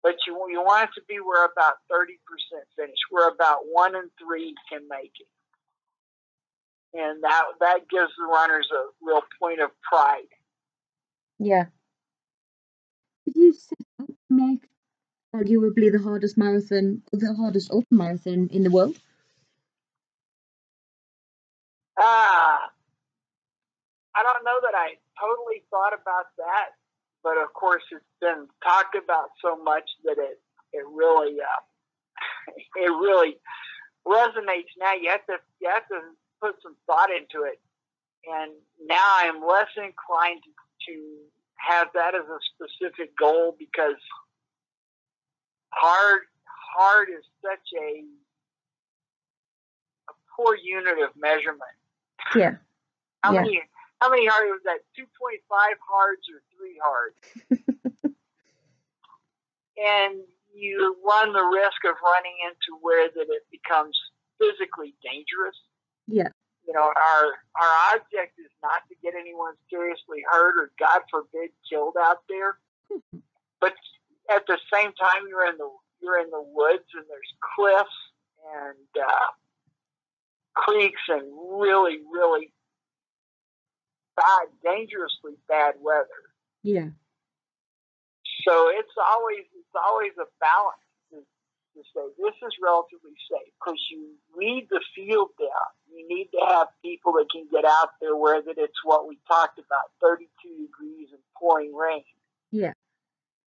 [0.03, 2.19] But you, you want it to be where about 30%
[2.77, 5.29] finish, where about one in three can make it.
[6.99, 10.29] And that, that gives the runners a real point of pride.
[11.39, 11.66] Yeah.
[13.24, 14.69] Did you set out to make
[15.35, 18.99] arguably the hardest marathon, the hardest ultra marathon in the world?
[21.99, 22.71] Ah,
[24.15, 26.77] I don't know that I totally thought about that,
[27.23, 30.41] but of course it's been talked about so much that it
[30.73, 31.63] it really uh,
[32.77, 33.37] it really
[34.07, 34.95] resonates now.
[34.95, 36.01] You have to you have to
[36.41, 37.61] put some thought into it,
[38.27, 38.53] and
[38.87, 40.43] now I'm less inclined
[40.89, 40.95] to
[41.57, 44.01] have that as a specific goal because
[45.73, 46.23] hard
[46.77, 48.05] hard is such a
[50.09, 51.77] a poor unit of measurement.
[52.35, 52.57] Yeah.
[53.23, 53.43] How Yeah.
[53.43, 53.62] many
[54.01, 54.81] how many hard was that?
[54.97, 57.16] Two point five hards or three hards?
[59.77, 60.20] and
[60.55, 63.99] you run the risk of running into where that it becomes
[64.39, 65.57] physically dangerous.
[66.07, 66.28] Yeah.
[66.66, 67.24] You know, our
[67.61, 72.59] our object is not to get anyone seriously hurt or God forbid killed out there.
[73.61, 73.74] But
[74.37, 75.69] at the same time you're in the
[76.03, 77.99] you're in the woods and there's cliffs
[78.43, 79.31] and uh,
[80.55, 81.23] creeks and
[81.59, 82.53] really, really
[84.17, 86.31] bad, dangerously bad weather.
[86.63, 86.91] Yeah.
[88.47, 93.79] So it's always it's always a balance to, to say this is relatively safe because
[93.91, 95.71] you need the field down.
[95.87, 99.19] You need to have people that can get out there where that it's what we
[99.29, 100.27] talked about, 32
[100.67, 102.03] degrees and pouring rain
[102.51, 102.73] Yeah.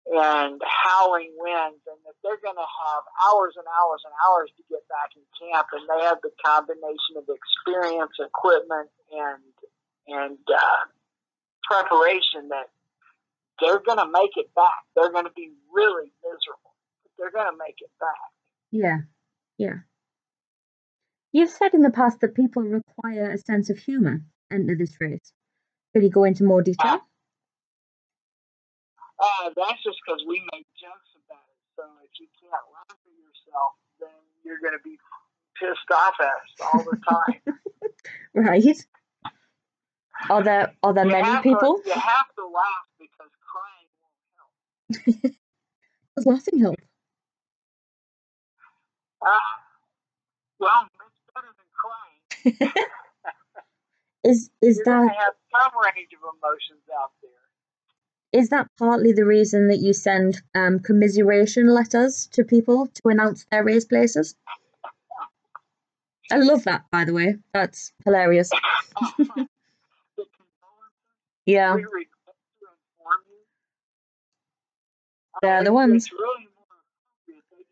[0.06, 4.62] And howling winds, and that they're going to have hours and hours and hours to
[4.66, 9.42] get back in camp, and they have the combination of experience, equipment, and
[10.08, 10.82] and uh,
[11.62, 12.66] preparation that
[13.60, 14.82] they're going to make it back.
[14.96, 18.30] They're going to be really miserable, but they're going to make it back.
[18.70, 19.06] Yeah.
[19.58, 19.86] Yeah.
[21.32, 24.18] You've said in the past that people require a sense of humour
[24.50, 25.32] to enter this race.
[25.94, 26.90] Could you go into more detail?
[26.92, 26.98] Uh,
[29.56, 31.60] that's just because we make jokes about it.
[31.76, 34.98] So if you can't laugh at yourself, then you're going to be
[35.58, 37.40] pissed off at us all the time.
[38.34, 38.64] Right.
[40.30, 41.82] Are there are there You many people?
[41.82, 45.34] To, you have to laugh because crying won't help.
[46.16, 46.76] Does laughing help?
[49.20, 49.26] Uh,
[50.58, 52.84] well, it's better than crying.
[54.24, 57.21] Is is You're that to have some range of emotions out there.
[58.32, 63.44] Is that partly the reason that you send um, commiseration letters to people to announce
[63.50, 64.34] their race places?
[66.30, 67.36] I love that, by the way.
[67.52, 68.50] That's hilarious.
[71.44, 72.06] Yeah, we regret
[72.60, 72.66] to
[72.98, 73.38] inform you.
[75.42, 76.04] They're the ones.
[76.04, 76.66] It's really more
[77.26, 77.66] appropriate.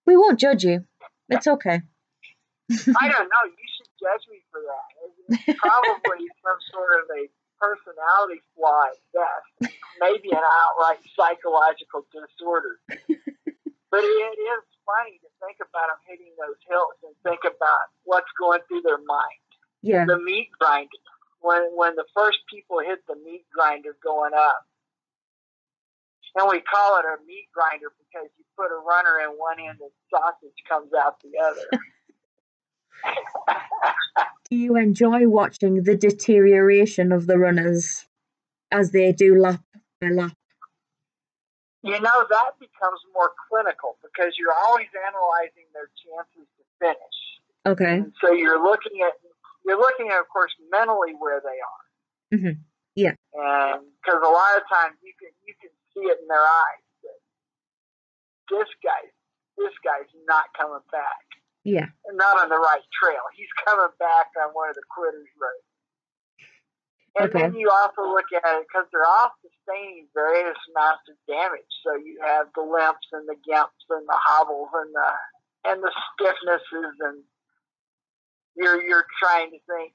[0.07, 0.85] We won't judge you.
[1.29, 1.81] It's okay.
[2.71, 3.43] I don't know.
[3.45, 5.45] You should judge me for that.
[5.47, 7.29] It's probably some sort of a
[7.61, 12.79] personality flaw at best, maybe an outright psychological disorder.
[13.95, 18.29] But it is funny to think about them hitting those hills and think about what's
[18.37, 19.41] going through their mind.
[19.81, 20.05] Yeah.
[20.05, 21.01] the meat grinder.
[21.41, 24.65] When when the first people hit the meat grinder going up,
[26.35, 29.77] and we call it a meat grinder because you put a runner in one end
[29.77, 31.69] and sausage comes out the other.
[34.49, 38.05] Do you enjoy watching the deterioration of the runners
[38.71, 39.61] as they do lap
[40.01, 40.37] by lap?
[41.85, 47.17] You know that becomes more clinical because you're always analyzing their chances to finish,
[47.65, 48.01] Okay.
[48.01, 49.13] and so you're looking at
[49.65, 51.83] you're looking at, of course, mentally where they are.
[52.37, 52.55] Mm-hmm.
[52.93, 53.17] Yeah.
[53.33, 56.85] And because a lot of times you can you can see it in their eyes
[57.05, 57.19] that
[58.49, 59.01] this guy
[59.57, 61.25] this guy's not coming back,
[61.63, 61.87] Yeah.
[62.13, 63.23] not on the right trail.
[63.35, 65.65] He's coming back on one of the quitters' roads.
[67.17, 67.41] And Okay.
[67.43, 71.71] then you also look at it because they're all sustaining various amounts of damage.
[71.83, 75.11] So you have the limps and the gimps and the hobbles and the
[75.63, 77.23] and the stiffnesses and
[78.55, 79.93] you're you're trying to think,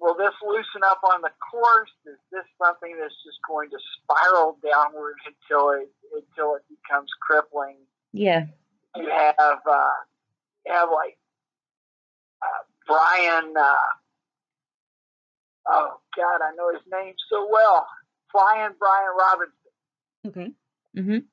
[0.00, 1.90] will this loosen up on the course?
[2.06, 7.76] Is this something that's just going to spiral downward until it until it becomes crippling?
[8.12, 8.46] Yeah.
[8.96, 9.98] You have uh,
[10.64, 11.18] you have like
[12.42, 13.54] uh, Brian.
[13.56, 13.76] Uh,
[15.68, 17.86] oh God, I know his name so well.
[18.32, 19.72] Flying Brian Robinson,
[20.26, 20.54] Okay.
[20.96, 21.28] Mhm.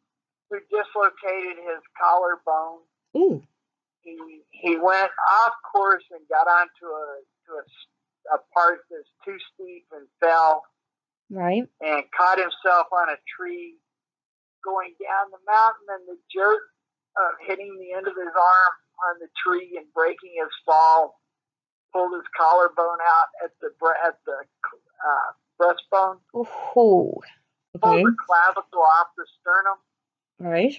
[0.49, 2.81] who dislocated his collarbone.
[3.17, 3.41] Ooh.
[4.01, 7.87] He he went off course and got onto a to a, s-
[8.33, 10.63] a part that's too steep and fell
[11.29, 11.63] Right.
[11.81, 13.77] and caught himself on a tree
[14.63, 16.61] going down the mountain and the jerk
[17.17, 18.73] of hitting the end of his arm
[19.09, 21.20] on the tree and breaking his fall
[21.93, 24.38] pulled his collarbone out at the bre- at the
[25.03, 26.47] uh, breastbone Oh.
[26.73, 27.23] pulled
[27.73, 29.77] the clavicle off the sternum
[30.39, 30.76] Right.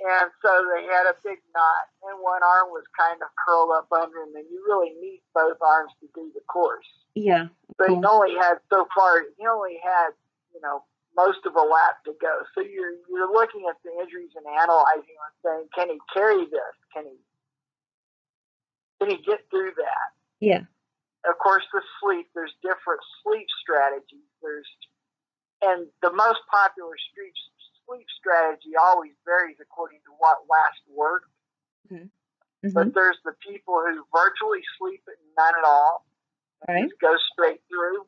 [0.00, 3.88] and so they had a big knot and one arm was kind of curled up
[3.92, 7.48] under him and you really need both arms to do the course Yeah.
[7.76, 9.24] but he only had so far.
[9.38, 10.10] He only had
[10.54, 10.84] you know
[11.16, 12.42] most of a lap to go.
[12.54, 16.74] So you're you're looking at the injuries and analyzing and saying, can he carry this?
[16.94, 17.16] Can he
[19.00, 20.08] can he get through that?
[20.40, 20.62] Yeah.
[21.28, 22.28] Of course, the sleep.
[22.34, 24.28] There's different sleep strategies.
[24.42, 24.66] There's
[25.60, 27.34] and the most popular sleep
[27.86, 31.30] sleep strategy always varies according to what last worked.
[31.90, 32.10] Mhm.
[32.74, 36.04] But there's the people who virtually sleep at none at all
[36.68, 36.88] Right.
[36.88, 38.06] just go straight through.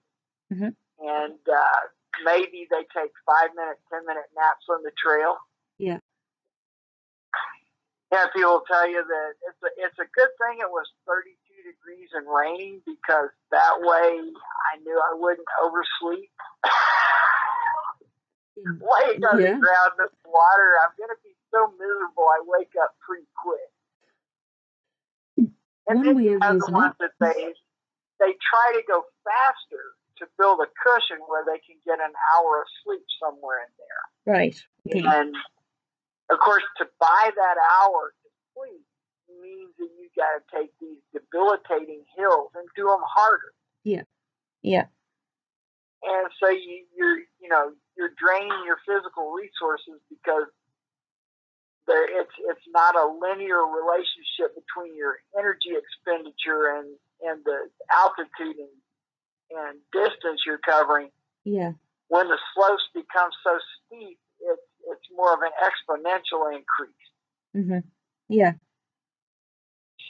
[0.53, 0.77] Mhm.
[0.99, 1.81] And uh,
[2.25, 5.39] maybe they take five minute, ten minute naps on the trail.
[5.79, 5.99] Yeah.
[8.11, 11.31] Yeah, people tell you that it's a it's a good thing it was 32
[11.63, 16.31] degrees and raining because that way I knew I wouldn't oversleep.
[18.59, 18.77] Mm.
[18.83, 19.55] Laying on Yeah.
[19.55, 22.27] the ground in the water, I'm gonna be so miserable.
[22.29, 23.71] I wake up pretty quick.
[25.89, 27.55] And then you have the ones that they
[28.19, 32.61] they try to go faster to build a cushion where they can get an hour
[32.61, 34.35] of sleep somewhere in there.
[34.35, 34.57] Right.
[34.91, 35.01] Okay.
[35.07, 35.35] And
[36.31, 38.85] of course, to buy that hour to sleep
[39.43, 43.53] means that you got to take these debilitating hills and do them harder.
[43.85, 44.05] Yeah.
[44.63, 44.87] Yeah.
[46.03, 50.49] And so you, you're, you know, you're draining your physical resources because
[51.87, 58.57] there, it's it's not a linear relationship between your energy expenditure and and the altitude
[58.57, 58.75] and
[59.51, 61.11] and distance you're covering.
[61.45, 61.73] Yeah.
[62.09, 67.07] When the slopes become so steep, it's it's more of an exponential increase.
[67.57, 67.83] Mhm.
[68.29, 68.53] Yeah.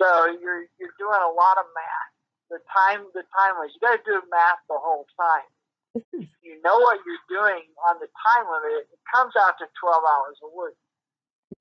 [0.00, 2.12] So you're you're doing a lot of math.
[2.50, 3.74] The time the time limit.
[3.74, 5.48] You got to do math the whole time.
[5.92, 6.26] Course.
[6.42, 8.88] You know what you're doing on the time limit.
[8.92, 10.78] It comes out to 12 hours a week.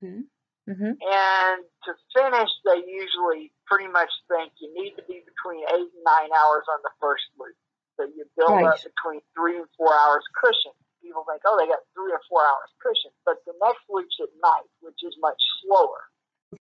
[0.02, 0.22] Okay.
[0.68, 0.94] Mhm.
[1.02, 6.04] And to finish, they usually pretty much think you need to be between eight and
[6.04, 7.56] nine hours on the first loop.
[7.96, 10.72] So you build up between three and four hours cushion.
[11.02, 13.10] People think, oh, they got three or four hours cushion.
[13.24, 16.00] But the next loop's at night, which is much slower.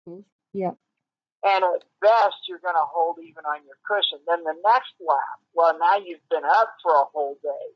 [0.06, 0.24] Course.
[0.53, 0.76] Yeah.
[1.44, 4.20] And at best, you're going to hold even on your cushion.
[4.28, 7.68] Then the next lap, well, now you've been up for a whole day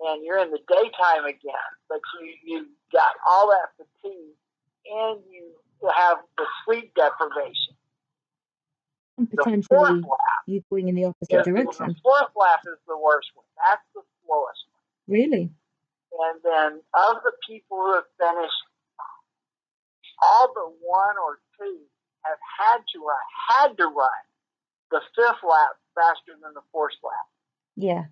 [0.00, 4.36] and you're in the daytime again, but you, you got all that fatigue
[4.86, 5.52] and you
[5.96, 7.76] have the sleep deprivation.
[9.18, 11.88] And The fourth potentially lap, you going in the opposite direction.
[11.88, 13.44] the fourth lap is the worst one.
[13.68, 15.18] That's the slowest one.
[15.18, 15.50] Really?
[16.10, 18.62] And then of the people who have finished,
[20.20, 21.78] all but one or two
[22.24, 24.22] have had to run, had to run
[24.90, 27.26] the fifth lap faster than the fourth lap
[27.76, 28.04] Yeah.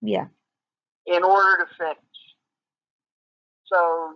[0.00, 0.28] Yeah.
[1.06, 1.96] in order to finish.
[3.66, 4.14] So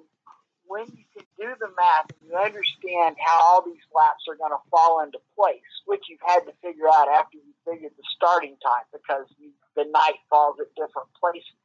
[0.67, 4.53] when you can do the math and you understand how all these laps are going
[4.53, 8.57] to fall into place, which you've had to figure out after you figured the starting
[8.65, 11.57] time because you, the night falls at different places.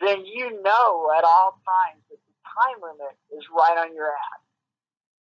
[0.00, 4.42] Then you know at all times that the time limit is right on your ass.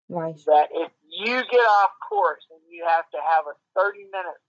[0.09, 0.39] Right.
[0.45, 4.45] That if you get off course and you have to have a 30 minutes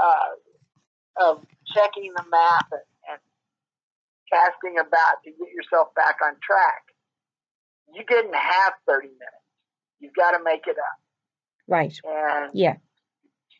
[0.00, 3.20] uh, of checking the map and, and
[4.32, 6.82] casting about to get yourself back on track,
[7.94, 9.46] you didn't have 30 minutes.
[10.00, 10.98] You've got to make it up.
[11.68, 11.94] Right.
[12.04, 12.76] And Yeah.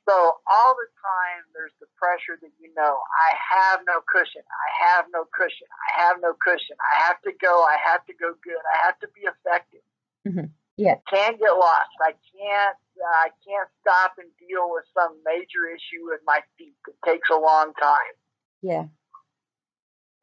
[0.09, 0.15] So
[0.51, 4.43] all the time there's the pressure that you know, I have no cushion.
[4.43, 5.67] I have no cushion.
[5.71, 6.77] I have no cushion.
[6.81, 7.63] I have to go.
[7.63, 8.63] I have to go good.
[8.75, 9.83] I have to be effective.
[10.27, 10.51] Mhm.
[10.77, 10.97] Yeah.
[11.09, 11.95] Can't get lost.
[12.01, 12.77] I can't.
[12.99, 16.75] Uh, I can't stop and deal with some major issue with my feet.
[16.89, 18.15] It takes a long time,
[18.61, 18.85] Yeah.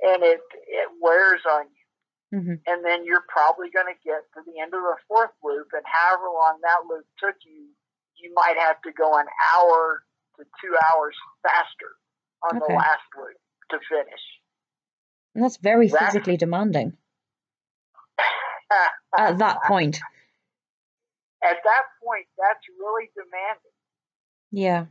[0.02, 2.40] and it it wears on you.
[2.40, 5.70] hmm And then you're probably going to get to the end of the fourth loop,
[5.74, 7.69] and however long that loop took you,
[8.22, 9.26] you might have to go an
[9.56, 10.04] hour
[10.38, 11.92] to two hours faster
[12.44, 12.74] on Okay.
[12.74, 13.38] the last loop
[13.72, 14.22] to finish.
[15.36, 16.98] And that's very That- physically demanding
[19.18, 20.00] at that point.
[21.44, 23.72] At that point, that's really demanding.
[24.52, 24.86] Yeah.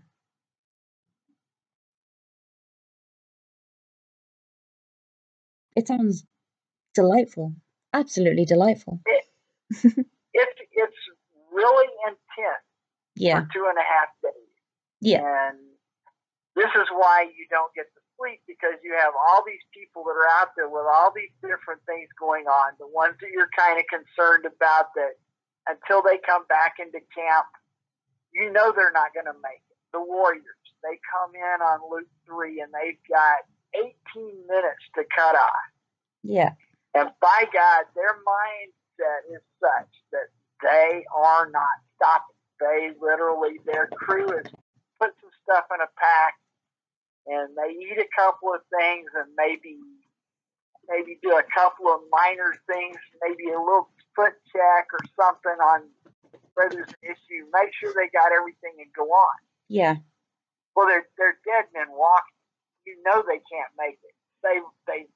[5.76, 6.24] It sounds
[6.94, 7.54] delightful.
[7.92, 9.00] Absolutely delightful.
[10.40, 10.96] It's it's
[11.52, 12.64] really intense
[13.18, 13.42] Yeah.
[13.42, 14.54] for two and a half days.
[15.02, 15.22] Yeah.
[15.26, 15.58] And
[16.54, 20.18] this is why you don't get to sleep because you have all these people that
[20.18, 22.74] are out there with all these different things going on.
[22.78, 25.18] The ones that you're kind of concerned about that
[25.70, 27.46] until they come back into camp,
[28.34, 29.78] you know they're not going to make it.
[29.94, 33.94] The Warriors, they come in on loop three and they've got 18
[34.46, 35.66] minutes to cut off.
[36.22, 36.58] Yeah.
[36.94, 40.28] And by God, their mindset is such that
[40.62, 42.37] they are not stopping.
[42.60, 44.46] They literally, their crew is
[45.00, 46.34] put some stuff in a pack
[47.26, 49.78] and they eat a couple of things and maybe
[50.88, 55.84] maybe do a couple of minor things, maybe a little foot check or something on
[56.54, 57.44] where there's an issue.
[57.52, 59.38] Make sure they got everything and go on.
[59.68, 59.96] Yeah.
[60.74, 62.40] Well, they're they're dead men walking.
[62.86, 64.14] You know they can't make it.
[64.42, 64.58] They
[64.88, 65.06] they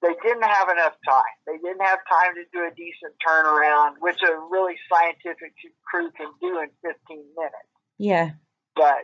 [0.00, 1.36] they didn't have enough time.
[1.46, 6.30] They didn't have time to do a decent turnaround, which a really scientific crew can
[6.40, 6.94] do in 15
[7.34, 7.72] minutes.
[7.98, 8.38] Yeah.
[8.76, 9.02] But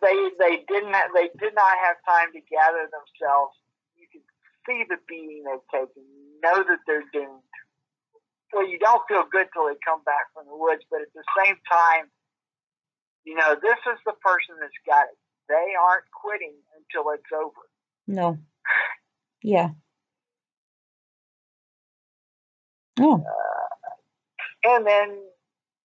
[0.00, 3.56] they they didn't have, they did not have time to gather themselves.
[3.96, 4.24] You can
[4.64, 6.00] see the beating they've taken.
[6.00, 7.44] You know that they're doomed.
[8.52, 11.26] Well, you don't feel good till they come back from the woods, but at the
[11.44, 12.08] same time,
[13.24, 15.18] you know this is the person that's got it.
[15.48, 17.64] They aren't quitting until it's over.
[18.08, 18.40] No.
[19.44, 19.76] Yeah.
[22.98, 23.20] Oh.
[23.20, 25.20] Uh, and then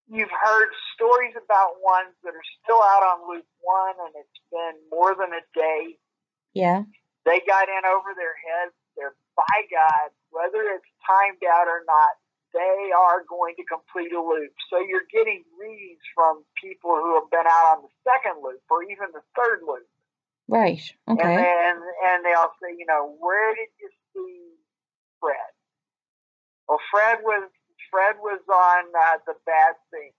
[0.08, 4.80] you've heard stories about ones that are still out on loop one, and it's been
[4.88, 6.00] more than a day.
[6.56, 6.88] Yeah.
[7.28, 8.72] They got in over their heads.
[8.96, 12.16] They're by God, whether it's timed out or not,
[12.56, 14.56] they are going to complete a loop.
[14.72, 18.82] So you're getting readings from people who have been out on the second loop or
[18.88, 19.86] even the third loop.
[20.50, 20.82] Right.
[21.06, 21.36] And Okay.
[21.38, 21.74] then
[22.10, 24.58] and they'll say, you know, where did you see
[25.22, 25.50] Fred?
[26.68, 27.48] Well, Fred was
[27.90, 30.10] Fred was on uh, the bad thing.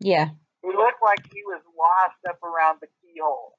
[0.00, 0.30] Yeah.
[0.62, 3.56] He looked like he was lost up around the keyhole.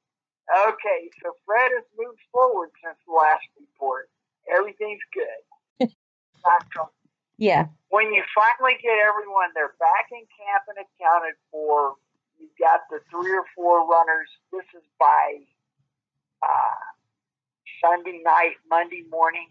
[0.49, 4.09] Okay, so Fred has moved forward since the last report.
[4.49, 5.89] Everything's good.
[6.45, 6.93] Not trouble.
[7.37, 7.69] Yeah.
[7.89, 11.95] when you finally get everyone, they're back in camp and accounted for.
[12.37, 14.27] You've got the three or four runners.
[14.51, 15.43] This is by
[16.43, 16.79] uh,
[17.83, 19.47] Sunday night, Monday morning.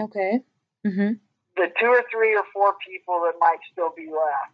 [0.00, 0.40] Okay.
[0.84, 1.20] Mhm.
[1.56, 4.52] The two or three or four people that might still be left.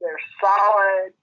[0.00, 1.14] They're solid.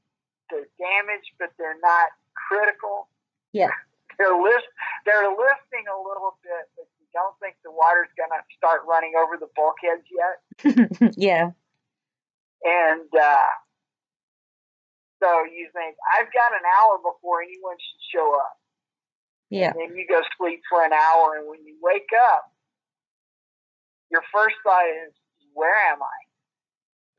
[0.49, 3.09] They're damaged, but they're not critical.
[3.51, 3.69] Yeah.
[4.17, 4.65] They're list.
[5.05, 9.13] They're lifting a little bit, but you don't think the water's going to start running
[9.19, 11.13] over the bulkheads yet.
[11.17, 11.51] yeah.
[12.63, 13.51] And uh,
[15.21, 18.59] so you think, I've got an hour before anyone should show up.
[19.49, 19.71] Yeah.
[19.71, 22.51] And then you go sleep for an hour, and when you wake up,
[24.11, 25.13] your first thought is,
[25.53, 26.17] where am I?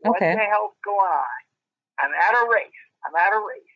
[0.01, 0.33] What Okay.
[0.35, 1.41] the hell's going on?
[2.01, 2.83] I'm at a race.
[3.07, 3.75] I'm at a race.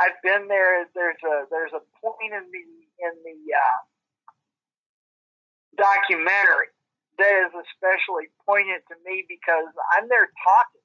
[0.00, 0.88] I've been there.
[0.96, 2.64] There's a there's a point in the
[3.04, 3.80] in the uh,
[5.76, 6.72] documentary
[7.20, 10.84] that is especially poignant to me because I'm there talking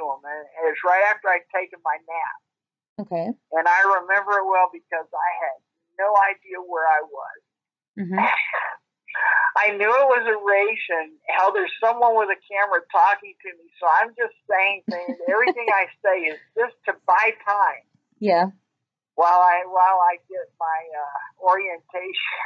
[0.00, 0.42] to him, and
[0.72, 2.38] it's right after I'd taken my nap,
[2.98, 3.28] Okay.
[3.28, 5.58] and I remember it well because I had
[6.00, 7.38] no idea where I was.
[8.00, 8.16] Mhm.
[9.56, 13.48] I knew it was a race, and how there's someone with a camera talking to
[13.56, 15.16] me, so I'm just saying things.
[15.32, 17.84] Everything I say is just to buy time
[18.20, 18.52] Yeah.
[19.16, 22.36] while I while I get my uh, orientation.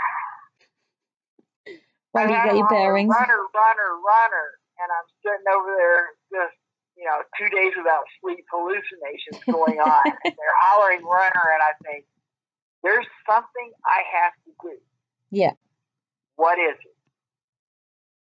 [2.13, 3.11] While you get your bearings.
[3.11, 4.47] Runner, runner, runner,
[4.79, 6.59] and I'm sitting over there just
[7.01, 10.05] you know two days without sleep, hallucinations going on.
[10.25, 12.05] and they're hollering runner, and I think
[12.85, 14.77] there's something I have to do.
[15.33, 15.57] Yeah.
[16.37, 16.97] What is it?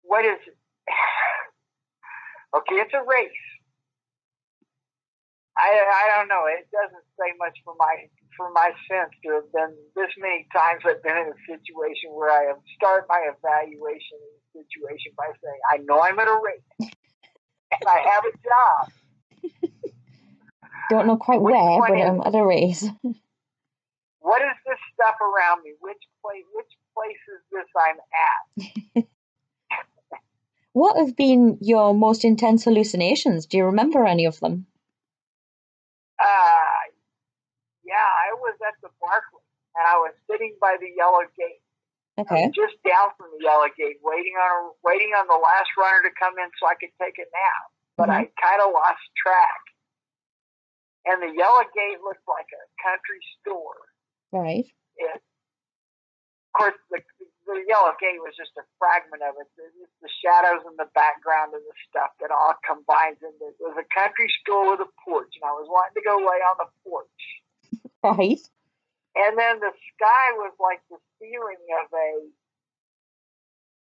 [0.02, 0.58] What is it?
[2.58, 3.46] okay, it's a race.
[5.56, 6.50] I I don't know.
[6.50, 10.84] It doesn't say much for my for my sense to have been this many times
[10.84, 14.20] I've been in a situation where I have start my evaluation
[14.52, 16.92] situation by saying, I know I'm at a race
[17.82, 19.52] and I have a job.
[20.90, 22.86] Don't know quite Which where, but I'm at a race.
[24.26, 25.74] What is this stuff around me?
[25.82, 29.06] Which place which place is this I'm at?
[30.74, 33.46] What have been your most intense hallucinations?
[33.46, 34.66] Do you remember any of them?
[36.20, 36.90] Uh
[37.86, 39.46] yeah, I was at the Barkley
[39.76, 41.62] and I was sitting by the yellow gate.
[42.18, 42.48] I Okay.
[42.56, 46.34] just down from the yellow gate, waiting on waiting on the last runner to come
[46.40, 47.68] in so I could take a nap.
[47.98, 48.28] But mm-hmm.
[48.28, 49.62] I kind of lost track.
[51.06, 53.78] And the yellow gate looked like a country store.
[54.32, 54.66] Right.
[54.98, 57.04] It, of course, the,
[57.46, 59.48] the yellow gate was just a fragment of it.
[59.60, 63.78] It's the shadows in the background of the stuff that all combines into it was
[63.78, 66.70] a country store with a porch, and I was wanting to go lay on the
[66.88, 67.22] porch.
[68.06, 68.38] Right.
[69.16, 72.10] And then the sky was like the ceiling of a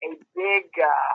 [0.04, 1.14] a big, uh,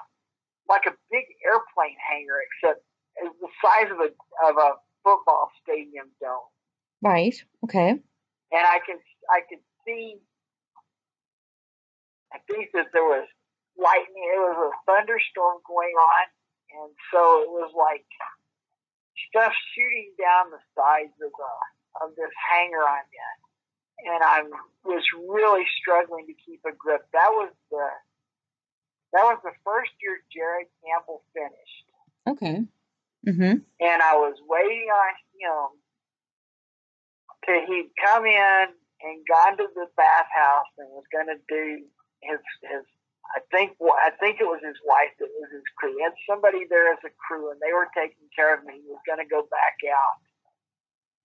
[0.68, 2.82] like a big airplane hangar, except
[3.16, 4.10] it was the size of a
[4.48, 4.70] of a
[5.04, 6.48] football stadium dome.
[7.02, 7.36] Right.
[7.64, 7.90] Okay.
[7.90, 8.98] and I can
[9.30, 10.16] I could see.
[12.32, 13.26] I think that there was
[13.76, 14.26] lightning.
[14.34, 16.24] It was a thunderstorm going on,
[16.78, 18.06] and so it was like
[19.28, 21.52] stuff shooting down the sides of the
[22.02, 23.36] of this hangar I'm in,
[24.06, 24.42] and I
[24.84, 27.06] was really struggling to keep a grip.
[27.12, 27.86] That was the
[29.12, 31.86] that was the first year Jared Campbell finished
[32.28, 32.62] Okay.
[33.26, 33.60] Mm-hmm.
[33.60, 35.76] and I was waiting on him
[37.44, 38.64] till he'd come in
[39.02, 41.84] and gone to the bathhouse and was going to do
[42.22, 42.84] his his.
[43.36, 45.94] I think I think it was his wife that was his crew.
[45.96, 48.80] He had somebody there as a crew, and they were taking care of me.
[48.82, 50.18] He was going to go back out,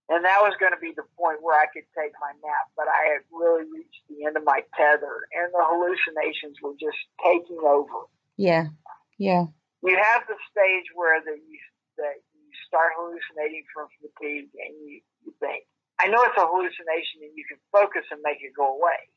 [0.10, 2.70] and that was going to be the point where I could take my nap.
[2.78, 6.98] But I had really reached the end of my tether, and the hallucinations were just
[7.26, 8.06] taking over
[8.38, 8.70] Yeah.
[9.18, 9.50] Yeah.
[9.82, 11.60] you have the stage where the, you
[11.98, 15.64] that you start hallucinating from fatigue, and you, you think,
[15.98, 19.10] I know it's a hallucination, and you can focus and make it go away.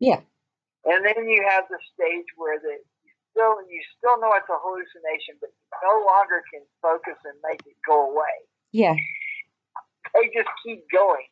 [0.00, 0.24] Yeah.
[0.88, 4.58] And then you have the stage where the you still you still know it's a
[4.58, 8.34] hallucination, but you no longer can focus and make it go away.
[8.72, 8.96] Yeah.
[10.14, 11.26] They just keep going.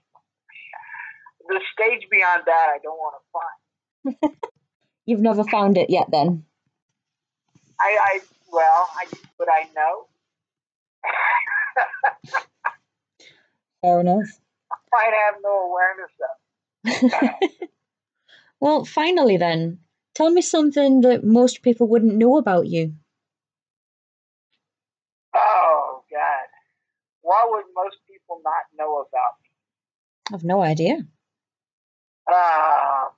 [1.49, 4.35] The stage beyond that, I don't want to find.
[5.07, 6.45] You've never found it yet, then.
[7.81, 8.21] I, I
[8.53, 9.07] well, I
[9.39, 10.07] but I know.
[13.83, 14.41] Fair enough.
[14.95, 17.61] I have no awareness of.
[18.61, 19.79] well, finally, then,
[20.15, 22.95] tell me something that most people wouldn't know about you.
[25.35, 26.49] Oh God,
[27.23, 27.97] what would most
[28.31, 29.51] people not know about me?
[30.35, 30.97] I've no idea.
[32.29, 33.11] Uh,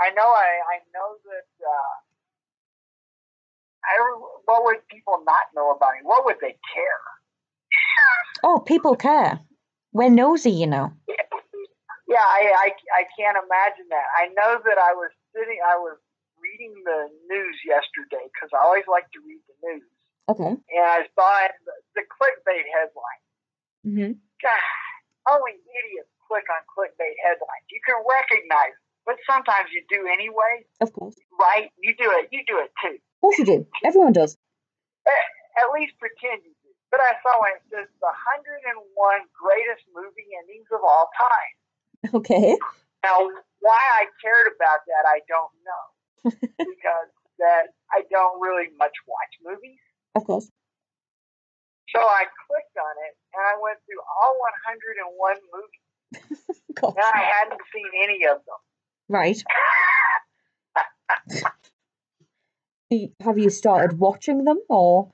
[0.00, 0.26] I know.
[0.26, 1.48] I I know that.
[1.62, 1.94] Uh,
[3.84, 3.94] I
[4.44, 6.00] what would people not know about me?
[6.02, 7.02] What would they care?
[8.42, 9.40] Oh, people care.
[9.92, 10.92] We're nosy, you know.
[12.06, 14.06] Yeah, I, I I can't imagine that.
[14.14, 15.58] I know that I was sitting.
[15.58, 15.98] I was
[16.38, 19.82] reading the news yesterday because I always like to read the news,
[20.28, 20.58] Okay.
[20.58, 21.54] and I saw it,
[21.94, 23.22] the, clickbait headline.
[23.86, 24.12] Mm-hmm.
[24.42, 24.66] God,
[25.30, 27.66] only idiots click on clickbait headlines.
[27.70, 31.14] You can recognize, it, but sometimes you do anyway, Of course.
[31.38, 31.70] right?
[31.78, 32.26] You do it.
[32.34, 32.98] You do it too.
[32.98, 33.66] Of course you do.
[33.86, 34.34] Everyone does.
[35.06, 36.70] At least pretend you do.
[36.90, 37.38] But I saw.
[37.54, 38.82] It says the 101
[39.32, 41.54] greatest movie endings of all time.
[42.18, 42.58] Okay.
[43.06, 43.30] Now,
[43.62, 45.84] why I cared about that, I don't know,
[46.58, 49.78] because that I don't really much watch movies.
[50.16, 50.50] Of course.
[51.94, 55.84] So I clicked on it and I went through all 101 movies,
[56.82, 58.60] and I hadn't seen any of them.
[59.08, 59.42] Right.
[63.20, 65.10] Have you started watching them, or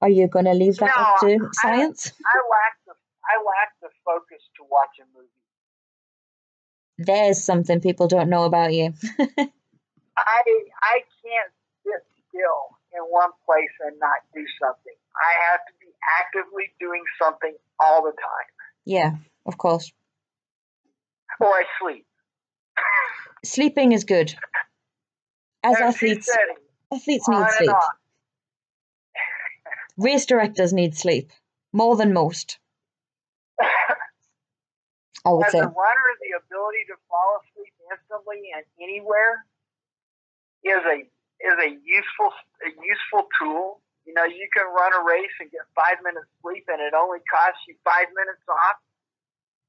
[0.00, 2.12] are you going to leave that up No, to I- science?
[2.26, 2.92] I lack the
[3.24, 5.28] I lack the focus to watch a movie.
[6.98, 8.92] There's something people don't know about you.
[10.16, 10.42] I
[10.82, 11.52] I can't
[11.84, 14.92] sit still in one place and not do something.
[15.16, 15.88] I have to be
[16.20, 18.48] actively doing something all the time,
[18.84, 19.16] yeah,
[19.46, 19.92] of course.
[21.40, 22.06] or I sleep.
[23.44, 24.34] Sleeping is good.
[25.64, 26.30] As athletes,
[26.92, 27.70] athletes need sleep.
[29.96, 31.30] Race directors need sleep
[31.72, 32.58] more than most.
[35.24, 35.58] I would As say.
[35.58, 39.44] a runner, the ability to fall asleep instantly and anywhere
[40.64, 41.04] is a
[41.40, 42.30] is a useful
[42.64, 43.80] a useful tool.
[44.06, 47.18] You know, you can run a race and get five minutes sleep, and it only
[47.30, 48.76] costs you five minutes off.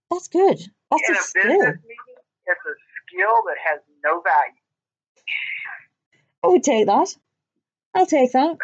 [0.09, 0.59] That's good.
[0.89, 1.43] That's In a a skill.
[1.43, 2.75] business meeting, it's a
[3.05, 4.59] skill that has no value.
[6.43, 7.15] I would take that.
[7.93, 8.57] I'll take that.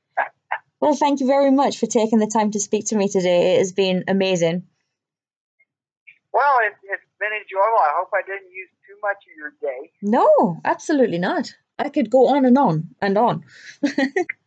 [0.80, 3.54] well, thank you very much for taking the time to speak to me today.
[3.56, 4.64] It has been amazing.
[6.32, 7.78] Well, it, it's been enjoyable.
[7.80, 9.90] I hope I didn't use too much of your day.
[10.02, 11.52] No, absolutely not.
[11.78, 13.44] I could go on and on and on.